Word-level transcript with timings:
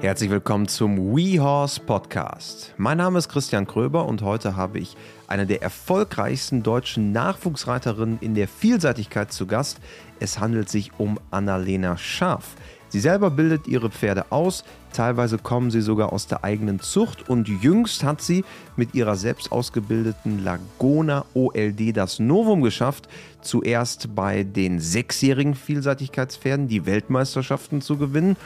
Herzlich 0.00 0.30
willkommen 0.30 0.68
zum 0.68 1.16
WeHorse 1.16 1.80
Podcast. 1.80 2.72
Mein 2.76 2.98
Name 2.98 3.18
ist 3.18 3.28
Christian 3.28 3.66
Kröber 3.66 4.06
und 4.06 4.22
heute 4.22 4.54
habe 4.54 4.78
ich 4.78 4.96
eine 5.26 5.44
der 5.44 5.60
erfolgreichsten 5.60 6.62
deutschen 6.62 7.10
Nachwuchsreiterinnen 7.10 8.18
in 8.20 8.36
der 8.36 8.46
Vielseitigkeit 8.46 9.32
zu 9.32 9.48
Gast. 9.48 9.80
Es 10.20 10.38
handelt 10.38 10.68
sich 10.68 10.92
um 10.98 11.18
Annalena 11.32 11.96
Scharf. 11.96 12.54
Sie 12.90 13.00
selber 13.00 13.32
bildet 13.32 13.66
ihre 13.66 13.90
Pferde 13.90 14.30
aus, 14.30 14.62
teilweise 14.92 15.36
kommen 15.36 15.72
sie 15.72 15.80
sogar 15.80 16.12
aus 16.12 16.28
der 16.28 16.44
eigenen 16.44 16.78
Zucht 16.78 17.28
und 17.28 17.48
jüngst 17.48 18.04
hat 18.04 18.22
sie 18.22 18.44
mit 18.76 18.94
ihrer 18.94 19.16
selbst 19.16 19.50
ausgebildeten 19.50 20.44
Lagona 20.44 21.24
OLD 21.34 21.96
das 21.96 22.20
Novum 22.20 22.62
geschafft, 22.62 23.08
zuerst 23.42 24.14
bei 24.14 24.44
den 24.44 24.78
sechsjährigen 24.78 25.56
Vielseitigkeitspferden 25.56 26.68
die 26.68 26.86
Weltmeisterschaften 26.86 27.82
zu 27.82 27.96
gewinnen 27.96 28.36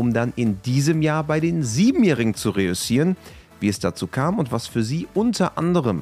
um 0.00 0.14
dann 0.14 0.32
in 0.34 0.62
diesem 0.62 1.02
Jahr 1.02 1.24
bei 1.24 1.40
den 1.40 1.62
Siebenjährigen 1.62 2.32
zu 2.32 2.48
reüssieren. 2.48 3.18
Wie 3.60 3.68
es 3.68 3.80
dazu 3.80 4.06
kam 4.06 4.38
und 4.38 4.50
was 4.50 4.66
für 4.66 4.82
sie 4.82 5.06
unter 5.12 5.58
anderem 5.58 6.00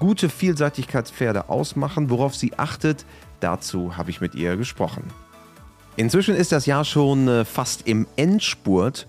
gute 0.00 0.28
Vielseitigkeitspferde 0.28 1.48
ausmachen, 1.48 2.10
worauf 2.10 2.34
sie 2.34 2.58
achtet, 2.58 3.06
dazu 3.38 3.96
habe 3.96 4.10
ich 4.10 4.20
mit 4.20 4.34
ihr 4.34 4.56
gesprochen. 4.56 5.04
Inzwischen 5.96 6.34
ist 6.34 6.50
das 6.50 6.66
Jahr 6.66 6.84
schon 6.84 7.28
äh, 7.28 7.44
fast 7.44 7.86
im 7.86 8.08
Endspurt 8.16 9.06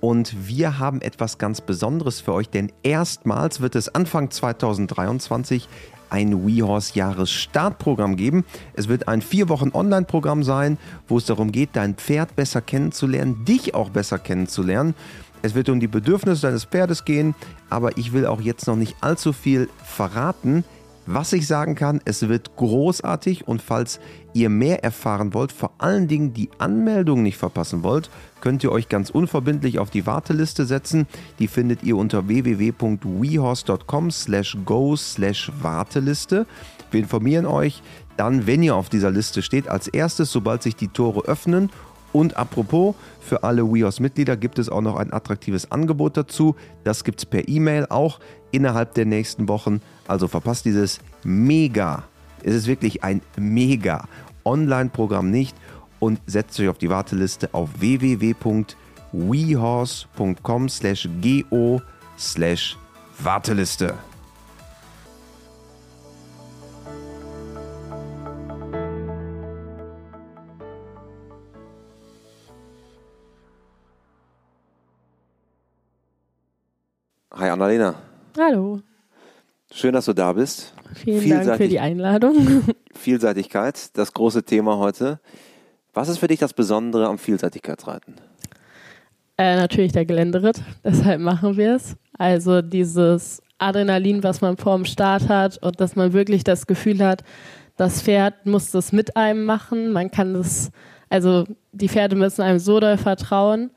und 0.00 0.46
wir 0.46 0.78
haben 0.78 1.00
etwas 1.00 1.38
ganz 1.38 1.62
Besonderes 1.62 2.20
für 2.20 2.34
euch, 2.34 2.50
denn 2.50 2.70
erstmals 2.82 3.62
wird 3.62 3.76
es 3.76 3.94
Anfang 3.94 4.30
2023 4.30 5.68
ein 6.10 6.46
WeHorse 6.46 6.94
Jahresstartprogramm 6.94 8.16
geben. 8.16 8.44
Es 8.74 8.88
wird 8.88 9.08
ein 9.08 9.22
vier 9.22 9.48
Wochen 9.48 9.70
Online-Programm 9.72 10.42
sein, 10.42 10.78
wo 11.08 11.18
es 11.18 11.26
darum 11.26 11.52
geht, 11.52 11.70
dein 11.72 11.94
Pferd 11.94 12.36
besser 12.36 12.60
kennenzulernen, 12.60 13.44
dich 13.44 13.74
auch 13.74 13.90
besser 13.90 14.18
kennenzulernen. 14.18 14.94
Es 15.42 15.54
wird 15.54 15.68
um 15.70 15.80
die 15.80 15.88
Bedürfnisse 15.88 16.42
deines 16.42 16.64
Pferdes 16.64 17.04
gehen, 17.04 17.34
aber 17.70 17.96
ich 17.96 18.12
will 18.12 18.26
auch 18.26 18.40
jetzt 18.40 18.66
noch 18.66 18.76
nicht 18.76 18.96
allzu 19.00 19.32
viel 19.32 19.68
verraten. 19.82 20.64
Was 21.12 21.32
ich 21.32 21.48
sagen 21.48 21.74
kann, 21.74 22.00
es 22.04 22.28
wird 22.28 22.54
großartig 22.54 23.48
und 23.48 23.60
falls 23.60 23.98
ihr 24.32 24.48
mehr 24.48 24.84
erfahren 24.84 25.34
wollt, 25.34 25.50
vor 25.50 25.72
allen 25.78 26.06
Dingen 26.06 26.34
die 26.34 26.50
Anmeldung 26.58 27.24
nicht 27.24 27.36
verpassen 27.36 27.82
wollt, 27.82 28.10
könnt 28.40 28.62
ihr 28.62 28.70
euch 28.70 28.88
ganz 28.88 29.10
unverbindlich 29.10 29.80
auf 29.80 29.90
die 29.90 30.06
Warteliste 30.06 30.66
setzen. 30.66 31.08
Die 31.40 31.48
findet 31.48 31.82
ihr 31.82 31.96
unter 31.96 32.28
www.wehorse.com 32.28 34.12
slash 34.12 34.56
go 34.64 34.94
slash 34.94 35.50
Warteliste. 35.60 36.46
Wir 36.92 37.00
informieren 37.00 37.46
euch 37.46 37.82
dann, 38.16 38.46
wenn 38.46 38.62
ihr 38.62 38.76
auf 38.76 38.88
dieser 38.88 39.10
Liste 39.10 39.42
steht, 39.42 39.66
als 39.66 39.88
erstes, 39.88 40.30
sobald 40.30 40.62
sich 40.62 40.76
die 40.76 40.88
Tore 40.88 41.22
öffnen 41.24 41.70
und 42.12 42.36
apropos, 42.36 42.96
für 43.20 43.44
alle 43.44 43.62
WeHorse-Mitglieder 43.72 44.36
gibt 44.36 44.58
es 44.58 44.68
auch 44.68 44.80
noch 44.80 44.96
ein 44.96 45.12
attraktives 45.12 45.70
Angebot 45.70 46.16
dazu. 46.16 46.56
Das 46.82 47.04
gibt 47.04 47.20
es 47.20 47.26
per 47.26 47.48
E-Mail 47.48 47.86
auch 47.88 48.18
innerhalb 48.50 48.94
der 48.94 49.06
nächsten 49.06 49.48
Wochen. 49.48 49.80
Also 50.06 50.28
verpasst 50.28 50.64
dieses 50.64 51.00
mega, 51.24 52.04
es 52.42 52.54
ist 52.54 52.66
wirklich 52.66 53.04
ein 53.04 53.20
mega 53.36 54.08
Online-Programm 54.44 55.30
nicht 55.30 55.56
und 55.98 56.20
setzt 56.26 56.60
euch 56.60 56.68
auf 56.68 56.76
die 56.78 56.90
Warteliste 56.90 57.48
auf 57.52 57.70
www.wehorse.com 57.78 60.68
slash 60.68 61.08
go 61.20 61.82
slash 62.18 62.76
Warteliste. 63.18 63.94
Hi 77.32 77.48
Annalena. 77.48 78.09
Hallo. 78.38 78.80
Schön, 79.72 79.92
dass 79.92 80.04
du 80.04 80.12
da 80.12 80.32
bist. 80.32 80.72
Vielen 80.94 81.46
Dank 81.46 81.56
für 81.56 81.68
die 81.68 81.80
Einladung. 81.80 82.64
Vielseitigkeit, 82.94 83.96
das 83.96 84.12
große 84.12 84.44
Thema 84.44 84.78
heute. 84.78 85.20
Was 85.92 86.08
ist 86.08 86.18
für 86.18 86.28
dich 86.28 86.38
das 86.38 86.52
Besondere 86.52 87.08
am 87.08 87.18
Vielseitigkeitsreiten? 87.18 88.14
Äh, 89.36 89.56
natürlich 89.56 89.92
der 89.92 90.04
Geländeritt, 90.04 90.62
deshalb 90.84 91.20
machen 91.20 91.56
wir 91.56 91.76
es. 91.76 91.96
Also 92.18 92.62
dieses 92.62 93.42
Adrenalin, 93.58 94.22
was 94.22 94.40
man 94.40 94.56
vor 94.56 94.76
dem 94.76 94.84
Start 94.84 95.28
hat 95.28 95.58
und 95.62 95.80
dass 95.80 95.96
man 95.96 96.12
wirklich 96.12 96.44
das 96.44 96.66
Gefühl 96.66 97.04
hat, 97.04 97.24
das 97.76 98.02
Pferd 98.02 98.46
muss 98.46 98.70
das 98.70 98.92
mit 98.92 99.16
einem 99.16 99.44
machen. 99.44 99.92
Man 99.92 100.10
kann 100.10 100.34
das, 100.34 100.70
also 101.08 101.46
die 101.72 101.88
Pferde 101.88 102.16
müssen 102.16 102.42
einem 102.42 102.58
so 102.58 102.78
doll 102.78 102.98
vertrauen 102.98 103.70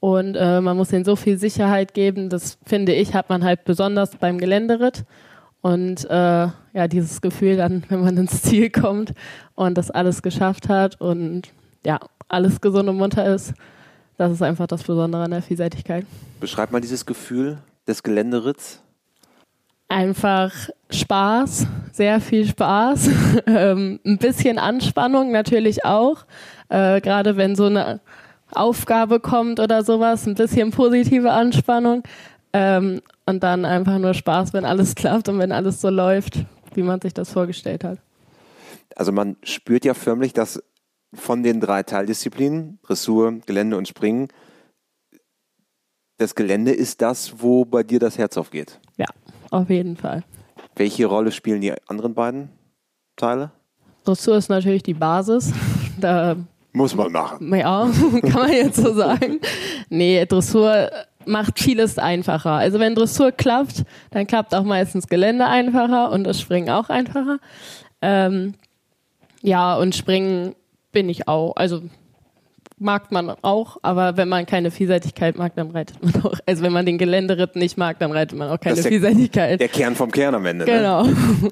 und 0.00 0.34
äh, 0.34 0.62
man 0.62 0.76
muss 0.78 0.92
ihnen 0.92 1.04
so 1.04 1.14
viel 1.14 1.38
Sicherheit 1.38 1.92
geben. 1.92 2.30
Das 2.30 2.58
finde 2.64 2.92
ich, 2.92 3.14
hat 3.14 3.28
man 3.28 3.44
halt 3.44 3.64
besonders 3.64 4.16
beim 4.16 4.38
Geländeritt. 4.38 5.04
Und 5.60 6.08
äh, 6.08 6.48
ja, 6.72 6.88
dieses 6.88 7.20
Gefühl 7.20 7.58
dann, 7.58 7.84
wenn 7.90 8.00
man 8.00 8.16
ins 8.16 8.42
Ziel 8.42 8.70
kommt 8.70 9.12
und 9.54 9.76
das 9.76 9.90
alles 9.90 10.22
geschafft 10.22 10.68
hat 10.70 11.00
und 11.00 11.48
ja, 11.84 12.00
alles 12.28 12.60
gesund 12.62 12.88
und 12.88 12.96
munter 12.96 13.26
ist, 13.26 13.52
das 14.16 14.32
ist 14.32 14.42
einfach 14.42 14.66
das 14.66 14.82
Besondere 14.82 15.24
an 15.24 15.30
der 15.30 15.42
Vielseitigkeit. 15.42 16.06
Beschreib 16.40 16.72
mal 16.72 16.80
dieses 16.80 17.04
Gefühl 17.04 17.58
des 17.86 18.02
Geländeritts. 18.02 18.82
Einfach 19.88 20.52
Spaß, 20.88 21.66
sehr 21.92 22.20
viel 22.20 22.46
Spaß, 22.46 23.10
ähm, 23.46 23.98
ein 24.06 24.18
bisschen 24.18 24.58
Anspannung 24.58 25.32
natürlich 25.32 25.84
auch, 25.84 26.24
äh, 26.68 27.00
gerade 27.00 27.36
wenn 27.36 27.56
so 27.56 27.66
eine 27.66 28.00
Aufgabe 28.52 29.20
kommt 29.20 29.60
oder 29.60 29.84
sowas, 29.84 30.26
ein 30.26 30.34
bisschen 30.34 30.70
positive 30.70 31.30
Anspannung. 31.30 32.02
Ähm, 32.52 33.00
und 33.26 33.42
dann 33.42 33.64
einfach 33.64 33.98
nur 33.98 34.14
Spaß, 34.14 34.52
wenn 34.52 34.64
alles 34.64 34.94
klappt 34.94 35.28
und 35.28 35.38
wenn 35.38 35.52
alles 35.52 35.80
so 35.80 35.88
läuft, 35.88 36.44
wie 36.74 36.82
man 36.82 37.00
sich 37.00 37.14
das 37.14 37.30
vorgestellt 37.30 37.84
hat. 37.84 37.98
Also 38.96 39.12
man 39.12 39.36
spürt 39.44 39.84
ja 39.84 39.94
förmlich, 39.94 40.32
dass 40.32 40.62
von 41.14 41.42
den 41.42 41.60
drei 41.60 41.82
Teildisziplinen, 41.82 42.78
Dressur, 42.82 43.38
Gelände 43.46 43.76
und 43.76 43.88
Springen, 43.88 44.28
das 46.18 46.34
Gelände 46.34 46.72
ist 46.72 47.00
das, 47.00 47.40
wo 47.40 47.64
bei 47.64 47.82
dir 47.82 47.98
das 47.98 48.18
Herz 48.18 48.36
aufgeht. 48.36 48.78
Ja, 48.96 49.06
auf 49.50 49.70
jeden 49.70 49.96
Fall. 49.96 50.22
Welche 50.76 51.06
Rolle 51.06 51.32
spielen 51.32 51.60
die 51.60 51.72
anderen 51.86 52.14
beiden 52.14 52.50
Teile? 53.16 53.52
Dressur 54.04 54.36
ist 54.36 54.48
natürlich 54.48 54.82
die 54.82 54.94
Basis. 54.94 55.52
Da 56.00 56.34
muss 56.72 56.94
man 56.94 57.12
machen. 57.12 57.54
Ja, 57.54 57.90
kann 58.22 58.32
man 58.32 58.52
jetzt 58.52 58.76
so 58.76 58.94
sagen. 58.94 59.40
Nee, 59.88 60.24
Dressur 60.26 60.90
macht 61.26 61.58
vieles 61.58 61.98
einfacher. 61.98 62.52
Also 62.52 62.78
wenn 62.78 62.94
Dressur 62.94 63.32
klappt, 63.32 63.84
dann 64.10 64.26
klappt 64.26 64.54
auch 64.54 64.64
meistens 64.64 65.08
Gelände 65.08 65.46
einfacher 65.46 66.10
und 66.10 66.24
das 66.24 66.40
Springen 66.40 66.70
auch 66.70 66.88
einfacher. 66.88 67.38
Ähm, 68.02 68.54
ja, 69.42 69.76
und 69.76 69.94
Springen 69.94 70.54
bin 70.92 71.08
ich 71.08 71.28
auch. 71.28 71.56
Also 71.56 71.82
mag 72.78 73.12
man 73.12 73.30
auch, 73.42 73.76
aber 73.82 74.16
wenn 74.16 74.28
man 74.28 74.46
keine 74.46 74.70
Vielseitigkeit 74.70 75.36
mag, 75.36 75.54
dann 75.54 75.70
reitet 75.70 76.02
man 76.02 76.24
auch. 76.24 76.38
Also 76.46 76.62
wenn 76.62 76.72
man 76.72 76.86
den 76.86 76.98
Geländeritt 76.98 77.56
nicht 77.56 77.76
mag, 77.76 77.98
dann 77.98 78.12
reitet 78.12 78.38
man 78.38 78.48
auch 78.48 78.58
keine 78.58 78.76
der, 78.76 78.84
Vielseitigkeit. 78.84 79.60
Der 79.60 79.68
Kern 79.68 79.94
vom 79.94 80.10
Kern 80.10 80.34
am 80.34 80.46
Ende. 80.46 80.64
Ne? 80.64 80.72
Genau. 80.72 81.04
Ne? 81.04 81.50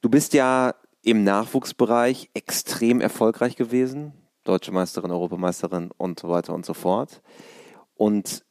Du 0.00 0.08
bist 0.08 0.32
ja 0.32 0.74
im 1.02 1.22
Nachwuchsbereich 1.22 2.30
extrem 2.32 3.00
erfolgreich 3.02 3.56
gewesen 3.56 4.12
deutsche 4.44 4.72
Meisterin, 4.72 5.10
Europameisterin 5.10 5.90
und 5.96 6.20
so 6.20 6.28
weiter 6.28 6.54
und 6.54 6.64
so 6.64 6.74
fort. 6.74 7.22
Und 7.94 8.44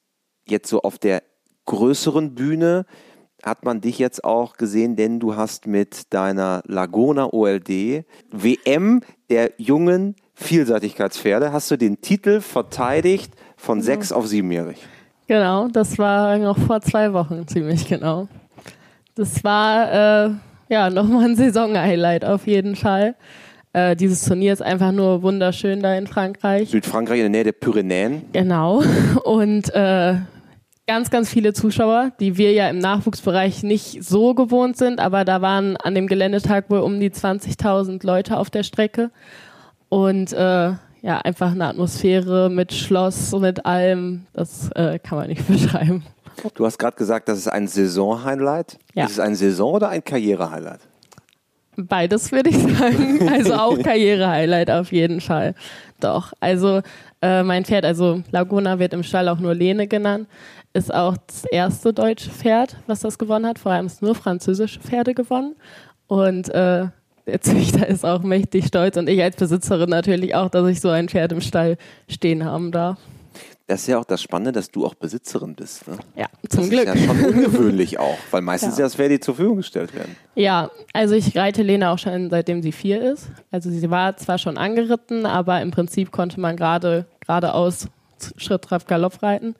jetzt 0.47 0.69
so 0.69 0.81
auf 0.81 0.97
der 0.97 1.23
größeren 1.65 2.35
Bühne 2.35 2.85
hat 3.43 3.65
man 3.65 3.81
dich 3.81 3.99
jetzt 3.99 4.23
auch 4.23 4.55
gesehen, 4.55 4.95
denn 4.95 5.19
du 5.19 5.35
hast 5.35 5.67
mit 5.67 6.13
deiner 6.13 6.63
Laguna 6.65 7.31
OLD 7.31 8.05
WM 8.31 9.01
der 9.29 9.51
jungen 9.57 10.15
Vielseitigkeitspferde, 10.33 11.51
hast 11.51 11.69
du 11.69 11.77
den 11.77 12.01
Titel 12.01 12.41
verteidigt 12.41 13.33
von 13.57 13.79
genau. 13.79 13.85
sechs 13.85 14.11
auf 14.11 14.27
siebenjährig. 14.27 14.77
Genau, 15.27 15.67
das 15.67 15.97
war 15.97 16.37
noch 16.37 16.57
vor 16.57 16.81
zwei 16.81 17.13
Wochen 17.13 17.47
ziemlich 17.47 17.87
genau. 17.87 18.27
Das 19.15 19.43
war 19.43 20.25
äh, 20.25 20.31
ja 20.69 20.89
nochmal 20.89 21.25
ein 21.25 21.35
Saison-Highlight 21.35 22.25
auf 22.25 22.47
jeden 22.47 22.75
Fall. 22.75 23.15
Äh, 23.73 23.95
dieses 23.95 24.23
Turnier 24.23 24.53
ist 24.53 24.61
einfach 24.61 24.91
nur 24.91 25.23
wunderschön 25.23 25.81
da 25.81 25.95
in 25.95 26.05
Frankreich. 26.05 26.69
Südfrankreich 26.69 27.17
in 27.17 27.23
der 27.23 27.29
Nähe 27.29 27.43
der 27.43 27.51
Pyrenäen. 27.53 28.21
Genau. 28.31 28.83
Und 29.23 29.73
äh, 29.73 30.17
ganz, 30.87 31.09
ganz 31.09 31.29
viele 31.29 31.53
Zuschauer, 31.53 32.11
die 32.19 32.37
wir 32.37 32.51
ja 32.51 32.69
im 32.69 32.77
Nachwuchsbereich 32.77 33.63
nicht 33.63 34.03
so 34.03 34.35
gewohnt 34.35 34.77
sind, 34.77 34.99
aber 34.99 35.25
da 35.25 35.41
waren 35.41 35.75
an 35.77 35.95
dem 35.95 36.07
Geländetag 36.07 36.69
wohl 36.69 36.79
um 36.79 36.99
die 36.99 37.09
20.000 37.09 38.05
Leute 38.05 38.37
auf 38.37 38.51
der 38.51 38.63
Strecke. 38.63 39.09
Und 39.89 40.33
äh, 40.33 40.73
ja, 41.01 41.19
einfach 41.23 41.51
eine 41.51 41.67
Atmosphäre 41.67 42.49
mit 42.49 42.73
Schloss 42.73 43.33
und 43.33 43.41
mit 43.41 43.65
allem, 43.65 44.27
das 44.33 44.69
äh, 44.75 44.99
kann 44.99 45.17
man 45.17 45.27
nicht 45.27 45.47
beschreiben. 45.47 46.03
Du 46.55 46.65
hast 46.65 46.77
gerade 46.77 46.95
gesagt, 46.95 47.27
das 47.27 47.39
ist 47.39 47.47
ein 47.47 47.67
Saison-Highlight. 47.67 48.77
Ja. 48.93 49.05
Ist 49.05 49.13
es 49.13 49.19
ein 49.19 49.35
Saison- 49.35 49.73
oder 49.73 49.89
ein 49.89 50.03
Karriere-Highlight? 50.03 50.81
Beides 51.75 52.31
würde 52.31 52.49
ich 52.49 52.57
sagen. 52.57 53.27
Also 53.33 53.53
auch 53.53 53.81
Karriere-Highlight 53.81 54.69
auf 54.69 54.91
jeden 54.91 55.21
Fall. 55.21 55.55
Doch. 55.99 56.33
Also 56.39 56.81
äh, 57.21 57.43
mein 57.43 57.65
Pferd, 57.65 57.85
also 57.85 58.21
Laguna 58.31 58.79
wird 58.79 58.93
im 58.93 59.03
Stall 59.03 59.29
auch 59.29 59.39
nur 59.39 59.55
Lene 59.55 59.87
genannt, 59.87 60.27
ist 60.73 60.93
auch 60.93 61.15
das 61.27 61.45
erste 61.45 61.93
deutsche 61.93 62.29
Pferd, 62.29 62.75
was 62.87 63.01
das 63.01 63.17
gewonnen 63.17 63.45
hat. 63.45 63.59
Vor 63.59 63.71
allem 63.71 63.85
ist 63.85 64.01
nur 64.01 64.15
französische 64.15 64.79
Pferde 64.79 65.13
gewonnen. 65.13 65.55
Und 66.07 66.49
äh, 66.49 66.87
der 67.25 67.41
Züchter 67.41 67.87
ist 67.87 68.05
auch 68.05 68.23
mächtig 68.23 68.65
stolz 68.67 68.97
und 68.97 69.07
ich 69.09 69.21
als 69.21 69.35
Besitzerin 69.35 69.89
natürlich 69.89 70.35
auch, 70.35 70.49
dass 70.49 70.67
ich 70.67 70.81
so 70.81 70.89
ein 70.89 71.09
Pferd 71.09 71.31
im 71.31 71.41
Stall 71.41 71.77
stehen 72.07 72.45
haben 72.45 72.71
darf. 72.71 72.97
Das 73.67 73.81
ist 73.81 73.87
ja 73.87 73.97
auch 73.97 74.05
das 74.05 74.21
Spannende, 74.21 74.51
dass 74.51 74.69
du 74.69 74.85
auch 74.85 74.93
Besitzerin 74.93 75.55
bist. 75.55 75.87
Ne? 75.87 75.97
Ja, 76.15 76.27
zum 76.49 76.61
das 76.61 76.69
Glück. 76.69 76.85
Das 76.85 76.95
ist 76.95 77.05
ja 77.05 77.15
schon 77.15 77.25
ungewöhnlich 77.25 77.97
auch, 77.97 78.17
weil 78.31 78.41
meistens 78.41 78.77
ja, 78.77 78.83
das 78.83 78.95
Pferde 78.95 79.21
zur 79.21 79.35
Verfügung 79.35 79.57
gestellt 79.57 79.95
werden. 79.95 80.17
Ja, 80.35 80.69
also 80.91 81.15
ich 81.15 81.37
reite 81.37 81.63
Lena 81.63 81.93
auch 81.93 81.97
schon 81.97 82.29
seitdem 82.29 82.61
sie 82.61 82.73
vier 82.73 83.01
ist. 83.01 83.29
Also 83.51 83.69
sie 83.69 83.89
war 83.89 84.17
zwar 84.17 84.37
schon 84.37 84.57
angeritten, 84.57 85.25
aber 85.25 85.61
im 85.61 85.71
Prinzip 85.71 86.11
konnte 86.11 86.41
man 86.41 86.57
gerade 86.57 87.05
geradeaus 87.21 87.87
Schritt, 88.37 88.63
Trab, 88.63 88.85
Galopp 88.87 89.23
reiten. 89.23 89.55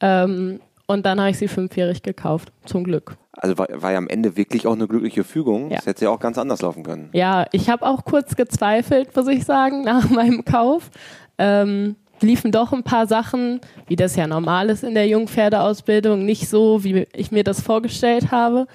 Ähm, 0.00 0.60
und 0.86 1.06
dann 1.06 1.20
habe 1.20 1.30
ich 1.30 1.38
sie 1.38 1.48
fünfjährig 1.48 2.02
gekauft, 2.02 2.52
zum 2.64 2.84
Glück. 2.84 3.16
Also 3.32 3.56
war, 3.56 3.66
war 3.70 3.92
ja 3.92 3.98
am 3.98 4.08
Ende 4.08 4.36
wirklich 4.36 4.66
auch 4.66 4.74
eine 4.74 4.86
glückliche 4.86 5.24
Fügung. 5.24 5.70
Ja. 5.70 5.76
Das 5.76 5.86
hätte 5.86 6.04
ja 6.04 6.10
auch 6.10 6.20
ganz 6.20 6.38
anders 6.38 6.60
laufen 6.62 6.82
können. 6.82 7.08
Ja, 7.12 7.46
ich 7.52 7.70
habe 7.70 7.86
auch 7.86 8.04
kurz 8.04 8.36
gezweifelt, 8.36 9.16
muss 9.16 9.26
ich 9.28 9.44
sagen, 9.44 9.82
nach 9.84 10.10
meinem 10.10 10.44
Kauf. 10.44 10.90
Ähm, 11.38 11.96
liefen 12.22 12.52
doch 12.52 12.72
ein 12.72 12.82
paar 12.82 13.06
Sachen, 13.06 13.60
wie 13.86 13.96
das 13.96 14.16
ja 14.16 14.26
normal 14.26 14.70
ist 14.70 14.84
in 14.84 14.94
der 14.94 15.06
Jungpferdeausbildung, 15.06 16.24
nicht 16.24 16.48
so, 16.48 16.84
wie 16.84 17.06
ich 17.14 17.30
mir 17.32 17.44
das 17.44 17.60
vorgestellt 17.60 18.30
habe. 18.30 18.66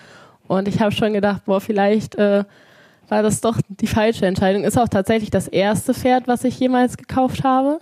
Und 0.47 0.67
ich 0.67 0.79
habe 0.79 0.91
schon 0.91 1.13
gedacht, 1.13 1.43
boah, 1.45 1.59
vielleicht 1.59 2.15
äh, 2.15 2.43
war 3.09 3.23
das 3.23 3.41
doch 3.41 3.59
die 3.67 3.87
falsche 3.87 4.25
Entscheidung. 4.25 4.63
Ist 4.63 4.77
auch 4.77 4.87
tatsächlich 4.87 5.29
das 5.29 5.47
erste 5.47 5.93
Pferd, 5.93 6.27
was 6.27 6.43
ich 6.43 6.59
jemals 6.59 6.97
gekauft 6.97 7.43
habe. 7.43 7.79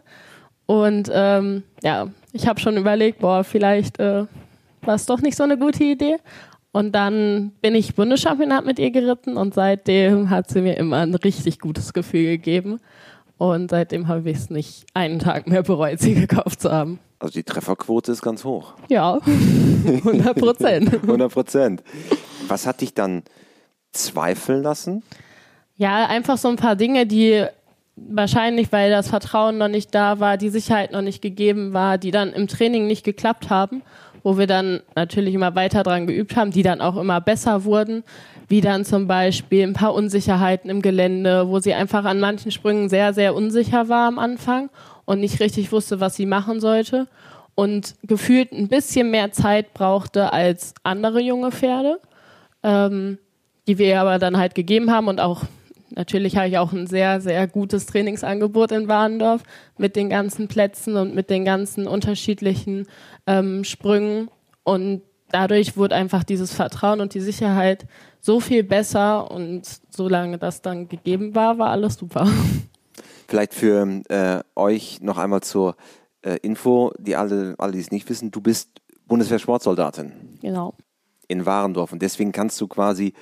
Und 0.66 1.10
ähm, 1.14 1.64
ja, 1.84 2.08
ich 2.34 2.48
habe 2.48 2.60
schon 2.60 2.78
überlegt, 2.78 3.20
boah, 3.20 3.44
vielleicht 3.44 4.00
äh, 4.00 4.26
war 4.82 4.96
es 4.96 5.06
doch 5.06 5.22
nicht 5.22 5.38
so 5.38 5.44
eine 5.44 5.58
gute 5.58 5.84
Idee. 5.84 6.18
Und 6.72 6.94
dann 6.94 7.54
bin 7.62 7.74
ich 7.74 7.96
Bundeschampionat 7.96 8.66
mit 8.66 8.80
ihr 8.80 8.92
geritten 8.92 9.38
und 9.38 9.54
seitdem 9.54 10.30
hat 10.30 10.50
sie 10.50 10.62
mir 10.62 10.76
immer 10.76 10.98
ein 10.98 11.16
richtig 11.16 11.60
gutes 11.60 11.94
Gefühl 11.94 12.26
gegeben. 12.26 12.82
Und 13.38 13.72
seitdem 13.72 14.08
habe 14.08 14.30
ich 14.30 14.38
es 14.38 14.50
nicht 14.50 14.86
einen 14.94 15.20
Tag 15.20 15.48
mehr 15.48 15.64
bereut, 15.64 16.00
sie 16.00 16.16
gekauft 16.16 16.62
zu 16.62 16.72
haben. 16.72 17.00
Also 17.20 17.34
die 17.34 17.44
Trefferquote 17.44 18.12
ist 18.12 18.22
ganz 18.22 18.44
hoch. 18.44 18.74
Ja, 18.90 19.20
100 19.86 20.38
Prozent. 20.38 20.94
100 20.94 21.32
Prozent. 21.32 21.84
Was 22.48 22.66
hat 22.66 22.82
dich 22.82 22.94
dann 22.94 23.24
zweifeln 23.92 24.64
lassen? 24.64 25.04
Ja, 25.76 26.08
einfach 26.08 26.38
so 26.38 26.48
ein 26.48 26.56
paar 26.56 26.76
Dinge, 26.76 27.06
die 27.06 27.46
wahrscheinlich, 27.96 28.72
weil 28.72 28.92
das 28.92 29.10
Vertrauen 29.10 29.58
noch 29.58 29.68
nicht 29.68 29.94
da 29.96 30.20
war, 30.20 30.38
die 30.38 30.50
Sicherheit 30.50 30.92
noch 30.92 31.02
nicht 31.02 31.22
gegeben 31.22 31.74
war, 31.74 31.98
die 31.98 32.12
dann 32.12 32.34
im 32.34 32.48
Training 32.48 32.88
nicht 32.88 33.04
geklappt 33.04 33.50
haben, 33.50 33.82
wo 34.24 34.38
wir 34.38 34.48
dann 34.48 34.82
natürlich 34.96 35.34
immer 35.34 35.56
weiter 35.56 35.84
dran 35.84 36.08
geübt 36.08 36.36
haben, 36.36 36.52
die 36.52 36.64
dann 36.64 36.82
auch 36.82 36.98
immer 36.98 37.22
besser 37.22 37.64
wurden 37.64 38.04
wie 38.48 38.62
dann 38.62 38.86
zum 38.86 39.08
Beispiel 39.08 39.64
ein 39.64 39.74
paar 39.74 39.94
Unsicherheiten 39.94 40.70
im 40.70 40.82
Gelände, 40.82 41.48
wo 41.48 41.60
sie 41.60 41.74
einfach 41.74 42.06
an 42.06 42.20
manchen 42.20 42.52
Sprüngen 42.52 42.90
sehr, 42.90 43.14
sehr 43.14 43.36
unsicher 43.36 43.90
war 43.90 44.08
am 44.08 44.20
Anfang 44.20 44.70
und 45.06 45.20
nicht 45.20 45.40
richtig 45.40 45.72
wusste, 45.72 46.00
was 46.00 46.16
sie 46.16 46.26
machen 46.26 46.60
sollte 46.60 47.08
und 47.56 47.96
gefühlt 48.04 48.52
ein 48.52 48.68
bisschen 48.68 49.10
mehr 49.12 49.32
Zeit 49.32 49.74
brauchte 49.74 50.34
als 50.34 50.74
andere 50.84 51.22
junge 51.22 51.52
Pferde, 51.52 52.00
ähm, 52.64 53.18
die 53.68 53.78
wir 53.78 54.00
aber 54.00 54.20
dann 54.20 54.38
halt 54.38 54.54
gegeben 54.54 54.92
haben 54.92 55.08
und 55.08 55.20
auch 55.20 55.44
natürlich 55.92 56.36
habe 56.36 56.48
ich 56.48 56.58
auch 56.58 56.74
ein 56.74 56.88
sehr, 56.88 57.22
sehr 57.22 57.48
gutes 57.48 57.86
Trainingsangebot 57.86 58.72
in 58.72 58.88
Warendorf 58.88 59.42
mit 59.78 59.96
den 59.96 60.10
ganzen 60.10 60.48
Plätzen 60.48 60.98
und 60.98 61.16
mit 61.16 61.30
den 61.30 61.46
ganzen 61.46 61.88
unterschiedlichen 61.88 62.88
ähm, 63.26 63.64
Sprüngen 63.64 64.30
und 64.64 65.02
dadurch 65.32 65.78
wurde 65.78 65.96
einfach 65.96 66.24
dieses 66.24 66.54
Vertrauen 66.54 67.02
und 67.02 67.14
die 67.14 67.22
Sicherheit 67.22 67.86
so 68.26 68.40
viel 68.40 68.64
besser 68.64 69.30
und 69.30 69.68
solange 69.92 70.40
das 70.40 70.64
dann 70.64 70.90
gegeben 70.90 71.36
war, 71.36 71.60
war 71.60 71.70
alles 71.70 71.94
super. 71.94 72.28
Vielleicht 73.28 73.54
für 73.54 74.02
äh, 74.10 74.42
euch 74.56 75.00
noch 75.02 75.20
einmal 75.20 75.42
zur 75.42 75.76
äh, 76.24 76.38
Info, 76.42 76.92
die 76.98 77.16
alle, 77.16 77.54
alle, 77.60 77.74
die 77.74 77.80
es 77.80 77.92
nicht 77.92 78.10
wissen, 78.10 78.32
du 78.32 78.42
bist 78.42 78.82
Bundeswehr-Sportsoldatin. 79.08 80.40
Genau. 80.42 80.74
In 81.28 81.46
Warendorf 81.46 81.92
und 81.92 82.02
deswegen 82.02 82.32
kannst 82.32 82.60
du 82.62 82.68
quasi 82.68 83.14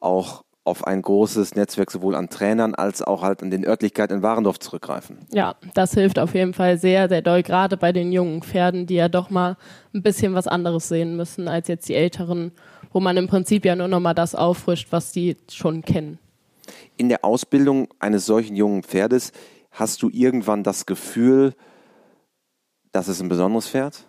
auch 0.00 0.42
auf 0.64 0.84
ein 0.84 1.02
großes 1.02 1.54
Netzwerk 1.54 1.92
sowohl 1.92 2.16
an 2.16 2.28
Trainern 2.28 2.74
als 2.74 3.00
auch 3.00 3.22
halt 3.22 3.42
an 3.44 3.50
den 3.50 3.64
Örtlichkeiten 3.64 4.16
in 4.18 4.22
Warendorf 4.22 4.58
zurückgreifen. 4.58 5.18
Ja, 5.32 5.54
das 5.74 5.94
hilft 5.94 6.18
auf 6.18 6.34
jeden 6.34 6.52
Fall 6.52 6.78
sehr, 6.78 7.08
sehr 7.08 7.22
doll, 7.22 7.44
gerade 7.44 7.76
bei 7.76 7.92
den 7.92 8.10
jungen 8.10 8.42
Pferden, 8.42 8.86
die 8.86 8.96
ja 8.96 9.08
doch 9.08 9.30
mal 9.30 9.56
ein 9.94 10.02
bisschen 10.02 10.34
was 10.34 10.48
anderes 10.48 10.88
sehen 10.88 11.16
müssen 11.16 11.46
als 11.46 11.68
jetzt 11.68 11.88
die 11.88 11.94
älteren, 11.94 12.52
wo 12.92 13.00
man 13.00 13.16
im 13.16 13.26
Prinzip 13.28 13.64
ja 13.64 13.76
nur 13.76 13.88
noch 13.88 14.00
mal 14.00 14.14
das 14.14 14.34
auffrischt, 14.34 14.88
was 14.90 15.12
die 15.12 15.36
schon 15.50 15.82
kennen. 15.82 16.18
In 16.96 17.08
der 17.08 17.24
Ausbildung 17.24 17.88
eines 17.98 18.26
solchen 18.26 18.56
jungen 18.56 18.82
Pferdes 18.82 19.32
hast 19.70 20.02
du 20.02 20.10
irgendwann 20.10 20.62
das 20.62 20.86
Gefühl, 20.86 21.54
dass 22.92 23.08
es 23.08 23.20
ein 23.20 23.28
besonderes 23.28 23.68
Pferd? 23.68 24.04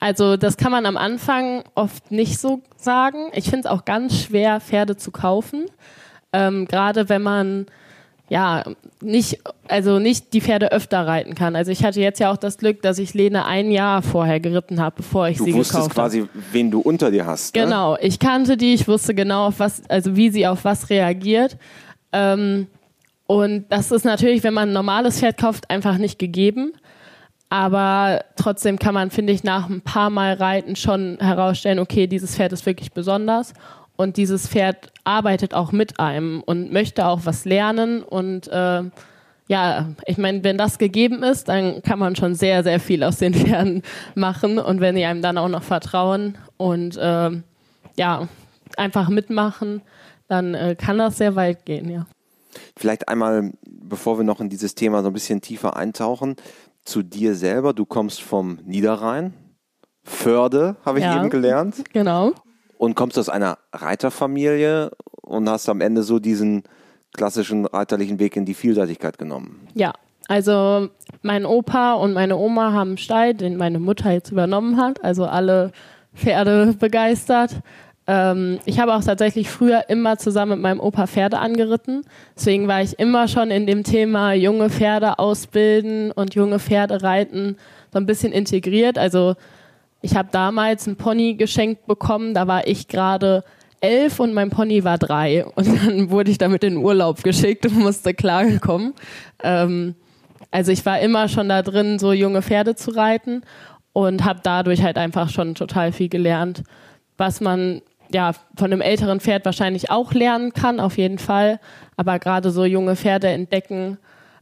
Also 0.00 0.36
das 0.36 0.56
kann 0.56 0.72
man 0.72 0.86
am 0.86 0.96
Anfang 0.96 1.64
oft 1.74 2.10
nicht 2.10 2.38
so 2.38 2.60
sagen. 2.76 3.30
Ich 3.32 3.44
finde 3.44 3.60
es 3.60 3.66
auch 3.66 3.84
ganz 3.84 4.14
schwer, 4.14 4.60
Pferde 4.60 4.96
zu 4.96 5.10
kaufen. 5.10 5.66
Ähm, 6.32 6.66
Gerade 6.66 7.08
wenn 7.08 7.22
man 7.22 7.66
ja 8.28 8.64
nicht, 9.00 9.38
also 9.68 9.98
nicht 9.98 10.32
die 10.32 10.40
Pferde 10.40 10.72
öfter 10.72 11.06
reiten 11.06 11.34
kann. 11.34 11.54
Also 11.54 11.70
ich 11.70 11.84
hatte 11.84 12.00
jetzt 12.00 12.18
ja 12.18 12.32
auch 12.32 12.36
das 12.36 12.58
Glück, 12.58 12.82
dass 12.82 12.98
ich 12.98 13.14
Lene 13.14 13.44
ein 13.44 13.70
Jahr 13.70 14.02
vorher 14.02 14.40
geritten 14.40 14.80
habe, 14.80 14.96
bevor 14.96 15.28
ich 15.28 15.38
du 15.38 15.44
sie 15.44 15.52
gekauft 15.52 15.74
habe. 15.74 15.82
Du 15.82 15.88
wusstest 15.88 15.94
quasi, 15.94 16.28
wen 16.52 16.70
du 16.70 16.80
unter 16.80 17.10
dir 17.10 17.26
hast. 17.26 17.54
Ne? 17.54 17.62
Genau, 17.62 17.96
ich 18.00 18.18
kannte 18.18 18.56
die, 18.56 18.74
ich 18.74 18.88
wusste 18.88 19.14
genau, 19.14 19.46
auf 19.46 19.60
was, 19.60 19.82
also 19.88 20.16
wie 20.16 20.30
sie 20.30 20.46
auf 20.46 20.64
was 20.64 20.90
reagiert. 20.90 21.56
Ähm, 22.12 22.66
und 23.26 23.66
das 23.68 23.90
ist 23.92 24.04
natürlich, 24.04 24.42
wenn 24.42 24.54
man 24.54 24.70
ein 24.70 24.72
normales 24.72 25.20
Pferd 25.20 25.38
kauft, 25.38 25.70
einfach 25.70 25.98
nicht 25.98 26.18
gegeben. 26.18 26.72
Aber 27.48 28.24
trotzdem 28.34 28.78
kann 28.78 28.94
man, 28.94 29.10
finde 29.10 29.32
ich, 29.32 29.44
nach 29.44 29.68
ein 29.68 29.80
paar 29.80 30.10
Mal 30.10 30.34
Reiten 30.34 30.74
schon 30.74 31.18
herausstellen, 31.20 31.78
okay, 31.78 32.08
dieses 32.08 32.34
Pferd 32.34 32.52
ist 32.52 32.66
wirklich 32.66 32.92
besonders 32.92 33.52
und 33.96 34.16
dieses 34.16 34.48
Pferd 34.48 34.92
arbeitet 35.04 35.54
auch 35.54 35.72
mit 35.72 35.98
einem 35.98 36.42
und 36.42 36.72
möchte 36.72 37.06
auch 37.06 37.20
was 37.24 37.44
lernen. 37.44 38.02
Und 38.02 38.48
äh, 38.48 38.82
ja, 39.48 39.88
ich 40.06 40.18
meine, 40.18 40.44
wenn 40.44 40.58
das 40.58 40.78
gegeben 40.78 41.22
ist, 41.22 41.48
dann 41.48 41.82
kann 41.82 41.98
man 41.98 42.16
schon 42.16 42.34
sehr, 42.34 42.62
sehr 42.62 42.80
viel 42.80 43.02
aus 43.02 43.18
den 43.18 43.34
Pferden 43.34 43.82
machen. 44.14 44.58
Und 44.58 44.80
wenn 44.80 44.96
die 44.96 45.04
einem 45.04 45.22
dann 45.22 45.38
auch 45.38 45.48
noch 45.48 45.62
vertrauen 45.62 46.36
und 46.56 46.96
äh, 46.96 47.30
ja, 47.96 48.28
einfach 48.76 49.08
mitmachen, 49.08 49.82
dann 50.28 50.54
äh, 50.54 50.76
kann 50.78 50.98
das 50.98 51.18
sehr 51.18 51.36
weit 51.36 51.64
gehen, 51.64 51.88
ja. 51.88 52.06
Vielleicht 52.76 53.08
einmal, 53.08 53.52
bevor 53.66 54.18
wir 54.18 54.24
noch 54.24 54.40
in 54.40 54.48
dieses 54.48 54.74
Thema 54.74 55.02
so 55.02 55.08
ein 55.08 55.12
bisschen 55.12 55.40
tiefer 55.40 55.76
eintauchen, 55.76 56.36
zu 56.84 57.02
dir 57.02 57.34
selber. 57.34 57.74
Du 57.74 57.84
kommst 57.84 58.22
vom 58.22 58.58
Niederrhein, 58.64 59.34
Förde, 60.04 60.76
habe 60.84 60.98
ich 60.98 61.04
ja, 61.04 61.18
eben 61.18 61.30
gelernt. 61.30 61.76
Genau. 61.92 62.32
Und 62.78 62.94
kommst 62.94 63.18
aus 63.18 63.28
einer 63.28 63.58
Reiterfamilie 63.72 64.90
und 65.22 65.48
hast 65.48 65.68
am 65.68 65.80
Ende 65.80 66.02
so 66.02 66.18
diesen 66.18 66.62
klassischen 67.14 67.66
reiterlichen 67.66 68.18
Weg 68.18 68.36
in 68.36 68.44
die 68.44 68.54
Vielseitigkeit 68.54 69.18
genommen. 69.18 69.66
Ja, 69.74 69.92
also 70.28 70.88
mein 71.22 71.46
Opa 71.46 71.94
und 71.94 72.12
meine 72.12 72.36
Oma 72.36 72.72
haben 72.72 72.90
einen 72.90 72.98
Stall, 72.98 73.34
den 73.34 73.56
meine 73.56 73.78
Mutter 73.78 74.10
jetzt 74.10 74.30
übernommen 74.30 74.76
hat. 74.76 75.02
Also 75.02 75.24
alle 75.24 75.72
Pferde 76.14 76.74
begeistert. 76.78 77.56
Ähm, 78.06 78.58
ich 78.64 78.78
habe 78.78 78.94
auch 78.94 79.02
tatsächlich 79.02 79.50
früher 79.50 79.88
immer 79.88 80.18
zusammen 80.18 80.52
mit 80.52 80.60
meinem 80.60 80.80
Opa 80.80 81.06
Pferde 81.06 81.38
angeritten. 81.38 82.02
Deswegen 82.36 82.68
war 82.68 82.82
ich 82.82 82.98
immer 82.98 83.28
schon 83.28 83.50
in 83.50 83.66
dem 83.66 83.84
Thema 83.84 84.32
junge 84.32 84.70
Pferde 84.70 85.18
ausbilden 85.18 86.12
und 86.12 86.34
junge 86.34 86.58
Pferde 86.58 87.02
reiten 87.02 87.56
so 87.92 87.98
ein 87.98 88.06
bisschen 88.06 88.32
integriert. 88.32 88.98
Also 88.98 89.34
ich 90.02 90.16
habe 90.16 90.28
damals 90.30 90.86
ein 90.86 90.96
Pony 90.96 91.34
geschenkt 91.34 91.86
bekommen, 91.86 92.34
da 92.34 92.46
war 92.46 92.66
ich 92.66 92.88
gerade 92.88 93.44
elf 93.80 94.20
und 94.20 94.34
mein 94.34 94.50
Pony 94.50 94.84
war 94.84 94.98
drei. 94.98 95.44
Und 95.44 95.66
dann 95.66 96.10
wurde 96.10 96.30
ich 96.30 96.38
damit 96.38 96.64
in 96.64 96.76
Urlaub 96.76 97.22
geschickt 97.22 97.66
und 97.66 97.78
musste 97.78 98.14
klarkommen. 98.14 98.94
Ähm, 99.42 99.94
also 100.50 100.72
ich 100.72 100.84
war 100.86 101.00
immer 101.00 101.28
schon 101.28 101.48
da 101.48 101.62
drin, 101.62 101.98
so 101.98 102.12
junge 102.12 102.42
Pferde 102.42 102.74
zu 102.74 102.90
reiten 102.92 103.42
und 103.92 104.24
habe 104.24 104.40
dadurch 104.42 104.82
halt 104.82 104.96
einfach 104.98 105.28
schon 105.28 105.54
total 105.54 105.92
viel 105.92 106.08
gelernt, 106.08 106.62
was 107.16 107.40
man 107.40 107.82
ja, 108.12 108.32
von 108.56 108.72
einem 108.72 108.80
älteren 108.80 109.20
Pferd 109.20 109.44
wahrscheinlich 109.44 109.90
auch 109.90 110.12
lernen 110.12 110.52
kann, 110.52 110.80
auf 110.80 110.96
jeden 110.96 111.18
Fall. 111.18 111.58
Aber 111.96 112.18
gerade 112.18 112.50
so 112.50 112.64
junge 112.64 112.96
Pferde 112.96 113.28
entdecken, 113.28 113.98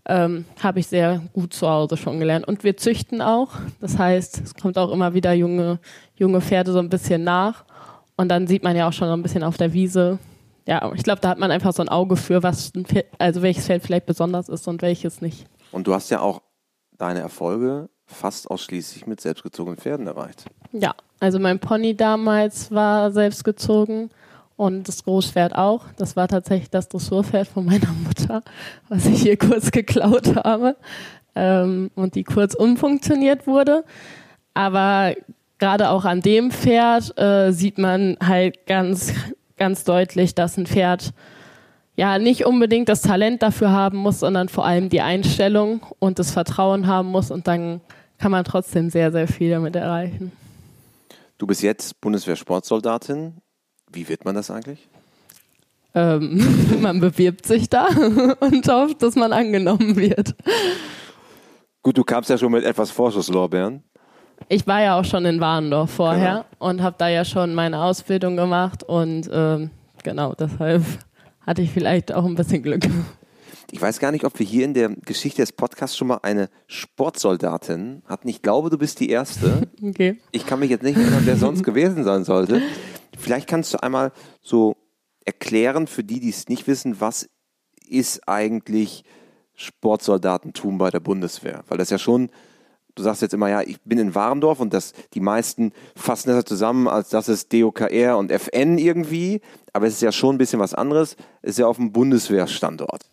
ähm, 0.07 0.45
habe 0.63 0.81
ich 0.81 0.87
sehr 0.87 1.23
gut 1.33 1.55
zu 1.55 1.69
Hause 1.69 1.97
schon 1.97 2.19
gelernt. 2.19 2.47
Und 2.47 2.65
wir 2.65 2.77
züchten 2.77 3.23
auch. 3.23 3.53
Das 3.81 3.99
heißt, 3.99 4.41
es 4.43 4.55
kommt 4.55 4.79
auch 4.79 4.93
immer 4.93 5.15
wieder 5.15 5.33
junge, 5.33 5.79
junge 6.17 6.41
Pferde 6.41 6.73
so 6.73 6.79
ein 6.79 6.91
bisschen 6.91 7.25
nach. 7.25 7.65
Und 8.17 8.29
dann 8.29 8.47
sieht 8.47 8.63
man 8.63 8.77
ja 8.77 8.89
auch 8.89 8.93
schon 8.93 9.09
so 9.09 9.15
ein 9.15 9.23
bisschen 9.23 9.43
auf 9.43 9.57
der 9.57 9.73
Wiese, 9.73 10.19
ja, 10.67 10.91
ich 10.95 11.03
glaube, 11.03 11.21
da 11.21 11.29
hat 11.29 11.39
man 11.39 11.51
einfach 11.51 11.73
so 11.73 11.83
ein 11.83 11.89
Auge 11.89 12.17
für, 12.17 12.43
was 12.43 12.71
Pferd, 12.71 13.07
also 13.19 13.43
welches 13.43 13.67
Pferd 13.67 13.83
vielleicht 13.83 14.07
besonders 14.07 14.49
ist 14.49 14.67
und 14.67 14.83
welches 14.83 15.21
nicht. 15.21 15.47
Und 15.73 15.87
du 15.87 15.95
hast 15.95 16.11
ja 16.11 16.21
auch 16.21 16.41
deine 16.97 17.21
Erfolge 17.21 17.91
fast 18.07 18.51
ausschließlich 18.51 19.07
mit 19.07 19.21
selbstgezogenen 19.21 19.79
Pferden 19.79 20.07
erreicht. 20.07 20.47
Ja, 20.73 20.95
also 21.21 21.39
mein 21.39 21.59
Pony 21.59 21.97
damals 21.97 22.71
war 22.71 23.11
selbstgezogen 23.11 24.11
und 24.57 24.89
das 24.89 25.05
Großpferd 25.05 25.55
auch. 25.55 25.87
Das 25.97 26.17
war 26.17 26.29
tatsächlich 26.29 26.71
das 26.71 26.89
Dressurpferd 26.89 27.49
von 27.49 27.65
meiner 27.65 27.93
Mutter, 28.05 28.43
was 28.89 29.07
ich 29.07 29.23
hier 29.23 29.37
kurz 29.37 29.71
geklaut 29.71 30.37
habe 30.37 30.77
ähm, 31.35 31.91
und 31.95 32.15
die 32.15 32.25
kurz 32.25 32.55
umfunktioniert 32.55 33.47
wurde. 33.47 33.85
Aber 34.55 35.15
gerade 35.59 35.91
auch 35.91 36.05
an 36.05 36.21
dem 36.21 36.51
Pferd 36.51 37.19
äh, 37.19 37.53
sieht 37.53 37.79
man 37.79 38.17
halt 38.25 38.67
ganz, 38.67 39.13
ganz 39.57 39.85
deutlich, 39.85 40.35
dass 40.35 40.57
ein 40.57 40.67
Pferd 40.67 41.13
ja 41.97 42.19
nicht 42.19 42.45
unbedingt 42.45 42.89
das 42.89 43.03
Talent 43.03 43.43
dafür 43.43 43.71
haben 43.71 43.99
muss, 43.99 44.21
sondern 44.21 44.49
vor 44.49 44.65
allem 44.65 44.89
die 44.89 45.01
Einstellung 45.01 45.81
und 45.99 46.19
das 46.19 46.31
Vertrauen 46.31 46.87
haben 46.87 47.09
muss 47.09 47.31
und 47.31 47.47
dann 47.47 47.81
kann 48.19 48.33
man 48.33 48.45
trotzdem 48.45 48.91
sehr, 48.91 49.13
sehr 49.13 49.29
viel 49.29 49.51
damit 49.51 49.77
erreichen. 49.77 50.33
Du 51.39 51.47
bist 51.47 51.63
jetzt 51.63 52.01
Bundeswehr-Sportsoldatin. 52.01 53.35
Wie 53.95 54.09
wird 54.09 54.25
man 54.25 54.35
das 54.35 54.51
eigentlich? 54.51 54.89
Ähm, 55.95 56.81
man 56.81 57.01
bewirbt 57.01 57.47
sich 57.47 57.69
da 57.71 57.87
und 58.41 58.69
hofft, 58.69 59.03
dass 59.03 59.15
man 59.15 59.33
angenommen 59.33 59.97
wird. 59.97 60.35
Gut, 61.83 61.97
du 61.97 62.05
kamst 62.05 62.31
ja 62.31 62.39
schon 62.39 62.53
mit 62.53 62.65
etwas 62.65 62.91
Vorschusslorbeeren. 62.91 63.83
Ich 64.49 64.67
war 64.67 64.83
ja 64.83 64.99
auch 64.99 65.05
schon 65.05 65.25
in 65.27 65.41
Warendorf 65.41 65.91
vorher 65.91 66.47
genau. 66.59 66.71
und 66.71 66.83
habe 66.83 66.97
da 66.99 67.09
ja 67.09 67.25
schon 67.25 67.55
meine 67.55 67.83
Ausbildung 67.83 68.37
gemacht 68.37 68.83
und 68.83 69.29
ähm, 69.33 69.71
genau 70.03 70.35
deshalb 70.35 70.83
hatte 71.47 71.63
ich 71.63 71.71
vielleicht 71.71 72.13
auch 72.13 72.25
ein 72.25 72.35
bisschen 72.35 72.63
Glück. 72.63 72.85
Ich 73.71 73.81
weiß 73.81 73.99
gar 73.99 74.13
nicht, 74.13 74.25
ob 74.25 74.39
wir 74.39 74.47
hier 74.47 74.65
in 74.65 74.75
der 74.75 74.91
Geschichte 74.91 75.43
des 75.43 75.53
Podcasts 75.53 75.97
schon 75.97 76.09
mal 76.09 76.21
eine 76.23 76.49
Sportsoldatin 76.67 78.03
hatten. 78.07 78.29
Ich 78.29 78.43
glaube, 78.43 78.71
du 78.71 78.79
bist 78.79 79.01
die 79.01 79.11
Erste. 79.11 79.69
Okay. 79.83 80.19
Ich 80.31 80.47
kann 80.47 80.61
mich 80.61 80.71
jetzt 80.71 80.83
nicht 80.83 80.97
erinnern, 80.97 81.23
wer 81.25 81.37
sonst 81.37 81.63
gewesen 81.63 82.05
sein 82.05 82.25
sollte. 82.25 82.63
Vielleicht 83.19 83.49
kannst 83.49 83.73
du 83.75 83.83
einmal 83.83 84.13
so 84.41 84.77
erklären, 85.25 85.87
für 85.87 86.05
die, 86.05 86.21
die 86.21 86.31
es 86.31 86.49
nicht 86.49 86.67
wissen, 86.67 87.01
was 87.01 87.29
ist 87.89 88.29
eigentlich 88.29 89.05
Sportsoldatentum 89.55 90.79
bei 90.79 90.91
der 90.91 91.01
Bundeswehr? 91.01 91.65
Weil 91.69 91.79
das 91.79 91.91
ja 91.91 91.99
schon, 91.99 92.31
du 92.95 93.03
sagst 93.03 93.23
jetzt 93.23 93.35
immer, 93.35 93.49
ja, 93.49 93.63
ich 93.63 93.81
bin 93.83 93.99
in 93.99 94.15
Warendorf 94.15 94.61
und 94.61 94.75
das, 94.75 94.93
die 95.15 95.21
meisten 95.21 95.73
fassen 95.95 96.31
das 96.31 96.45
zusammen, 96.45 96.89
als 96.89 97.09
das 97.11 97.29
ist 97.29 97.53
DOKR 97.53 98.19
und 98.19 98.31
FN 98.31 98.79
irgendwie, 98.79 99.41
aber 99.73 99.87
es 99.87 99.95
ist 99.95 100.03
ja 100.03 100.13
schon 100.13 100.37
ein 100.37 100.39
bisschen 100.39 100.61
was 100.61 100.75
anderes. 100.75 101.17
Es 101.43 101.51
ist 101.51 101.59
ja 101.59 101.67
auf 101.67 101.77
dem 101.77 101.93
Bundeswehrstandort. 101.93 103.11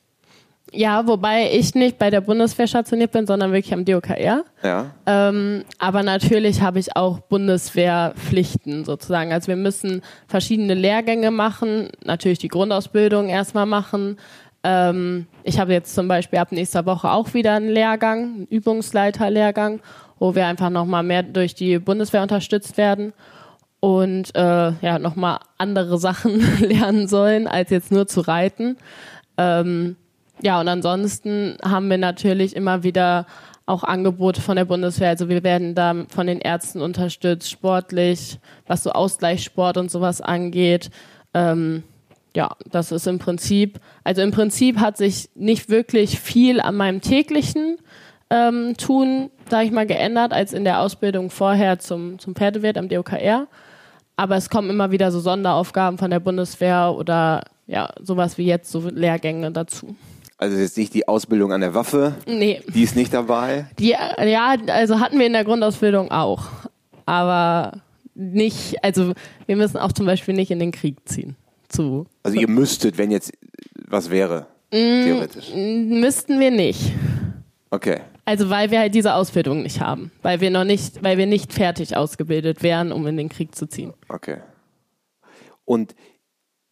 Ja, 0.73 1.05
wobei 1.05 1.51
ich 1.51 1.75
nicht 1.75 1.97
bei 1.97 2.09
der 2.09 2.21
Bundeswehr 2.21 2.65
stationiert 2.65 3.11
bin, 3.11 3.27
sondern 3.27 3.51
wirklich 3.51 3.73
am 3.73 3.83
DOKR. 3.83 4.45
Ja. 4.63 4.91
Ähm, 5.05 5.65
aber 5.79 6.01
natürlich 6.01 6.61
habe 6.61 6.79
ich 6.79 6.95
auch 6.95 7.19
Bundeswehrpflichten 7.19 8.85
sozusagen. 8.85 9.33
Also 9.33 9.49
wir 9.49 9.57
müssen 9.57 10.01
verschiedene 10.27 10.73
Lehrgänge 10.73 11.29
machen, 11.29 11.89
natürlich 12.05 12.39
die 12.39 12.47
Grundausbildung 12.47 13.27
erstmal 13.27 13.65
machen. 13.65 14.17
Ähm, 14.63 15.27
ich 15.43 15.59
habe 15.59 15.73
jetzt 15.73 15.93
zum 15.93 16.07
Beispiel 16.07 16.39
ab 16.39 16.53
nächster 16.53 16.85
Woche 16.85 17.11
auch 17.11 17.33
wieder 17.33 17.55
einen 17.55 17.69
Lehrgang, 17.69 18.19
einen 18.19 18.47
Übungsleiterlehrgang, 18.49 19.81
wo 20.19 20.35
wir 20.35 20.45
einfach 20.45 20.69
nochmal 20.69 21.03
mehr 21.03 21.23
durch 21.23 21.53
die 21.53 21.79
Bundeswehr 21.79 22.21
unterstützt 22.21 22.77
werden 22.77 23.11
und 23.81 24.33
äh, 24.35 24.71
ja 24.81 24.99
nochmal 24.99 25.39
andere 25.57 25.97
Sachen 25.97 26.39
lernen 26.59 27.09
sollen, 27.09 27.47
als 27.47 27.71
jetzt 27.71 27.91
nur 27.91 28.07
zu 28.07 28.21
reiten. 28.21 28.77
Ähm, 29.37 29.97
ja, 30.41 30.59
und 30.59 30.67
ansonsten 30.67 31.57
haben 31.63 31.89
wir 31.89 31.97
natürlich 31.97 32.55
immer 32.55 32.83
wieder 32.83 33.25
auch 33.65 33.83
Angebote 33.83 34.41
von 34.41 34.55
der 34.55 34.65
Bundeswehr. 34.65 35.09
Also 35.09 35.29
wir 35.29 35.43
werden 35.43 35.75
da 35.75 36.05
von 36.09 36.27
den 36.27 36.39
Ärzten 36.39 36.81
unterstützt, 36.81 37.49
sportlich, 37.49 38.39
was 38.67 38.83
so 38.83 38.91
Ausgleichssport 38.91 39.77
und 39.77 39.91
sowas 39.91 40.19
angeht. 40.19 40.89
Ähm, 41.33 41.83
ja, 42.35 42.49
das 42.69 42.91
ist 42.91 43.07
im 43.07 43.19
Prinzip, 43.19 43.79
also 44.03 44.21
im 44.21 44.31
Prinzip 44.31 44.77
hat 44.79 44.97
sich 44.97 45.29
nicht 45.35 45.69
wirklich 45.69 46.19
viel 46.19 46.59
an 46.59 46.75
meinem 46.75 47.01
täglichen 47.01 47.77
ähm, 48.29 48.75
Tun, 48.77 49.29
sage 49.49 49.65
ich 49.65 49.71
mal, 49.71 49.85
geändert 49.85 50.33
als 50.33 50.53
in 50.53 50.63
der 50.63 50.79
Ausbildung 50.79 51.29
vorher 51.29 51.79
zum, 51.79 52.19
zum 52.19 52.35
Pferdewirt 52.35 52.77
am 52.77 52.89
DOKR. 52.89 53.47
Aber 54.15 54.35
es 54.35 54.49
kommen 54.49 54.69
immer 54.69 54.91
wieder 54.91 55.11
so 55.11 55.19
Sonderaufgaben 55.19 55.97
von 55.97 56.11
der 56.11 56.19
Bundeswehr 56.19 56.93
oder 56.97 57.43
ja, 57.67 57.89
sowas 58.01 58.37
wie 58.37 58.45
jetzt, 58.45 58.71
so 58.71 58.87
Lehrgänge 58.89 59.51
dazu. 59.51 59.95
Also 60.41 60.57
jetzt 60.57 60.75
nicht 60.75 60.95
die 60.95 61.07
Ausbildung 61.07 61.53
an 61.53 61.61
der 61.61 61.75
Waffe. 61.75 62.15
Nee. 62.25 62.63
Die 62.73 62.81
ist 62.81 62.95
nicht 62.95 63.13
dabei. 63.13 63.67
Die, 63.77 63.89
ja, 63.89 64.55
also 64.69 64.99
hatten 64.99 65.19
wir 65.19 65.27
in 65.27 65.33
der 65.33 65.43
Grundausbildung 65.43 66.09
auch. 66.09 66.47
Aber 67.05 67.73
nicht, 68.15 68.83
also 68.83 69.13
wir 69.45 69.55
müssen 69.55 69.77
auch 69.77 69.91
zum 69.91 70.07
Beispiel 70.07 70.33
nicht 70.33 70.49
in 70.49 70.57
den 70.57 70.71
Krieg 70.71 70.97
ziehen. 71.05 71.35
Zu. 71.69 72.07
Also 72.23 72.39
ihr 72.39 72.49
müsstet, 72.49 72.97
wenn 72.97 73.11
jetzt 73.11 73.31
was 73.87 74.09
wäre, 74.09 74.47
mm, 74.71 75.03
theoretisch. 75.03 75.53
Müssten 75.53 76.39
wir 76.39 76.49
nicht. 76.49 76.91
Okay. 77.69 78.01
Also 78.25 78.49
weil 78.49 78.71
wir 78.71 78.79
halt 78.79 78.95
diese 78.95 79.13
Ausbildung 79.13 79.61
nicht 79.61 79.79
haben. 79.79 80.09
Weil 80.23 80.41
wir 80.41 80.49
noch 80.49 80.63
nicht, 80.63 81.03
weil 81.03 81.19
wir 81.19 81.27
nicht 81.27 81.53
fertig 81.53 81.95
ausgebildet 81.95 82.63
wären, 82.63 82.91
um 82.91 83.05
in 83.05 83.15
den 83.15 83.29
Krieg 83.29 83.53
zu 83.53 83.67
ziehen. 83.67 83.93
Okay. 84.09 84.37
Und 85.65 85.93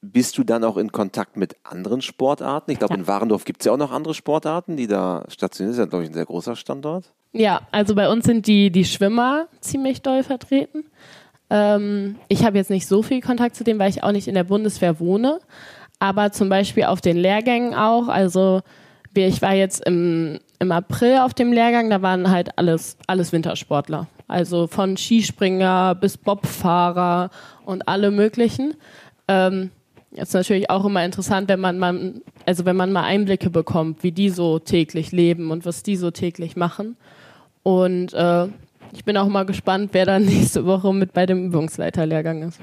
bist 0.01 0.37
du 0.37 0.43
dann 0.43 0.63
auch 0.63 0.77
in 0.77 0.91
Kontakt 0.91 1.35
mit 1.37 1.55
anderen 1.63 2.01
Sportarten? 2.01 2.71
Ich 2.71 2.79
glaube, 2.79 2.93
ja. 2.93 2.99
in 2.99 3.07
Warendorf 3.07 3.45
gibt 3.45 3.61
es 3.61 3.65
ja 3.65 3.73
auch 3.73 3.77
noch 3.77 3.91
andere 3.91 4.13
Sportarten, 4.13 4.77
die 4.77 4.87
da 4.87 5.25
stationiert 5.27 5.57
sind. 5.57 5.67
Das 5.67 5.73
ist 5.73 5.79
ja, 5.79 5.85
glaube 5.85 6.03
ich, 6.03 6.09
ein 6.09 6.13
sehr 6.13 6.25
großer 6.25 6.55
Standort. 6.55 7.13
Ja, 7.31 7.61
also 7.71 7.95
bei 7.95 8.09
uns 8.09 8.25
sind 8.25 8.47
die, 8.47 8.71
die 8.71 8.85
Schwimmer 8.85 9.47
ziemlich 9.59 10.01
doll 10.01 10.23
vertreten. 10.23 10.85
Ähm, 11.49 12.15
ich 12.27 12.45
habe 12.45 12.57
jetzt 12.57 12.69
nicht 12.69 12.87
so 12.87 13.03
viel 13.03 13.21
Kontakt 13.21 13.55
zu 13.55 13.63
denen, 13.63 13.79
weil 13.79 13.89
ich 13.89 14.03
auch 14.03 14.11
nicht 14.11 14.27
in 14.27 14.35
der 14.35 14.43
Bundeswehr 14.43 14.99
wohne. 14.99 15.39
Aber 15.99 16.31
zum 16.31 16.49
Beispiel 16.49 16.85
auf 16.85 17.01
den 17.01 17.17
Lehrgängen 17.17 17.73
auch. 17.73 18.07
Also 18.07 18.61
ich 19.15 19.41
war 19.41 19.53
jetzt 19.53 19.85
im, 19.85 20.39
im 20.59 20.71
April 20.71 21.17
auf 21.19 21.33
dem 21.33 21.51
Lehrgang, 21.51 21.89
da 21.89 22.01
waren 22.01 22.31
halt 22.31 22.57
alles, 22.57 22.97
alles 23.05 23.33
Wintersportler. 23.33 24.07
Also 24.27 24.67
von 24.67 24.95
Skispringer 24.95 25.95
bis 25.95 26.17
Bobfahrer 26.17 27.31
und 27.65 27.87
alle 27.87 28.11
möglichen. 28.11 28.75
Ähm, 29.27 29.71
ist 30.11 30.33
natürlich 30.33 30.69
auch 30.69 30.85
immer 30.85 31.03
interessant, 31.05 31.49
wenn 31.49 31.59
man 31.59 31.77
mal, 31.77 32.13
also 32.45 32.65
wenn 32.65 32.75
man 32.75 32.91
mal 32.91 33.03
Einblicke 33.03 33.49
bekommt, 33.49 34.03
wie 34.03 34.11
die 34.11 34.29
so 34.29 34.59
täglich 34.59 35.11
leben 35.11 35.51
und 35.51 35.65
was 35.65 35.83
die 35.83 35.95
so 35.95 36.11
täglich 36.11 36.55
machen. 36.55 36.97
Und 37.63 38.13
äh, 38.13 38.47
ich 38.91 39.05
bin 39.05 39.17
auch 39.17 39.27
mal 39.27 39.45
gespannt, 39.45 39.89
wer 39.93 40.05
dann 40.05 40.25
nächste 40.25 40.65
Woche 40.65 40.93
mit 40.93 41.13
bei 41.13 41.25
dem 41.25 41.45
Übungsleiterlehrgang 41.45 42.43
ist. 42.43 42.59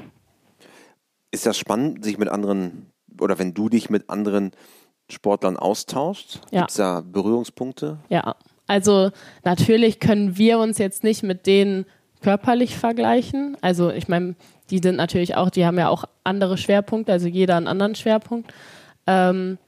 Ist 1.31 1.47
das 1.47 1.59
spannend, 1.59 2.05
sich 2.05 2.19
mit 2.19 2.29
anderen 2.29 2.91
oder 3.21 3.39
wenn 3.39 3.55
du 3.55 3.69
dich 3.69 3.91
mit 3.91 4.11
anderen 4.11 4.53
Sportlern 5.11 5.57
austauschst? 5.57 6.41
Ja. 6.51 6.61
Gibt 6.61 6.71
es 6.71 6.77
da 6.77 7.01
Berührungspunkte? 7.01 7.99
Ja, 8.09 8.37
also 8.67 9.11
natürlich 9.45 10.01
können 10.01 10.37
wir 10.37 10.59
uns 10.59 10.79
jetzt 10.79 11.05
nicht 11.05 11.23
mit 11.23 11.47
denen 11.47 11.87
körperlich 12.23 12.77
vergleichen. 12.77 13.57
Also 13.61 13.91
ich 13.91 14.09
meine, 14.09 14.35
die 14.71 14.79
sind 14.79 14.97
natürlich 14.97 15.37
auch, 15.37 15.51
die 15.51 15.65
haben 15.65 15.79
ja 15.79 15.89
auch 15.89 16.05
andere 16.25 16.59
Schwerpunkte, 16.59 17.13
also 17.13 17.29
jeder 17.29 17.57
einen 17.57 17.69
anderen 17.69 17.95
Schwerpunkt. 17.95 18.53
Ähm, 19.07 19.59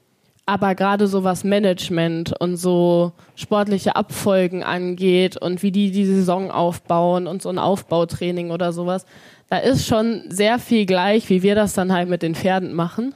aber 0.45 0.73
gerade 0.73 1.07
so 1.07 1.23
was 1.23 1.43
Management 1.43 2.33
und 2.41 2.57
so 2.57 3.11
sportliche 3.35 3.95
Abfolgen 3.95 4.63
angeht 4.63 5.37
und 5.37 5.61
wie 5.61 5.71
die 5.71 5.91
die 5.91 6.05
Saison 6.05 6.49
aufbauen 6.49 7.27
und 7.27 7.43
so 7.43 7.49
ein 7.49 7.59
Aufbautraining 7.59 8.49
oder 8.49 8.73
sowas, 8.73 9.05
da 9.49 9.57
ist 9.57 9.85
schon 9.85 10.23
sehr 10.29 10.57
viel 10.57 10.87
gleich, 10.87 11.29
wie 11.29 11.43
wir 11.43 11.53
das 11.53 11.73
dann 11.73 11.93
halt 11.93 12.09
mit 12.09 12.23
den 12.23 12.33
Pferden 12.33 12.73
machen. 12.73 13.13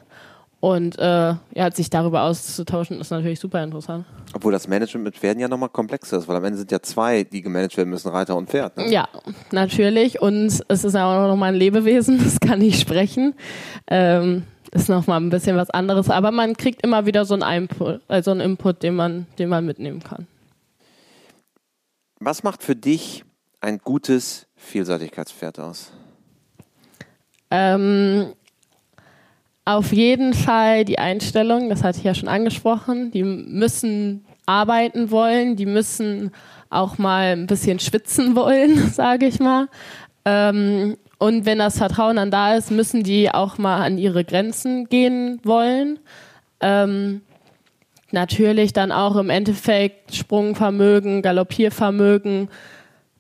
Und 0.63 0.97
äh, 0.97 1.35
ja, 1.55 1.71
sich 1.73 1.89
darüber 1.89 2.21
auszutauschen, 2.21 3.01
ist 3.01 3.11
natürlich 3.11 3.37
super 3.41 3.61
interessant. 3.61 4.05
Obwohl 4.33 4.53
das 4.53 4.65
Management 4.69 5.03
mit 5.03 5.17
Pferden 5.17 5.41
ja 5.41 5.49
nochmal 5.49 5.67
komplexer 5.67 6.19
ist, 6.19 6.29
weil 6.29 6.37
am 6.37 6.45
Ende 6.45 6.57
sind 6.57 6.71
ja 6.71 6.81
zwei, 6.81 7.25
die 7.25 7.41
gemanagt 7.41 7.75
werden 7.75 7.89
müssen, 7.89 8.07
Reiter 8.07 8.37
und 8.37 8.49
Pferd. 8.49 8.77
Ne? 8.77 8.89
Ja, 8.89 9.09
natürlich. 9.51 10.21
Und 10.21 10.63
es 10.69 10.85
ist 10.85 10.93
ja 10.93 11.05
auch 11.05 11.27
nochmal 11.27 11.51
ein 11.51 11.59
Lebewesen, 11.59 12.17
das 12.23 12.39
kann 12.39 12.59
nicht 12.59 12.79
sprechen. 12.79 13.35
Ähm, 13.87 14.43
ist 14.71 14.87
nochmal 14.87 15.19
ein 15.19 15.29
bisschen 15.29 15.57
was 15.57 15.69
anderes. 15.69 16.09
Aber 16.09 16.31
man 16.31 16.55
kriegt 16.55 16.81
immer 16.81 17.05
wieder 17.05 17.25
so 17.25 17.33
einen 17.33 17.63
Input, 17.63 17.99
also 18.07 18.31
einen 18.31 18.39
Input, 18.39 18.83
den 18.83 18.95
man, 18.95 19.27
den 19.39 19.49
man 19.49 19.65
mitnehmen 19.65 20.01
kann. 20.01 20.27
Was 22.21 22.43
macht 22.43 22.63
für 22.63 22.77
dich 22.77 23.25
ein 23.59 23.79
gutes 23.79 24.47
Vielseitigkeitspferd 24.55 25.59
aus? 25.59 25.91
Ähm, 27.51 28.33
auf 29.65 29.93
jeden 29.93 30.33
Fall 30.33 30.83
die 30.85 30.99
Einstellung, 30.99 31.69
das 31.69 31.83
hatte 31.83 31.99
ich 31.99 32.03
ja 32.03 32.13
schon 32.13 32.27
angesprochen, 32.27 33.11
die 33.11 33.23
müssen 33.23 34.25
arbeiten 34.45 35.09
wollen, 35.09 35.55
die 35.55 35.65
müssen 35.65 36.31
auch 36.69 36.97
mal 36.97 37.33
ein 37.33 37.47
bisschen 37.47 37.79
schwitzen 37.79 38.35
wollen, 38.35 38.89
sage 38.89 39.25
ich 39.25 39.39
mal. 39.39 39.67
Ähm, 40.25 40.97
und 41.17 41.45
wenn 41.45 41.59
das 41.59 41.77
Vertrauen 41.77 42.17
dann 42.17 42.31
da 42.31 42.55
ist, 42.55 42.71
müssen 42.71 43.03
die 43.03 43.33
auch 43.33 43.57
mal 43.57 43.81
an 43.81 43.97
ihre 43.97 44.25
Grenzen 44.25 44.89
gehen 44.89 45.39
wollen. 45.43 45.99
Ähm, 46.59 47.21
natürlich 48.11 48.73
dann 48.73 48.91
auch 48.91 49.15
im 49.15 49.29
Endeffekt 49.29 50.13
Sprungvermögen, 50.15 51.21
Galoppiervermögen, 51.21 52.49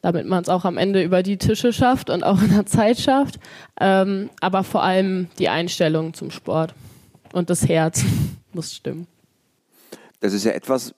damit 0.03 0.27
man 0.27 0.43
es 0.43 0.49
auch 0.49 0.65
am 0.65 0.77
Ende 0.77 1.01
über 1.01 1.23
die 1.23 1.37
Tische 1.37 1.71
schafft 1.71 2.09
und 2.09 2.23
auch 2.23 2.41
in 2.41 2.49
der 2.49 2.65
Zeit 2.65 2.99
schafft. 2.99 3.39
Ähm, 3.79 4.29
aber 4.41 4.63
vor 4.63 4.83
allem 4.83 5.29
die 5.39 5.47
Einstellung 5.47 6.13
zum 6.13 6.29
Sport 6.29 6.75
und 7.31 7.49
das 7.49 7.67
Herz 7.67 8.03
muss 8.53 8.75
stimmen. 8.75 9.07
Das 10.19 10.33
ist 10.33 10.43
ja 10.43 10.51
etwas, 10.51 10.93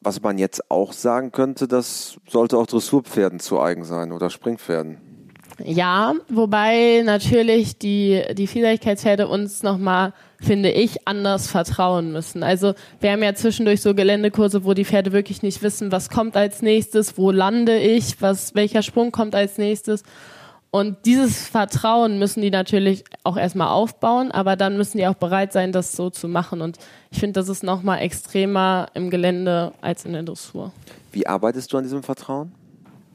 was 0.00 0.22
man 0.22 0.38
jetzt 0.38 0.70
auch 0.70 0.94
sagen 0.94 1.32
könnte, 1.32 1.68
das 1.68 2.16
sollte 2.28 2.56
auch 2.56 2.66
Dressurpferden 2.66 3.40
zu 3.40 3.60
eigen 3.60 3.84
sein 3.84 4.10
oder 4.10 4.30
Springpferden. 4.30 4.98
Ja, 5.64 6.14
wobei 6.28 7.02
natürlich 7.04 7.78
die, 7.78 8.22
die 8.34 8.46
Vielseitigkeitspferde 8.46 9.26
uns 9.26 9.62
nochmal, 9.62 10.12
finde 10.40 10.70
ich, 10.70 11.06
anders 11.08 11.48
vertrauen 11.48 12.12
müssen. 12.12 12.42
Also 12.42 12.74
wir 13.00 13.12
haben 13.12 13.22
ja 13.22 13.34
zwischendurch 13.34 13.80
so 13.80 13.94
Geländekurse, 13.94 14.64
wo 14.64 14.74
die 14.74 14.84
Pferde 14.84 15.12
wirklich 15.12 15.42
nicht 15.42 15.62
wissen, 15.62 15.92
was 15.92 16.10
kommt 16.10 16.36
als 16.36 16.62
nächstes, 16.62 17.16
wo 17.16 17.30
lande 17.30 17.78
ich, 17.78 18.20
was, 18.20 18.54
welcher 18.54 18.82
Sprung 18.82 19.12
kommt 19.12 19.34
als 19.34 19.56
nächstes. 19.56 20.02
Und 20.70 21.06
dieses 21.06 21.48
Vertrauen 21.48 22.18
müssen 22.18 22.42
die 22.42 22.50
natürlich 22.50 23.04
auch 23.24 23.38
erstmal 23.38 23.68
aufbauen, 23.68 24.30
aber 24.30 24.56
dann 24.56 24.76
müssen 24.76 24.98
die 24.98 25.06
auch 25.06 25.14
bereit 25.14 25.52
sein, 25.52 25.72
das 25.72 25.92
so 25.92 26.10
zu 26.10 26.28
machen. 26.28 26.60
Und 26.60 26.76
ich 27.10 27.18
finde, 27.18 27.40
das 27.40 27.48
ist 27.48 27.62
nochmal 27.62 28.00
extremer 28.00 28.88
im 28.92 29.08
Gelände 29.08 29.72
als 29.80 30.04
in 30.04 30.12
der 30.12 30.22
Dressur. 30.22 30.72
Wie 31.12 31.26
arbeitest 31.26 31.72
du 31.72 31.78
an 31.78 31.84
diesem 31.84 32.02
Vertrauen? 32.02 32.52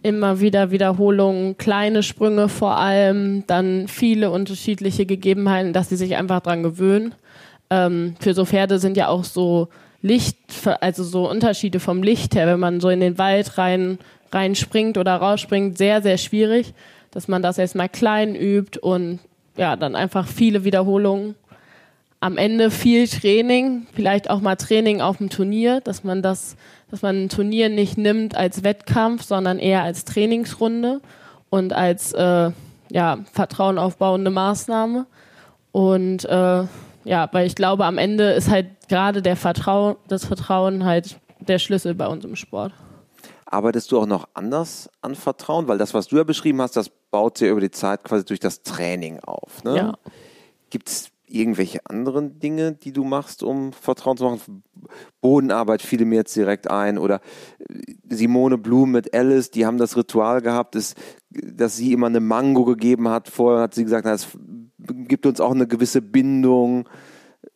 Immer 0.03 0.39
wieder 0.39 0.71
Wiederholungen, 0.71 1.57
kleine 1.57 2.01
Sprünge 2.01 2.49
vor 2.49 2.77
allem, 2.77 3.45
dann 3.47 3.87
viele 3.87 4.31
unterschiedliche 4.31 5.05
Gegebenheiten, 5.05 5.73
dass 5.73 5.89
sie 5.89 5.95
sich 5.95 6.15
einfach 6.15 6.41
dran 6.41 6.63
gewöhnen. 6.63 7.13
Ähm, 7.69 8.15
für 8.19 8.33
so 8.33 8.45
Pferde 8.45 8.79
sind 8.79 8.97
ja 8.97 9.09
auch 9.09 9.23
so 9.23 9.69
Licht, 10.01 10.37
also 10.81 11.03
so 11.03 11.29
Unterschiede 11.29 11.79
vom 11.79 12.01
Licht 12.01 12.33
her, 12.35 12.47
wenn 12.47 12.59
man 12.59 12.79
so 12.79 12.89
in 12.89 12.99
den 12.99 13.19
Wald 13.19 13.57
rein, 13.59 13.99
rein 14.31 14.55
springt 14.55 14.97
oder 14.97 15.15
rausspringt, 15.17 15.77
sehr, 15.77 16.01
sehr 16.01 16.17
schwierig 16.17 16.73
dass 17.11 17.27
man 17.27 17.41
das 17.41 17.57
erstmal 17.57 17.89
klein 17.89 18.35
übt 18.35 18.79
und 18.79 19.19
ja, 19.57 19.75
dann 19.75 19.95
einfach 19.95 20.27
viele 20.27 20.63
Wiederholungen. 20.63 21.35
Am 22.21 22.37
Ende 22.37 22.71
viel 22.71 23.07
Training, 23.07 23.87
vielleicht 23.93 24.29
auch 24.29 24.39
mal 24.41 24.55
Training 24.55 25.01
auf 25.01 25.17
dem 25.17 25.29
Turnier, 25.29 25.81
dass 25.81 26.03
man 26.03 26.21
das, 26.21 26.55
dass 26.89 27.01
man 27.01 27.23
ein 27.23 27.29
Turnier 27.29 27.67
nicht 27.67 27.97
nimmt 27.97 28.35
als 28.37 28.63
Wettkampf, 28.63 29.23
sondern 29.23 29.59
eher 29.59 29.83
als 29.83 30.05
Trainingsrunde 30.05 31.01
und 31.49 31.73
als 31.73 32.13
äh, 32.13 32.51
ja, 32.91 33.17
Vertrauen 33.33 33.77
aufbauende 33.77 34.29
Maßnahme. 34.31 35.07
Und 35.71 36.25
äh, 36.25 36.63
ja, 37.03 37.29
weil 37.31 37.47
ich 37.47 37.55
glaube, 37.55 37.85
am 37.85 37.97
Ende 37.97 38.31
ist 38.31 38.49
halt 38.49 38.67
gerade 38.87 39.21
der 39.21 39.35
Vertrauen, 39.35 39.95
das 40.07 40.25
Vertrauen 40.25 40.85
halt 40.85 41.19
der 41.39 41.59
Schlüssel 41.59 41.95
bei 41.95 42.07
uns 42.07 42.23
im 42.23 42.35
Sport. 42.35 42.73
Arbeitest 43.45 43.91
du 43.91 43.99
auch 43.99 44.05
noch 44.05 44.27
anders 44.33 44.89
an 45.01 45.15
Vertrauen? 45.15 45.67
Weil 45.67 45.77
das, 45.77 45.93
was 45.93 46.07
du 46.07 46.17
ja 46.17 46.23
beschrieben 46.23 46.61
hast, 46.61 46.77
das 46.77 46.89
baut 46.89 47.37
sich 47.37 47.49
über 47.49 47.59
die 47.59 47.71
Zeit 47.71 48.03
quasi 48.03 48.23
durch 48.25 48.39
das 48.39 48.63
Training 48.63 49.19
auf. 49.19 49.63
Ne? 49.63 49.75
Ja. 49.75 49.93
Gibt 50.69 50.87
es 50.87 51.10
irgendwelche 51.33 51.79
anderen 51.85 52.39
Dinge, 52.39 52.73
die 52.73 52.91
du 52.91 53.03
machst, 53.03 53.43
um 53.43 53.73
Vertrauen 53.73 54.17
zu 54.17 54.23
machen? 54.23 54.63
Bodenarbeit 55.21 55.81
fiel 55.81 56.05
mir 56.05 56.15
jetzt 56.15 56.35
direkt 56.35 56.69
ein. 56.69 56.97
Oder 56.97 57.21
äh, 57.59 57.93
Simone 58.09 58.57
Blum 58.57 58.91
mit 58.91 59.13
Alice, 59.13 59.51
die 59.51 59.65
haben 59.65 59.77
das 59.77 59.97
Ritual 59.97 60.41
gehabt, 60.41 60.75
dass, 60.75 60.95
dass 61.29 61.77
sie 61.77 61.93
immer 61.93 62.07
eine 62.07 62.19
Mango 62.19 62.65
gegeben 62.65 63.09
hat. 63.09 63.29
Vorher 63.29 63.63
hat 63.63 63.73
sie 63.73 63.83
gesagt, 63.83 64.05
es 64.05 64.27
gibt 64.79 65.25
uns 65.25 65.39
auch 65.39 65.51
eine 65.51 65.67
gewisse 65.67 66.01
Bindung. 66.01 66.87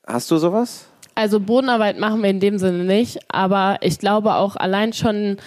Hast 0.05 0.32
du 0.32 0.38
sowas? 0.38 0.88
Also 1.15 1.39
Bodenarbeit 1.39 2.00
machen 2.00 2.22
wir 2.22 2.29
in 2.29 2.39
dem 2.39 2.58
Sinne 2.58 2.84
nicht, 2.84 3.20
aber 3.29 3.77
ich 3.82 4.00
glaube 4.00 4.36
auch 4.36 4.55
allein 4.55 4.94
schon 4.94 5.38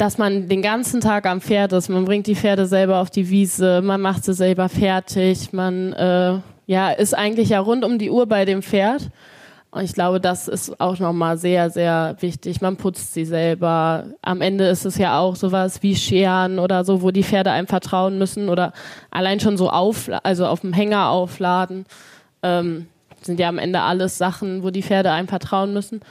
dass 0.00 0.16
man 0.16 0.48
den 0.48 0.62
ganzen 0.62 1.02
Tag 1.02 1.26
am 1.26 1.42
Pferd 1.42 1.74
ist. 1.74 1.90
Man 1.90 2.06
bringt 2.06 2.26
die 2.26 2.34
Pferde 2.34 2.64
selber 2.64 3.00
auf 3.00 3.10
die 3.10 3.28
Wiese, 3.28 3.82
man 3.82 4.00
macht 4.00 4.24
sie 4.24 4.32
selber 4.32 4.70
fertig, 4.70 5.52
man 5.52 5.92
äh, 5.92 6.38
ja, 6.70 6.90
ist 6.90 7.14
eigentlich 7.14 7.48
ja 7.48 7.58
rund 7.58 7.84
um 7.84 7.98
die 7.98 8.10
Uhr 8.10 8.26
bei 8.26 8.44
dem 8.44 8.62
Pferd. 8.62 9.10
Und 9.72 9.82
ich 9.82 9.92
glaube, 9.92 10.20
das 10.20 10.46
ist 10.46 10.80
auch 10.80 11.00
nochmal 11.00 11.36
sehr, 11.36 11.68
sehr 11.68 12.14
wichtig. 12.20 12.60
Man 12.60 12.76
putzt 12.76 13.12
sie 13.12 13.24
selber. 13.24 14.04
Am 14.22 14.40
Ende 14.40 14.68
ist 14.68 14.84
es 14.84 14.96
ja 14.96 15.18
auch 15.18 15.34
sowas 15.34 15.82
wie 15.82 15.96
Scheren 15.96 16.60
oder 16.60 16.84
so, 16.84 17.02
wo 17.02 17.10
die 17.10 17.24
Pferde 17.24 17.50
einem 17.50 17.66
vertrauen 17.66 18.18
müssen 18.18 18.48
oder 18.48 18.72
allein 19.10 19.40
schon 19.40 19.56
so 19.56 19.68
auf, 19.68 20.08
also 20.22 20.46
auf 20.46 20.60
dem 20.60 20.72
Hänger 20.72 21.08
aufladen. 21.08 21.86
Ähm, 22.44 22.86
sind 23.20 23.40
ja 23.40 23.48
am 23.48 23.58
Ende 23.58 23.80
alles 23.80 24.16
Sachen, 24.16 24.62
wo 24.62 24.70
die 24.70 24.84
Pferde 24.84 25.10
einem 25.10 25.26
vertrauen 25.26 25.72
müssen. 25.72 26.02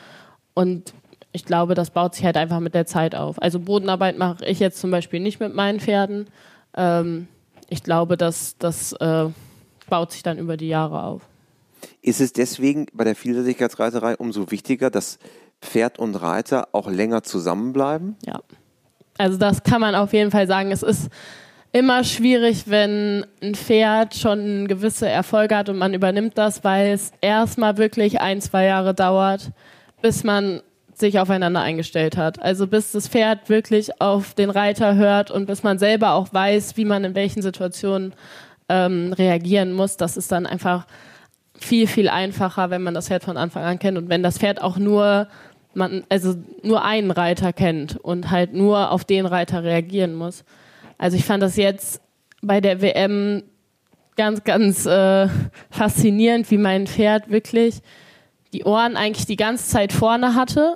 Und 0.55 0.93
ich 1.31 1.45
glaube, 1.45 1.73
das 1.73 1.91
baut 1.91 2.15
sich 2.15 2.25
halt 2.25 2.35
einfach 2.35 2.59
mit 2.59 2.75
der 2.75 2.85
Zeit 2.85 3.15
auf. 3.15 3.41
Also 3.41 3.61
Bodenarbeit 3.61 4.17
mache 4.17 4.43
ich 4.45 4.59
jetzt 4.59 4.81
zum 4.81 4.91
Beispiel 4.91 5.21
nicht 5.21 5.39
mit 5.39 5.55
meinen 5.55 5.79
Pferden. 5.79 6.27
Ähm, 6.75 7.29
ich 7.69 7.81
glaube, 7.81 8.17
dass 8.17 8.57
das 8.57 8.91
äh, 8.91 9.29
baut 9.89 10.11
sich 10.11 10.23
dann 10.23 10.37
über 10.37 10.57
die 10.57 10.67
Jahre 10.67 11.03
auf. 11.03 11.21
Ist 12.01 12.21
es 12.21 12.33
deswegen 12.33 12.87
bei 12.93 13.03
der 13.03 13.15
Vielseitigkeitsreiterei 13.15 14.15
umso 14.17 14.51
wichtiger, 14.51 14.89
dass 14.89 15.19
Pferd 15.61 15.99
und 15.99 16.15
Reiter 16.15 16.69
auch 16.71 16.89
länger 16.89 17.23
zusammenbleiben? 17.23 18.15
Ja. 18.25 18.41
Also 19.17 19.37
das 19.37 19.63
kann 19.63 19.81
man 19.81 19.95
auf 19.95 20.13
jeden 20.13 20.31
Fall 20.31 20.47
sagen. 20.47 20.71
Es 20.71 20.83
ist 20.83 21.09
immer 21.71 22.03
schwierig, 22.03 22.63
wenn 22.67 23.25
ein 23.41 23.55
Pferd 23.55 24.15
schon 24.15 24.67
gewisse 24.67 25.07
Erfolge 25.07 25.55
hat 25.55 25.69
und 25.69 25.77
man 25.77 25.93
übernimmt 25.93 26.37
das, 26.37 26.63
weil 26.63 26.91
es 26.91 27.11
erstmal 27.21 27.77
wirklich 27.77 28.21
ein, 28.21 28.41
zwei 28.41 28.65
Jahre 28.65 28.93
dauert, 28.93 29.51
bis 30.01 30.23
man 30.23 30.61
sich 30.93 31.19
aufeinander 31.19 31.61
eingestellt 31.61 32.17
hat. 32.17 32.41
Also 32.41 32.67
bis 32.67 32.91
das 32.91 33.07
Pferd 33.07 33.49
wirklich 33.49 34.01
auf 34.01 34.33
den 34.33 34.49
Reiter 34.49 34.95
hört 34.95 35.31
und 35.31 35.45
bis 35.45 35.63
man 35.63 35.79
selber 35.79 36.13
auch 36.13 36.33
weiß, 36.33 36.75
wie 36.77 36.85
man 36.85 37.03
in 37.03 37.15
welchen 37.15 37.41
Situationen 37.41 38.13
ähm, 38.69 39.13
reagieren 39.13 39.73
muss. 39.73 39.97
Das 39.97 40.17
ist 40.17 40.31
dann 40.31 40.45
einfach 40.45 40.85
viel, 41.59 41.87
viel 41.87 42.07
einfacher, 42.07 42.69
wenn 42.69 42.83
man 42.83 42.93
das 42.93 43.07
Pferd 43.07 43.23
von 43.23 43.37
Anfang 43.37 43.63
an 43.63 43.79
kennt 43.79 43.97
und 43.97 44.09
wenn 44.09 44.23
das 44.23 44.37
Pferd 44.37 44.61
auch 44.61 44.77
nur 44.77 45.27
man, 45.73 46.03
also 46.09 46.35
nur 46.63 46.83
einen 46.83 47.11
Reiter 47.11 47.53
kennt 47.53 47.97
und 47.97 48.31
halt 48.31 48.53
nur 48.53 48.91
auf 48.91 49.03
den 49.03 49.25
Reiter 49.25 49.63
reagieren 49.63 50.15
muss. 50.15 50.43
Also 50.97 51.15
ich 51.17 51.25
fand 51.25 51.43
das 51.43 51.55
jetzt 51.57 52.01
bei 52.41 52.61
der 52.61 52.81
WM 52.81 53.43
ganz, 54.15 54.43
ganz 54.43 54.85
äh, 54.85 55.27
faszinierend, 55.69 56.49
wie 56.51 56.57
mein 56.57 56.87
Pferd 56.87 57.29
wirklich 57.29 57.81
die 58.51 58.63
Ohren 58.63 58.97
eigentlich 58.97 59.27
die 59.27 59.35
ganze 59.35 59.69
Zeit 59.69 59.93
vorne 59.93 60.35
hatte 60.35 60.75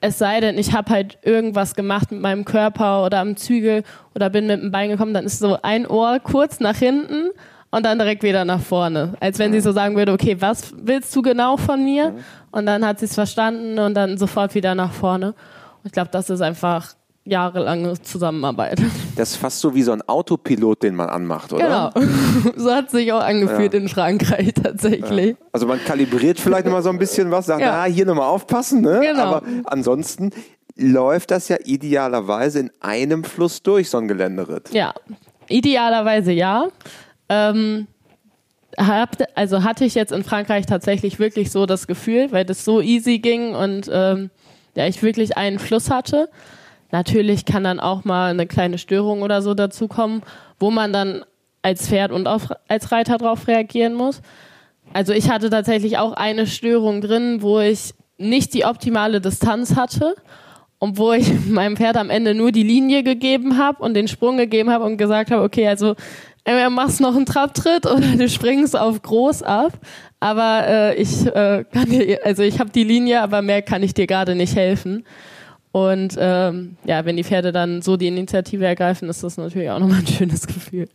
es 0.00 0.18
sei 0.18 0.40
denn, 0.40 0.58
ich 0.58 0.72
habe 0.72 0.90
halt 0.90 1.18
irgendwas 1.22 1.74
gemacht 1.74 2.10
mit 2.12 2.20
meinem 2.20 2.44
Körper 2.44 3.04
oder 3.04 3.18
am 3.20 3.36
Zügel 3.36 3.82
oder 4.14 4.30
bin 4.30 4.46
mit 4.46 4.62
dem 4.62 4.70
Bein 4.70 4.90
gekommen, 4.90 5.14
dann 5.14 5.24
ist 5.24 5.38
so 5.38 5.58
ein 5.62 5.86
Ohr 5.86 6.20
kurz 6.20 6.60
nach 6.60 6.76
hinten 6.76 7.30
und 7.70 7.84
dann 7.84 7.98
direkt 7.98 8.22
wieder 8.22 8.44
nach 8.44 8.60
vorne. 8.60 9.14
Als 9.20 9.38
wenn 9.38 9.52
sie 9.52 9.60
so 9.60 9.72
sagen 9.72 9.96
würde, 9.96 10.12
okay, 10.12 10.36
was 10.40 10.72
willst 10.76 11.14
du 11.14 11.22
genau 11.22 11.56
von 11.56 11.84
mir? 11.84 12.14
Und 12.50 12.66
dann 12.66 12.84
hat 12.84 12.98
sie 13.00 13.06
es 13.06 13.14
verstanden 13.14 13.78
und 13.78 13.94
dann 13.94 14.16
sofort 14.18 14.54
wieder 14.54 14.74
nach 14.74 14.92
vorne. 14.92 15.28
Und 15.28 15.86
ich 15.86 15.92
glaube, 15.92 16.10
das 16.10 16.30
ist 16.30 16.40
einfach 16.40 16.94
jahrelange 17.28 18.00
Zusammenarbeit. 18.02 18.80
Das 19.16 19.30
ist 19.30 19.36
fast 19.36 19.58
so 19.58 19.74
wie 19.74 19.82
so 19.82 19.90
ein 19.90 20.00
Autopilot, 20.02 20.84
den 20.84 20.94
man 20.94 21.08
anmacht, 21.08 21.52
oder? 21.52 21.92
Genau. 21.92 22.06
so 22.56 22.72
hat 22.72 22.86
es 22.86 22.92
sich 22.92 23.12
auch 23.12 23.20
angefühlt 23.20 23.74
ja. 23.74 23.80
in 23.80 23.88
Frankreich 23.88 24.54
tatsächlich. 24.54 25.30
Ja. 25.30 25.46
Also 25.50 25.66
man 25.66 25.82
kalibriert 25.84 26.38
vielleicht 26.38 26.66
immer 26.66 26.82
so 26.82 26.90
ein 26.90 26.98
bisschen 26.98 27.28
was, 27.32 27.46
sagt, 27.46 27.62
ja. 27.62 27.82
ah, 27.82 27.84
hier 27.86 28.06
nochmal 28.06 28.28
aufpassen, 28.28 28.80
ne? 28.80 29.00
Genau. 29.02 29.22
Aber 29.22 29.42
ansonsten 29.64 30.30
läuft 30.76 31.32
das 31.32 31.48
ja 31.48 31.56
idealerweise 31.64 32.60
in 32.60 32.70
einem 32.78 33.24
Fluss 33.24 33.60
durch, 33.60 33.90
so 33.90 33.98
ein 33.98 34.06
Geländeritt. 34.06 34.72
Ja, 34.72 34.94
idealerweise 35.48 36.30
ja. 36.30 36.68
Ähm, 37.28 37.88
hab, 38.76 39.16
also 39.34 39.64
hatte 39.64 39.84
ich 39.84 39.96
jetzt 39.96 40.12
in 40.12 40.22
Frankreich 40.22 40.66
tatsächlich 40.66 41.18
wirklich 41.18 41.50
so 41.50 41.66
das 41.66 41.88
Gefühl, 41.88 42.30
weil 42.30 42.44
das 42.44 42.64
so 42.64 42.80
easy 42.80 43.18
ging 43.18 43.56
und 43.56 43.90
ähm, 43.92 44.30
ja, 44.76 44.86
ich 44.86 45.02
wirklich 45.02 45.36
einen 45.36 45.58
Fluss 45.58 45.90
hatte. 45.90 46.28
Natürlich 46.90 47.44
kann 47.44 47.64
dann 47.64 47.80
auch 47.80 48.04
mal 48.04 48.30
eine 48.30 48.46
kleine 48.46 48.78
Störung 48.78 49.22
oder 49.22 49.42
so 49.42 49.54
dazukommen, 49.54 50.22
wo 50.58 50.70
man 50.70 50.92
dann 50.92 51.24
als 51.62 51.88
Pferd 51.88 52.12
und 52.12 52.26
auch 52.26 52.50
als 52.66 52.92
Reiter 52.92 53.18
darauf 53.18 53.46
reagieren 53.46 53.94
muss. 53.94 54.22
Also 54.92 55.12
ich 55.12 55.28
hatte 55.30 55.50
tatsächlich 55.50 55.98
auch 55.98 56.12
eine 56.12 56.46
Störung 56.46 57.00
drin, 57.00 57.42
wo 57.42 57.60
ich 57.60 57.94
nicht 58.16 58.54
die 58.54 58.64
optimale 58.64 59.20
Distanz 59.20 59.76
hatte 59.76 60.14
und 60.78 60.98
wo 60.98 61.12
ich 61.12 61.28
meinem 61.46 61.76
Pferd 61.76 61.96
am 61.96 62.10
Ende 62.10 62.34
nur 62.34 62.52
die 62.52 62.62
Linie 62.62 63.02
gegeben 63.02 63.58
habe 63.58 63.82
und 63.82 63.94
den 63.94 64.08
Sprung 64.08 64.36
gegeben 64.36 64.70
habe 64.70 64.84
und 64.84 64.96
gesagt 64.96 65.30
habe, 65.30 65.42
okay, 65.42 65.68
also 65.68 65.94
entweder 66.44 66.70
machst 66.70 67.00
noch 67.00 67.14
einen 67.14 67.26
Trabtritt 67.26 67.86
oder 67.86 68.16
du 68.16 68.28
springst 68.28 68.78
auf 68.78 69.02
groß 69.02 69.42
ab. 69.42 69.72
Aber 70.20 70.66
äh, 70.66 70.94
ich 70.96 71.26
äh, 71.26 71.64
kann 71.70 71.90
dir, 71.90 72.18
also 72.24 72.42
ich 72.42 72.58
habe 72.58 72.70
die 72.70 72.82
Linie, 72.82 73.20
aber 73.22 73.42
mehr 73.42 73.62
kann 73.62 73.82
ich 73.82 73.94
dir 73.94 74.06
gerade 74.06 74.34
nicht 74.34 74.56
helfen. 74.56 75.04
Und 75.86 76.16
ähm, 76.18 76.76
ja, 76.84 77.04
wenn 77.04 77.16
die 77.16 77.24
Pferde 77.24 77.52
dann 77.52 77.82
so 77.82 77.96
die 77.96 78.08
Initiative 78.08 78.64
ergreifen, 78.64 79.08
ist 79.08 79.22
das 79.22 79.36
natürlich 79.36 79.70
auch 79.70 79.78
nochmal 79.78 80.00
ein 80.00 80.06
schönes 80.06 80.46
Gefühl. 80.46 80.88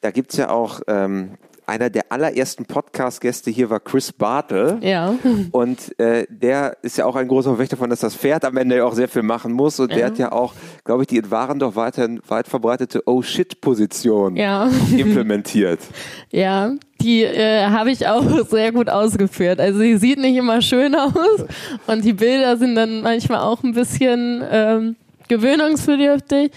Da 0.00 0.10
gibt 0.10 0.32
es 0.32 0.38
ja 0.38 0.50
auch 0.50 0.80
ähm, 0.86 1.32
einer 1.70 1.88
der 1.88 2.10
allerersten 2.10 2.66
Podcast-Gäste 2.66 3.50
hier 3.50 3.70
war 3.70 3.80
Chris 3.80 4.12
Bartel. 4.12 4.78
Ja. 4.82 5.14
Und 5.52 5.98
äh, 5.98 6.26
der 6.28 6.76
ist 6.82 6.98
ja 6.98 7.06
auch 7.06 7.16
ein 7.16 7.28
großer 7.28 7.50
Verfechter 7.50 7.76
davon, 7.76 7.90
dass 7.90 8.00
das 8.00 8.16
Pferd 8.16 8.44
am 8.44 8.56
Ende 8.56 8.76
ja 8.76 8.84
auch 8.84 8.94
sehr 8.94 9.08
viel 9.08 9.22
machen 9.22 9.52
muss. 9.52 9.78
Und 9.78 9.90
ja. 9.90 9.96
der 9.96 10.06
hat 10.06 10.18
ja 10.18 10.32
auch, 10.32 10.54
glaube 10.84 11.04
ich, 11.04 11.06
die 11.06 11.16
in 11.18 11.30
Waren 11.30 11.60
doch 11.60 11.76
weiterhin 11.76 12.20
weit 12.26 12.48
verbreitete 12.48 13.06
Oh-Shit-Position 13.06 14.36
ja. 14.36 14.68
implementiert. 14.96 15.80
Ja, 16.30 16.72
die 17.00 17.22
äh, 17.22 17.66
habe 17.66 17.92
ich 17.92 18.06
auch 18.08 18.24
sehr 18.48 18.72
gut 18.72 18.90
ausgeführt. 18.90 19.60
Also 19.60 19.78
sie 19.78 19.96
sieht 19.96 20.18
nicht 20.18 20.36
immer 20.36 20.62
schön 20.62 20.94
aus 20.94 21.44
und 21.86 22.04
die 22.04 22.12
Bilder 22.12 22.56
sind 22.56 22.74
dann 22.74 23.02
manchmal 23.02 23.40
auch 23.40 23.62
ein 23.62 23.72
bisschen 23.72 24.42
ähm, 24.50 24.96
gewöhnungsbedürftig. 25.28 26.50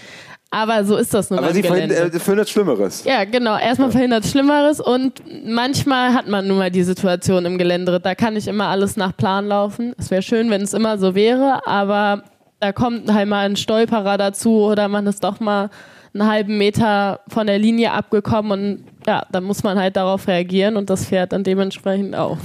Aber 0.54 0.84
so 0.84 0.96
ist 0.96 1.12
das 1.12 1.30
nun 1.30 1.40
Aber 1.40 1.52
sie 1.52 1.64
verhindert, 1.64 2.14
äh, 2.14 2.20
verhindert 2.20 2.48
Schlimmeres. 2.48 3.02
Ja, 3.02 3.24
genau. 3.24 3.58
Erstmal 3.58 3.88
ja. 3.88 3.92
verhindert 3.92 4.24
Schlimmeres 4.24 4.78
und 4.78 5.20
manchmal 5.44 6.14
hat 6.14 6.28
man 6.28 6.46
nun 6.46 6.58
mal 6.58 6.70
die 6.70 6.84
Situation 6.84 7.44
im 7.44 7.58
Gelände. 7.58 7.98
Da 7.98 8.14
kann 8.14 8.34
nicht 8.34 8.46
immer 8.46 8.68
alles 8.68 8.96
nach 8.96 9.16
Plan 9.16 9.48
laufen. 9.48 9.94
Es 9.98 10.12
wäre 10.12 10.22
schön, 10.22 10.50
wenn 10.50 10.62
es 10.62 10.72
immer 10.72 10.96
so 10.96 11.16
wäre, 11.16 11.66
aber 11.66 12.22
da 12.60 12.70
kommt 12.70 13.12
halt 13.12 13.28
mal 13.28 13.46
ein 13.46 13.56
Stolperer 13.56 14.16
dazu 14.16 14.60
oder 14.60 14.86
man 14.86 15.08
ist 15.08 15.24
doch 15.24 15.40
mal 15.40 15.70
einen 16.14 16.28
halben 16.28 16.56
Meter 16.56 17.18
von 17.26 17.48
der 17.48 17.58
Linie 17.58 17.90
abgekommen 17.90 18.52
und 18.52 18.84
ja, 19.08 19.26
dann 19.32 19.42
muss 19.42 19.64
man 19.64 19.76
halt 19.76 19.96
darauf 19.96 20.28
reagieren 20.28 20.76
und 20.76 20.88
das 20.88 21.04
fährt 21.06 21.32
dann 21.32 21.42
dementsprechend 21.42 22.14
auch. 22.14 22.38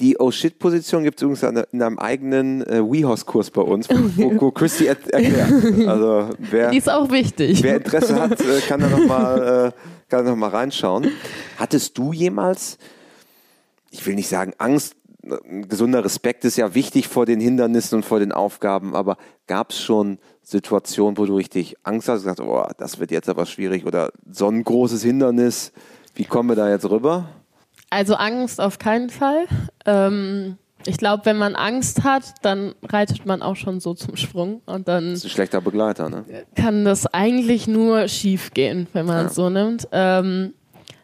Die 0.00 0.16
Oh 0.18 0.30
Shit-Position 0.30 1.04
gibt 1.04 1.18
es 1.18 1.22
übrigens 1.22 1.42
in 1.70 1.82
einem 1.82 1.98
eigenen 2.00 2.62
äh, 2.66 2.82
WeHorse-Kurs 2.82 3.50
bei 3.50 3.62
uns, 3.62 3.88
wo, 3.88 4.40
wo 4.40 4.50
Christy 4.52 4.86
er 4.86 4.96
erklärt. 5.12 5.88
Also 5.88 6.30
wer, 6.38 6.70
Die 6.70 6.78
ist 6.78 6.90
auch 6.90 7.10
wichtig. 7.10 7.62
Wer 7.62 7.76
Interesse 7.76 8.20
hat, 8.20 8.40
äh, 8.40 8.60
kann 8.66 8.80
da 8.80 8.88
nochmal 8.88 9.72
äh, 10.10 10.22
noch 10.22 10.36
mal 10.36 10.50
reinschauen. 10.50 11.10
Hattest 11.58 11.96
du 11.96 12.12
jemals, 12.12 12.78
ich 13.90 14.04
will 14.06 14.14
nicht 14.14 14.28
sagen 14.28 14.52
Angst, 14.58 14.96
ein 15.26 15.68
gesunder 15.68 16.04
Respekt 16.04 16.44
ist 16.44 16.56
ja 16.56 16.74
wichtig 16.74 17.08
vor 17.08 17.26
den 17.26 17.40
Hindernissen 17.40 17.96
und 17.96 18.04
vor 18.04 18.18
den 18.18 18.32
Aufgaben, 18.32 18.94
aber 18.94 19.16
gab 19.46 19.70
es 19.70 19.80
schon 19.80 20.18
Situationen, 20.42 21.16
wo 21.16 21.24
du 21.24 21.36
richtig 21.36 21.76
Angst 21.82 22.08
hast, 22.08 22.22
gesagt, 22.22 22.40
oh, 22.40 22.66
das 22.78 22.98
wird 22.98 23.10
jetzt 23.10 23.28
aber 23.28 23.46
schwierig 23.46 23.86
oder 23.86 24.12
so 24.30 24.48
ein 24.48 24.62
großes 24.62 25.02
Hindernis, 25.02 25.72
wie 26.14 26.24
kommen 26.24 26.50
wir 26.50 26.56
da 26.56 26.68
jetzt 26.68 26.88
rüber? 26.88 27.28
Also 27.90 28.14
Angst 28.14 28.60
auf 28.60 28.78
keinen 28.78 29.10
Fall. 29.10 29.46
Ähm, 29.86 30.58
ich 30.86 30.98
glaube, 30.98 31.24
wenn 31.24 31.38
man 31.38 31.54
Angst 31.54 32.04
hat, 32.04 32.34
dann 32.42 32.74
reitet 32.82 33.24
man 33.26 33.42
auch 33.42 33.56
schon 33.56 33.80
so 33.80 33.94
zum 33.94 34.16
Sprung 34.16 34.60
und 34.66 34.88
dann. 34.88 35.10
Das 35.10 35.20
ist 35.20 35.26
ein 35.26 35.30
schlechter 35.30 35.60
Begleiter, 35.60 36.10
ne? 36.10 36.24
Kann 36.54 36.84
das 36.84 37.06
eigentlich 37.06 37.66
nur 37.66 38.08
schief 38.08 38.52
gehen, 38.52 38.86
wenn 38.92 39.06
man 39.06 39.22
ja. 39.22 39.26
es 39.26 39.34
so 39.34 39.48
nimmt. 39.48 39.88
Ähm, 39.92 40.54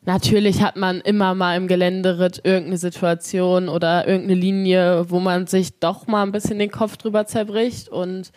natürlich 0.05 0.63
hat 0.63 0.77
man 0.77 1.01
immer 1.01 1.35
mal 1.35 1.57
im 1.57 1.69
Geländeritt 1.69 2.41
irgendeine 2.45 2.79
Situation 2.79 3.69
oder 3.69 4.07
irgendeine 4.07 4.39
Linie, 4.39 5.07
wo 5.09 5.21
man 5.21 5.47
sich 5.47 5.79
doch 5.79 6.07
mal 6.07 6.23
ein 6.23 6.33
bisschen 6.33 6.59
den 6.59 6.71
Kopf 6.71 6.97
drüber 6.97 7.27
zerbricht 7.27 7.89
und 7.89 8.33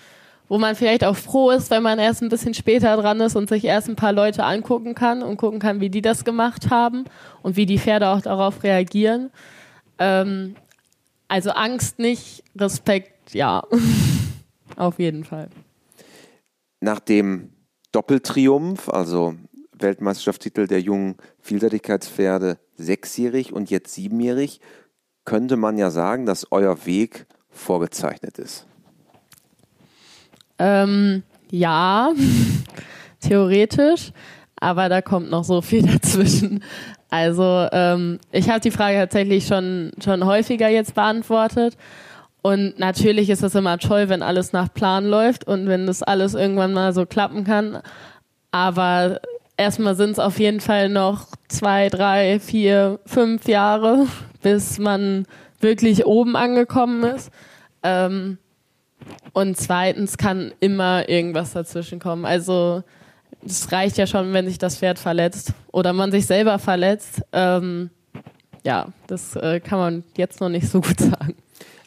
wo 0.47 0.57
man 0.57 0.75
vielleicht 0.75 1.03
auch 1.03 1.15
froh 1.15 1.51
ist, 1.51 1.71
wenn 1.71 1.83
man 1.83 1.99
erst 1.99 2.21
ein 2.21 2.29
bisschen 2.29 2.53
später 2.53 2.95
dran 2.97 3.19
ist 3.21 3.35
und 3.35 3.49
sich 3.49 3.65
erst 3.65 3.89
ein 3.89 3.95
paar 3.95 4.13
Leute 4.13 4.43
angucken 4.43 4.95
kann 4.95 5.23
und 5.23 5.37
gucken 5.37 5.59
kann, 5.59 5.79
wie 5.79 5.89
die 5.89 6.01
das 6.01 6.25
gemacht 6.25 6.69
haben 6.69 7.05
und 7.41 7.55
wie 7.55 7.65
die 7.65 7.79
Pferde 7.79 8.09
auch 8.09 8.21
darauf 8.21 8.63
reagieren. 8.63 9.31
Ähm, 9.99 10.55
also 11.27 11.51
Angst 11.51 11.99
nicht, 11.99 12.43
Respekt 12.55 13.33
ja. 13.33 13.63
Auf 14.75 14.99
jeden 14.99 15.23
Fall. 15.23 15.49
Nach 16.81 16.99
dem 16.99 17.49
Doppeltriumph, 17.91 18.89
also 18.89 19.35
Weltmeisterschaftstitel 19.71 20.67
der 20.67 20.81
jungen 20.81 21.15
Vielseitigkeitspferde, 21.39 22.57
sechsjährig 22.75 23.53
und 23.53 23.69
jetzt 23.69 23.93
siebenjährig, 23.93 24.59
könnte 25.25 25.57
man 25.57 25.77
ja 25.77 25.89
sagen, 25.89 26.25
dass 26.25 26.51
euer 26.51 26.85
Weg 26.85 27.27
vorgezeichnet 27.49 28.39
ist. 28.39 28.67
Ähm, 30.59 31.23
ja, 31.49 32.11
theoretisch, 33.19 34.11
aber 34.59 34.89
da 34.89 35.01
kommt 35.01 35.29
noch 35.29 35.43
so 35.43 35.61
viel 35.61 35.83
dazwischen. 35.93 36.63
Also 37.09 37.67
ähm, 37.71 38.19
ich 38.31 38.49
habe 38.49 38.59
die 38.59 38.71
Frage 38.71 38.97
tatsächlich 38.97 39.45
schon, 39.45 39.91
schon 40.03 40.25
häufiger 40.25 40.67
jetzt 40.67 40.95
beantwortet. 40.95 41.77
Und 42.41 42.77
natürlich 42.77 43.29
ist 43.29 43.43
es 43.43 43.55
immer 43.55 43.77
toll, 43.77 44.09
wenn 44.09 44.21
alles 44.21 44.51
nach 44.51 44.73
Plan 44.73 45.05
läuft 45.05 45.47
und 45.47 45.67
wenn 45.67 45.87
das 45.87 46.03
alles 46.03 46.33
irgendwann 46.33 46.73
mal 46.73 46.91
so 46.91 47.05
klappen 47.05 47.43
kann. 47.45 47.81
Aber 48.51 49.21
erstmal 49.57 49.95
sind 49.95 50.11
es 50.11 50.19
auf 50.19 50.39
jeden 50.39 50.59
Fall 50.59 50.89
noch 50.89 51.27
zwei, 51.47 51.89
drei, 51.89 52.39
vier, 52.39 52.99
fünf 53.05 53.47
Jahre, 53.47 54.07
bis 54.41 54.79
man 54.79 55.25
wirklich 55.59 56.05
oben 56.05 56.35
angekommen 56.35 57.03
ist. 57.03 57.31
Ähm, 57.83 58.37
und 59.33 59.57
zweitens 59.57 60.17
kann 60.17 60.53
immer 60.59 61.09
irgendwas 61.09 61.53
dazwischen 61.53 61.99
kommen. 61.99 62.25
Also 62.25 62.83
es 63.45 63.71
reicht 63.71 63.97
ja 63.97 64.07
schon, 64.07 64.33
wenn 64.33 64.47
sich 64.47 64.57
das 64.57 64.77
Pferd 64.77 64.99
verletzt 64.99 65.53
oder 65.71 65.93
man 65.93 66.11
sich 66.11 66.25
selber 66.25 66.59
verletzt. 66.59 67.21
Ähm, 67.31 67.89
ja, 68.63 68.87
das 69.07 69.35
äh, 69.35 69.59
kann 69.59 69.79
man 69.79 70.03
jetzt 70.17 70.39
noch 70.39 70.49
nicht 70.49 70.67
so 70.69 70.81
gut 70.81 70.99
sagen. 70.99 71.35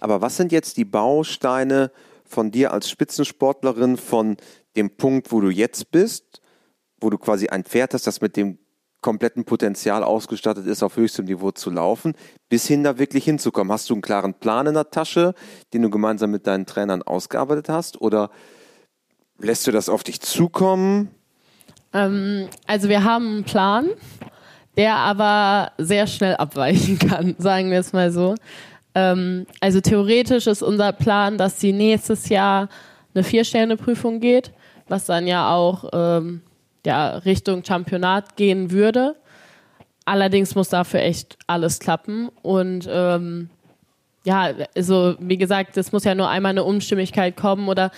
Aber 0.01 0.21
was 0.21 0.37
sind 0.37 0.53
jetzt 0.53 0.77
die 0.77 0.85
Bausteine 0.85 1.91
von 2.25 2.51
dir 2.51 2.73
als 2.73 2.91
Spitzensportlerin 2.91 3.97
von 3.97 4.37
dem 4.77 4.91
Punkt, 4.91 5.33
wo 5.33 5.41
du 5.41 5.49
jetzt 5.49 5.91
bist, 5.91 6.43
wo 7.01 7.11
du 7.11 7.19
quasi 7.19 7.49
ein 7.49 7.65
Pferd 7.65 7.95
hast, 7.95 8.07
das 8.07 8.21
mit 8.21 8.37
dem 8.37 8.59
kompletten 9.07 9.45
Potenzial 9.45 10.03
ausgestattet 10.03 10.67
ist, 10.67 10.83
auf 10.83 10.97
höchstem 10.97 11.27
Niveau 11.27 11.53
zu 11.53 11.71
laufen, 11.71 12.15
bis 12.49 12.67
hin 12.67 12.83
da 12.83 12.99
wirklich 12.99 13.23
hinzukommen? 13.23 13.73
Hast 13.73 13.89
du 13.89 13.95
einen 13.95 14.03
klaren 14.03 14.35
Plan 14.35 14.67
in 14.67 14.75
der 14.75 14.91
Tasche, 14.91 15.33
den 15.73 15.83
du 15.83 15.91
gemeinsam 15.91 16.33
mit 16.33 16.49
deinen 16.49 16.67
Trainern 16.67 17.03
ausgearbeitet 17.03 17.69
hast? 17.69 18.01
Oder 18.01 18.31
lässt 19.39 19.65
du 19.65 19.71
das 19.71 19.89
auf 19.89 20.03
dich 20.03 20.21
zukommen? 20.21 21.13
Ähm, 21.93 22.49
also 22.67 22.89
wir 22.89 23.05
haben 23.05 23.29
einen 23.29 23.45
Plan, 23.45 23.91
der 24.77 24.97
aber 24.97 25.71
sehr 25.79 26.09
schnell 26.09 26.35
abweichen 26.35 26.99
kann, 26.99 27.37
sagen 27.39 27.71
wir 27.71 27.79
es 27.79 27.93
mal 27.93 28.11
so. 28.11 28.35
Ähm, 28.97 29.47
also 29.61 29.81
theoretisch 29.81 30.49
ist 30.49 30.63
unser 30.63 30.93
Plan, 30.93 31.39
dass 31.39 31.61
sie 31.61 31.73
nächstes 31.73 32.29
Jahr 32.29 32.69
eine 33.15 33.23
Vier-Sterne-Prüfung 33.23 34.19
geht, 34.19 34.51
was 34.89 35.05
dann 35.05 35.29
ja 35.29 35.55
auch 35.55 35.91
ähm, 35.93 36.43
ja, 36.87 37.19
Richtung 37.19 37.65
Championat 37.65 38.37
gehen 38.37 38.71
würde. 38.71 39.17
Allerdings 40.07 40.55
muss 40.55 40.69
dafür 40.69 41.01
echt 41.01 41.37
alles 41.47 41.81
klappen. 41.81 42.31
Und 42.43 42.89
ähm, 42.91 43.51
ja, 44.25 44.53
also 44.75 45.17
wie 45.19 45.37
gesagt, 45.37 45.77
es 45.77 45.93
muss 45.93 46.05
ja 46.05 46.15
nur 46.15 46.29
einmal 46.29 46.51
eine 46.51 46.65
Unstimmigkeit 46.65 47.37
kommen. 47.37 47.69
Oder 47.69 47.91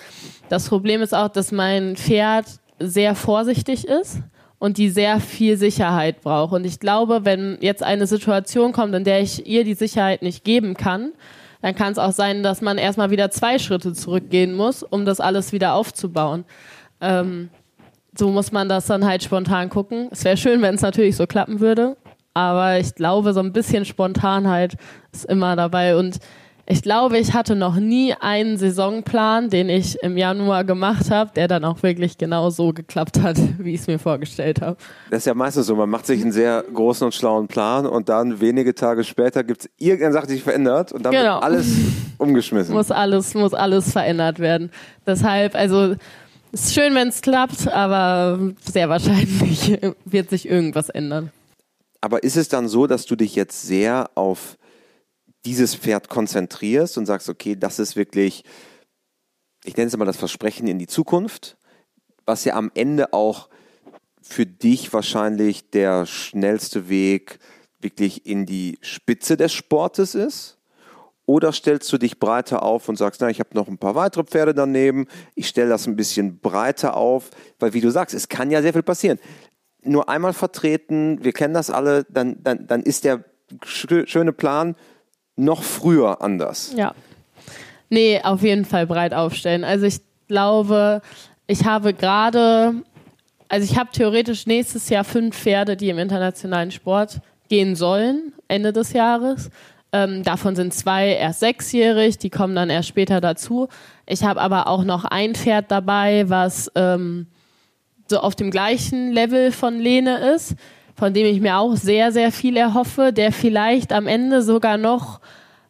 das 0.48 0.68
Problem 0.68 1.03
ist 1.03 1.14
auch, 1.14 1.29
dass 1.29 1.53
mein 1.53 1.96
Pferd 1.96 2.46
sehr 2.79 3.14
vorsichtig 3.14 3.87
ist 3.87 4.20
und 4.59 4.79
die 4.79 4.88
sehr 4.88 5.20
viel 5.20 5.59
Sicherheit 5.59 6.22
braucht. 6.22 6.55
Und 6.55 6.64
ich 6.64 6.81
glaube, 6.81 7.24
wenn 7.24 7.59
jetzt 7.61 7.83
eine 7.83 8.07
Situation 8.07 8.72
kommt, 8.72 8.94
in 8.94 9.05
der 9.05 9.20
ich 9.20 9.46
ihr 9.46 9.64
die 9.64 9.74
Sicherheit 9.74 10.22
nicht 10.22 10.44
geben 10.44 10.74
kann, 10.74 11.12
dann 11.61 11.74
kann 11.74 11.92
es 11.92 11.98
auch 11.98 12.12
sein, 12.12 12.42
dass 12.42 12.62
man 12.62 12.79
erstmal 12.79 13.11
wieder 13.11 13.31
zwei 13.31 13.59
Schritte 13.59 13.92
zurückgehen 13.92 14.55
muss, 14.55 14.83
um 14.83 15.05
das 15.05 15.20
alles 15.20 15.53
wieder 15.53 15.74
aufzubauen. 15.74 16.44
Ähm, 17.01 17.51
so 18.18 18.31
muss 18.31 18.52
man 18.52 18.68
das 18.68 18.87
dann 18.87 19.04
halt 19.04 19.22
spontan 19.22 19.68
gucken. 19.68 20.09
Es 20.11 20.24
wäre 20.24 20.37
schön, 20.37 20.61
wenn 20.61 20.74
es 20.74 20.83
natürlich 20.83 21.16
so 21.16 21.26
klappen 21.26 21.61
würde, 21.61 21.96
aber 22.35 22.78
ich 22.78 22.94
glaube, 22.94 23.33
so 23.33 23.40
ein 23.40 23.52
bisschen 23.52 23.85
Spontanheit 23.85 24.74
ist 25.12 25.24
immer 25.26 25.54
dabei 25.54 25.96
und 25.96 26.18
ich 26.70 26.83
glaube, 26.83 27.16
ich 27.16 27.33
hatte 27.33 27.57
noch 27.57 27.76
nie 27.76 28.12
einen 28.20 28.59
Saisonplan, 28.59 29.48
den 29.48 29.70
ich 29.70 30.02
im 30.02 30.18
Januar 30.18 30.64
gemacht 30.64 31.11
habe, 31.11 31.31
der 31.35 31.48
dann 31.48 31.64
auch 31.64 31.83
wirklich 31.83 32.18
genau 32.18 32.50
so 32.50 32.74
geklappt 32.74 33.22
hat, 33.22 33.38
wie 33.59 33.72
ich 33.72 33.81
es 33.81 33.87
mir 33.87 33.98
vorgestellt 33.98 34.61
habe. 34.61 34.76
Das 35.11 35.20
ist 35.20 35.26
ja 35.26 35.35
meistens 35.35 35.66
so, 35.66 35.76
man 35.76 35.88
macht 35.88 36.04
sich 36.04 36.20
einen 36.20 36.33
sehr 36.33 36.62
großen 36.74 37.07
und 37.07 37.14
schlauen 37.14 37.48
Plan 37.48 37.87
und 37.87 38.11
dann 38.11 38.40
wenige 38.42 38.74
Tage 38.74 39.02
später 39.02 39.44
gibt 39.44 39.62
es 39.62 39.70
irgendeine 39.78 40.12
Sache, 40.12 40.26
die 40.26 40.35
sich 40.35 40.42
verändert 40.42 40.92
und 40.92 41.07
dann 41.07 41.12
genau. 41.12 41.37
wird 41.37 41.44
alles 41.44 41.74
umgeschmissen. 42.18 42.74
muss 42.74 42.90
alles, 42.90 43.33
muss 43.33 43.54
alles 43.54 43.92
verändert 43.92 44.38
werden. 44.38 44.70
Deshalb, 45.07 45.54
also 45.54 45.94
ist 46.53 46.75
schön, 46.75 46.95
wenn 46.95 47.09
es 47.09 47.23
klappt, 47.23 47.69
aber 47.69 48.39
sehr 48.65 48.89
wahrscheinlich 48.89 49.79
wird 50.05 50.31
sich 50.31 50.49
irgendwas 50.49 50.89
ändern. 50.89 51.31
Aber 52.01 52.23
ist 52.23 52.37
es 52.37 52.49
dann 52.49 52.69
so, 52.69 52.87
dass 52.87 53.07
du 53.07 53.17
dich 53.17 53.35
jetzt 53.35 53.63
sehr 53.63 54.11
auf 54.15 54.57
dieses 55.45 55.75
Pferd 55.75 56.09
konzentrierst 56.09 56.99
und 56.99 57.07
sagst, 57.07 57.29
okay, 57.29 57.57
das 57.57 57.79
ist 57.79 57.97
wirklich, 57.97 58.45
ich 59.65 59.77
nenne 59.77 59.89
es 59.89 59.97
mal 59.97 60.05
das 60.05 60.17
Versprechen 60.17 60.69
in 60.69 60.79
die 60.79 60.87
Zukunft, 60.87 61.57
was 62.25 62.45
ja 62.45 62.55
am 62.55 62.71
Ende 62.75 63.13
auch 63.13 63.49
für 64.21 64.47
dich 64.47 64.93
wahrscheinlich 64.93 65.71
der 65.71 66.07
schnellste 66.07 66.89
Weg 66.89 67.39
wirklich 67.81 68.27
in 68.27 68.47
die 68.47 68.79
Spitze 68.83 69.37
des 69.37 69.53
Sportes 69.53 70.15
ist? 70.15 70.58
Oder 71.29 71.53
stellst 71.53 71.93
du 71.93 71.99
dich 71.99 72.19
breiter 72.19 72.62
auf 72.62 72.88
und 72.88 72.97
sagst, 72.97 73.21
na, 73.21 73.29
ich 73.29 73.38
habe 73.38 73.51
noch 73.53 73.69
ein 73.69 73.77
paar 73.77 73.95
weitere 73.95 74.25
Pferde 74.25 74.55
daneben, 74.55 75.07
ich 75.35 75.47
stelle 75.47 75.69
das 75.69 75.87
ein 75.87 75.95
bisschen 75.95 76.38
breiter 76.38 76.97
auf, 76.97 77.29
weil 77.59 77.75
wie 77.75 77.83
du 77.83 77.91
sagst, 77.91 78.14
es 78.14 78.31
kann 78.31 78.51
ja 78.51 78.62
sehr 78.62 78.73
viel 78.73 78.83
passieren. 78.83 79.19
Nur 79.83 80.09
einmal 80.09 80.33
vertreten, 80.33 81.23
wir 81.23 81.35
kennen 81.35 81.53
das 81.53 81.69
alle, 81.69 82.07
dann, 82.09 82.43
dann, 82.43 82.67
dann 82.67 82.83
ist 82.83 83.05
der 83.05 83.25
schöne 83.62 84.33
Plan 84.33 84.75
noch 85.37 85.64
früher 85.64 86.23
anders. 86.23 86.73
Ja. 86.75 86.95
Nee, 87.91 88.23
auf 88.23 88.41
jeden 88.41 88.64
Fall 88.64 88.87
breit 88.87 89.12
aufstellen. 89.12 89.64
Also 89.64 89.85
ich 89.85 90.01
glaube, 90.29 91.03
ich 91.47 91.67
habe 91.67 91.93
gerade, 91.93 92.73
also 93.51 93.71
ich 93.71 93.79
habe 93.79 93.91
theoretisch 93.93 94.47
nächstes 94.47 94.88
Jahr 94.88 95.05
fünf 95.05 95.37
Pferde, 95.37 95.77
die 95.77 95.91
im 95.91 95.99
internationalen 95.99 96.71
Sport 96.71 97.21
gehen 97.51 97.77
sollen, 97.77 98.33
Ende 98.49 98.73
des 98.73 98.95
Jahres. 98.95 99.51
Ähm, 99.92 100.22
davon 100.22 100.55
sind 100.55 100.74
zwei 100.74 101.09
erst 101.09 101.40
sechsjährig, 101.40 102.18
die 102.18 102.31
kommen 102.31 102.55
dann 102.55 102.68
erst 102.68 102.88
später 102.88 103.20
dazu. 103.20 103.68
Ich 104.07 104.22
habe 104.22 104.40
aber 104.40 104.66
auch 104.66 104.85
noch 104.85 105.05
ein 105.05 105.35
Pferd 105.35 105.70
dabei, 105.70 106.29
was 106.29 106.70
ähm, 106.74 107.27
so 108.07 108.20
auf 108.20 108.35
dem 108.35 108.51
gleichen 108.51 109.12
Level 109.12 109.51
von 109.51 109.79
Lene 109.79 110.35
ist, 110.35 110.57
von 110.94 111.14
dem 111.14 111.27
ich 111.27 111.40
mir 111.40 111.59
auch 111.59 111.77
sehr, 111.77 112.12
sehr 112.12 112.33
viel 112.33 112.57
erhoffe, 112.57 113.12
der 113.12 113.33
vielleicht 113.33 113.92
am 113.92 114.07
Ende 114.07 114.42
sogar 114.42 114.77
noch 114.77 115.20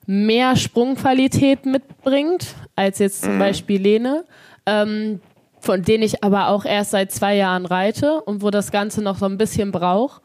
mehr 0.07 0.57
Sprungqualität 0.57 1.67
mitbringt 1.67 2.55
als 2.75 2.99
jetzt 2.99 3.23
zum 3.23 3.35
mhm. 3.35 3.39
Beispiel 3.41 3.81
Lene, 3.81 4.25
ähm, 4.67 5.21
von 5.61 5.83
denen 5.83 6.03
ich 6.03 6.25
aber 6.25 6.49
auch 6.49 6.65
erst 6.65 6.93
seit 6.93 7.13
zwei 7.13 7.37
Jahren 7.37 7.67
reite 7.67 8.21
und 8.23 8.43
wo 8.43 8.51
das 8.51 8.71
Ganze 8.73 9.03
noch 9.03 9.19
so 9.19 9.27
ein 9.27 9.37
bisschen 9.37 9.71
braucht. 9.71 10.23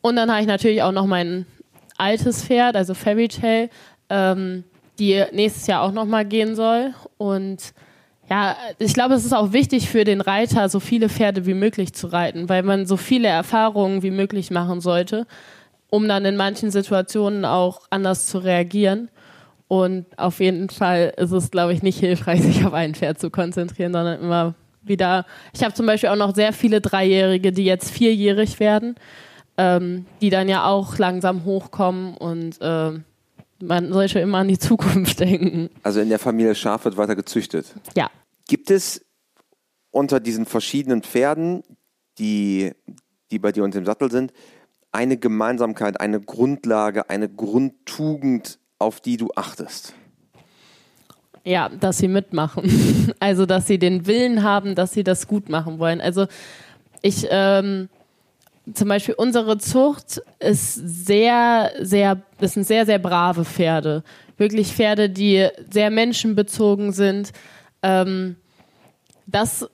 Und 0.00 0.16
dann 0.16 0.30
habe 0.30 0.40
ich 0.40 0.46
natürlich 0.46 0.82
auch 0.82 0.92
noch 0.92 1.06
mein 1.06 1.44
altes 2.00 2.44
Pferd, 2.44 2.76
also 2.76 2.94
Fairy 2.94 3.28
Tale, 3.28 3.70
ähm, 4.08 4.64
die 4.98 5.22
nächstes 5.32 5.66
Jahr 5.66 5.82
auch 5.82 5.92
nochmal 5.92 6.24
gehen 6.24 6.54
soll. 6.56 6.94
Und 7.16 7.72
ja, 8.28 8.56
ich 8.78 8.94
glaube, 8.94 9.14
es 9.14 9.24
ist 9.24 9.32
auch 9.32 9.52
wichtig 9.52 9.88
für 9.88 10.04
den 10.04 10.20
Reiter, 10.20 10.68
so 10.68 10.80
viele 10.80 11.08
Pferde 11.08 11.46
wie 11.46 11.54
möglich 11.54 11.92
zu 11.92 12.06
reiten, 12.06 12.48
weil 12.48 12.62
man 12.62 12.86
so 12.86 12.96
viele 12.96 13.28
Erfahrungen 13.28 14.02
wie 14.02 14.10
möglich 14.10 14.50
machen 14.50 14.80
sollte, 14.80 15.26
um 15.88 16.06
dann 16.06 16.24
in 16.24 16.36
manchen 16.36 16.70
Situationen 16.70 17.44
auch 17.44 17.82
anders 17.90 18.26
zu 18.26 18.38
reagieren. 18.38 19.08
Und 19.68 20.06
auf 20.18 20.40
jeden 20.40 20.68
Fall 20.68 21.12
ist 21.16 21.32
es, 21.32 21.50
glaube 21.50 21.72
ich, 21.72 21.82
nicht 21.82 21.98
hilfreich, 21.98 22.42
sich 22.42 22.64
auf 22.64 22.72
ein 22.72 22.94
Pferd 22.94 23.18
zu 23.18 23.30
konzentrieren, 23.30 23.92
sondern 23.92 24.20
immer 24.20 24.54
wieder. 24.82 25.26
Ich 25.52 25.62
habe 25.62 25.74
zum 25.74 25.86
Beispiel 25.86 26.08
auch 26.10 26.16
noch 26.16 26.34
sehr 26.34 26.52
viele 26.52 26.80
Dreijährige, 26.80 27.52
die 27.52 27.64
jetzt 27.64 27.90
vierjährig 27.90 28.60
werden 28.60 28.96
ähm, 29.60 30.06
die 30.22 30.30
dann 30.30 30.48
ja 30.48 30.64
auch 30.64 30.96
langsam 30.96 31.44
hochkommen 31.44 32.16
und 32.16 32.58
äh, 32.62 32.92
man 33.62 33.92
sollte 33.92 34.18
immer 34.20 34.38
an 34.38 34.48
die 34.48 34.58
Zukunft 34.58 35.20
denken. 35.20 35.68
Also 35.82 36.00
in 36.00 36.08
der 36.08 36.18
Familie 36.18 36.54
Schaf 36.54 36.86
wird 36.86 36.96
weiter 36.96 37.14
gezüchtet. 37.14 37.74
Ja. 37.94 38.10
Gibt 38.48 38.70
es 38.70 39.04
unter 39.90 40.18
diesen 40.18 40.46
verschiedenen 40.46 41.02
Pferden, 41.02 41.62
die, 42.18 42.72
die 43.30 43.38
bei 43.38 43.52
dir 43.52 43.62
unter 43.62 43.78
dem 43.78 43.84
Sattel 43.84 44.10
sind, 44.10 44.32
eine 44.92 45.18
Gemeinsamkeit, 45.18 46.00
eine 46.00 46.20
Grundlage, 46.20 47.10
eine 47.10 47.28
Grundtugend, 47.28 48.58
auf 48.78 49.02
die 49.02 49.18
du 49.18 49.28
achtest? 49.36 49.92
Ja, 51.44 51.68
dass 51.68 51.98
sie 51.98 52.08
mitmachen. 52.08 53.12
Also, 53.22 53.44
dass 53.44 53.66
sie 53.66 53.78
den 53.78 54.06
Willen 54.06 54.42
haben, 54.42 54.74
dass 54.74 54.92
sie 54.92 55.04
das 55.04 55.26
gut 55.26 55.50
machen 55.50 55.78
wollen. 55.78 56.00
Also, 56.00 56.26
ich 57.02 57.26
ähm, 57.28 57.90
zum 58.72 58.88
Beispiel 58.88 59.14
unsere 59.14 59.58
Zucht 59.58 60.22
ist 60.38 60.74
sehr, 60.74 61.72
sehr, 61.80 62.22
das 62.38 62.54
sind 62.54 62.66
sehr, 62.66 62.86
sehr 62.86 62.98
brave 62.98 63.44
Pferde. 63.44 64.02
Wirklich 64.36 64.72
Pferde, 64.72 65.10
die 65.10 65.48
sehr 65.70 65.90
menschenbezogen 65.90 66.92
sind. 66.92 67.32
Ähm, 67.82 68.36
das 69.26 69.68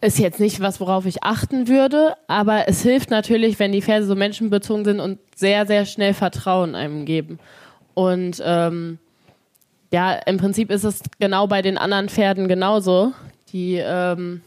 ist 0.00 0.18
jetzt 0.18 0.40
nicht 0.40 0.60
was, 0.60 0.80
worauf 0.80 1.04
ich 1.06 1.22
achten 1.22 1.68
würde, 1.68 2.14
aber 2.26 2.68
es 2.68 2.82
hilft 2.82 3.10
natürlich, 3.10 3.58
wenn 3.58 3.72
die 3.72 3.82
Pferde 3.82 4.06
so 4.06 4.14
menschenbezogen 4.14 4.84
sind 4.84 5.00
und 5.00 5.18
sehr, 5.36 5.66
sehr 5.66 5.84
schnell 5.84 6.14
Vertrauen 6.14 6.74
einem 6.74 7.04
geben. 7.04 7.38
Und 7.94 8.42
ähm, 8.44 8.98
ja, 9.92 10.12
im 10.12 10.38
Prinzip 10.38 10.70
ist 10.70 10.84
es 10.84 11.02
genau 11.18 11.46
bei 11.46 11.60
den 11.62 11.76
anderen 11.76 12.08
Pferden 12.08 12.48
genauso. 12.48 13.12
Die 13.52 13.76
ähm, 13.76 14.42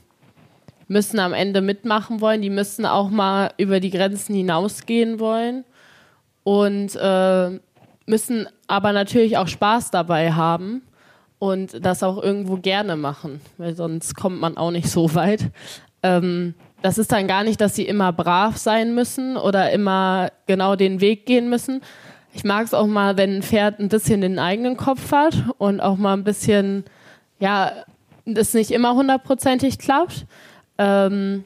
müssen 0.93 1.19
am 1.19 1.33
Ende 1.33 1.61
mitmachen 1.61 2.21
wollen, 2.21 2.41
die 2.41 2.49
müssen 2.49 2.85
auch 2.85 3.09
mal 3.09 3.51
über 3.57 3.81
die 3.81 3.89
Grenzen 3.89 4.33
hinausgehen 4.33 5.19
wollen 5.19 5.65
und 6.43 6.95
äh, 6.95 7.59
müssen 8.05 8.47
aber 8.67 8.93
natürlich 8.93 9.37
auch 9.37 9.47
Spaß 9.47 9.91
dabei 9.91 10.31
haben 10.31 10.83
und 11.39 11.85
das 11.85 12.03
auch 12.03 12.21
irgendwo 12.21 12.57
gerne 12.57 12.95
machen, 12.95 13.41
weil 13.57 13.75
sonst 13.75 14.15
kommt 14.15 14.39
man 14.39 14.55
auch 14.55 14.71
nicht 14.71 14.89
so 14.89 15.13
weit. 15.15 15.51
Ähm, 16.01 16.53
das 16.81 16.97
ist 16.97 17.11
dann 17.11 17.27
gar 17.27 17.43
nicht, 17.43 17.59
dass 17.59 17.75
sie 17.75 17.87
immer 17.87 18.11
brav 18.13 18.57
sein 18.57 18.93
müssen 18.93 19.37
oder 19.37 19.71
immer 19.71 20.31
genau 20.47 20.75
den 20.75 21.01
Weg 21.01 21.25
gehen 21.25 21.49
müssen. 21.49 21.81
Ich 22.33 22.43
mag 22.43 22.65
es 22.65 22.73
auch 22.73 22.87
mal, 22.87 23.17
wenn 23.17 23.37
ein 23.37 23.43
Pferd 23.43 23.79
ein 23.79 23.89
bisschen 23.89 24.21
den 24.21 24.37
eigenen 24.37 24.75
Kopf 24.75 25.11
hat 25.11 25.43
und 25.57 25.79
auch 25.79 25.97
mal 25.97 26.13
ein 26.13 26.23
bisschen, 26.23 26.83
ja, 27.39 27.71
das 28.25 28.53
nicht 28.53 28.71
immer 28.71 28.95
hundertprozentig 28.95 29.79
klappt. 29.79 30.25
Ähm, 30.77 31.43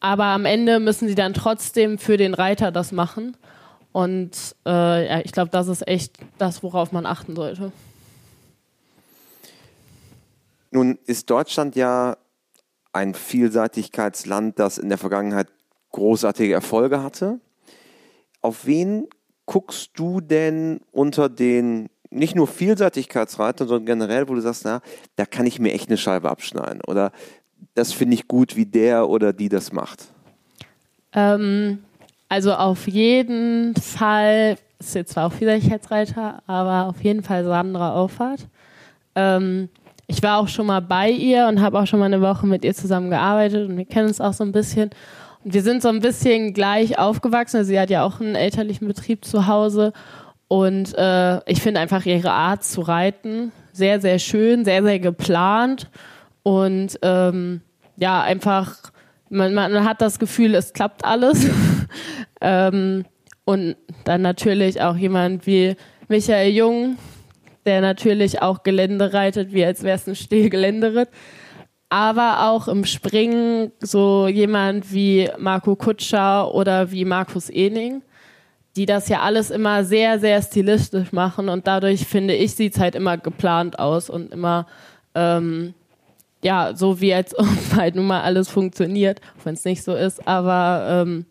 aber 0.00 0.24
am 0.24 0.44
Ende 0.44 0.80
müssen 0.80 1.08
sie 1.08 1.14
dann 1.14 1.34
trotzdem 1.34 1.98
für 1.98 2.16
den 2.16 2.34
Reiter 2.34 2.70
das 2.70 2.92
machen. 2.92 3.36
Und 3.92 4.56
äh, 4.66 5.06
ja, 5.08 5.20
ich 5.24 5.32
glaube, 5.32 5.50
das 5.50 5.68
ist 5.68 5.86
echt 5.86 6.18
das, 6.36 6.62
worauf 6.62 6.92
man 6.92 7.06
achten 7.06 7.36
sollte. 7.36 7.72
Nun 10.70 10.98
ist 11.06 11.30
Deutschland 11.30 11.76
ja 11.76 12.16
ein 12.92 13.14
Vielseitigkeitsland, 13.14 14.58
das 14.58 14.78
in 14.78 14.88
der 14.88 14.98
Vergangenheit 14.98 15.48
großartige 15.92 16.52
Erfolge 16.52 17.02
hatte. 17.02 17.38
Auf 18.40 18.66
wen 18.66 19.06
guckst 19.46 19.92
du 19.94 20.20
denn 20.20 20.80
unter 20.90 21.28
den 21.28 21.88
nicht 22.10 22.34
nur 22.34 22.46
Vielseitigkeitsreitern, 22.46 23.68
sondern 23.68 23.86
generell, 23.86 24.28
wo 24.28 24.34
du 24.34 24.40
sagst, 24.40 24.64
na, 24.64 24.80
da 25.16 25.26
kann 25.26 25.46
ich 25.46 25.58
mir 25.58 25.72
echt 25.72 25.88
eine 25.88 25.98
Scheibe 25.98 26.30
abschneiden? 26.30 26.80
Oder 26.86 27.12
das 27.74 27.92
finde 27.92 28.14
ich 28.14 28.28
gut, 28.28 28.56
wie 28.56 28.66
der 28.66 29.08
oder 29.08 29.32
die 29.32 29.48
das 29.48 29.72
macht? 29.72 30.04
Ähm, 31.12 31.78
also 32.28 32.52
auf 32.52 32.88
jeden 32.88 33.74
Fall, 33.76 34.56
ist 34.78 34.94
jetzt 34.94 35.12
zwar 35.12 35.26
auch 35.26 35.32
Vielseitigkeitsreiter, 35.32 36.42
aber 36.46 36.88
auf 36.88 37.02
jeden 37.02 37.22
Fall 37.22 37.44
Sandra 37.44 37.94
Auffahrt. 37.94 38.46
Ähm, 39.14 39.68
ich 40.06 40.22
war 40.22 40.38
auch 40.38 40.48
schon 40.48 40.66
mal 40.66 40.80
bei 40.80 41.10
ihr 41.10 41.46
und 41.48 41.60
habe 41.60 41.78
auch 41.78 41.86
schon 41.86 42.00
mal 42.00 42.06
eine 42.06 42.20
Woche 42.20 42.46
mit 42.46 42.64
ihr 42.64 42.74
zusammen 42.74 43.10
gearbeitet 43.10 43.68
und 43.68 43.76
wir 43.76 43.86
kennen 43.86 44.08
uns 44.08 44.20
auch 44.20 44.32
so 44.32 44.44
ein 44.44 44.52
bisschen. 44.52 44.90
Und 45.44 45.54
wir 45.54 45.62
sind 45.62 45.82
so 45.82 45.88
ein 45.88 46.00
bisschen 46.00 46.52
gleich 46.52 46.98
aufgewachsen. 46.98 47.58
Also 47.58 47.68
sie 47.68 47.80
hat 47.80 47.90
ja 47.90 48.04
auch 48.04 48.20
einen 48.20 48.34
elterlichen 48.34 48.86
Betrieb 48.88 49.24
zu 49.24 49.46
Hause. 49.46 49.92
Und 50.48 50.96
äh, 50.98 51.38
ich 51.50 51.62
finde 51.62 51.80
einfach 51.80 52.04
ihre 52.04 52.32
Art 52.32 52.64
zu 52.64 52.82
reiten 52.82 53.52
sehr, 53.74 54.00
sehr 54.00 54.18
schön, 54.18 54.64
sehr, 54.64 54.82
sehr 54.82 54.98
geplant. 54.98 55.90
Und 56.44 56.98
ähm, 57.02 57.62
ja, 57.96 58.22
einfach, 58.22 58.76
man, 59.30 59.54
man 59.54 59.84
hat 59.84 60.00
das 60.00 60.20
Gefühl, 60.20 60.54
es 60.54 60.72
klappt 60.72 61.04
alles. 61.04 61.46
ähm, 62.40 63.04
und 63.44 63.76
dann 64.04 64.22
natürlich 64.22 64.80
auch 64.80 64.96
jemand 64.96 65.46
wie 65.46 65.74
Michael 66.08 66.52
Jung, 66.52 66.98
der 67.66 67.80
natürlich 67.80 68.42
auch 68.42 68.62
Gelände 68.62 69.12
reitet, 69.12 69.52
wie 69.52 69.64
als 69.64 69.82
wäre 69.82 69.96
es 69.96 70.06
ein 70.06 70.14
Stillgeländeritt. 70.14 71.08
Aber 71.88 72.50
auch 72.50 72.68
im 72.68 72.84
Springen 72.84 73.72
so 73.80 74.28
jemand 74.28 74.92
wie 74.92 75.30
Marco 75.38 75.76
Kutscher 75.76 76.54
oder 76.54 76.90
wie 76.90 77.04
Markus 77.04 77.48
Ening, 77.48 78.02
die 78.76 78.84
das 78.86 79.08
ja 79.08 79.20
alles 79.20 79.50
immer 79.50 79.84
sehr, 79.84 80.18
sehr 80.18 80.42
stilistisch 80.42 81.12
machen 81.12 81.48
und 81.48 81.66
dadurch 81.66 82.04
finde 82.06 82.34
ich, 82.34 82.54
sieht 82.54 82.74
es 82.74 82.80
halt 82.80 82.94
immer 82.96 83.16
geplant 83.16 83.78
aus 83.78 84.10
und 84.10 84.32
immer 84.32 84.66
ähm, 85.14 85.74
ja, 86.44 86.72
so 86.76 87.00
wie 87.00 87.12
als 87.12 87.36
ob 87.38 87.46
halt 87.74 87.96
nun 87.96 88.06
mal 88.06 88.20
alles 88.22 88.48
funktioniert, 88.48 89.20
wenn 89.42 89.54
es 89.54 89.64
nicht 89.64 89.82
so 89.82 89.94
ist. 89.94 90.28
Aber 90.28 90.86
ähm, 90.88 91.24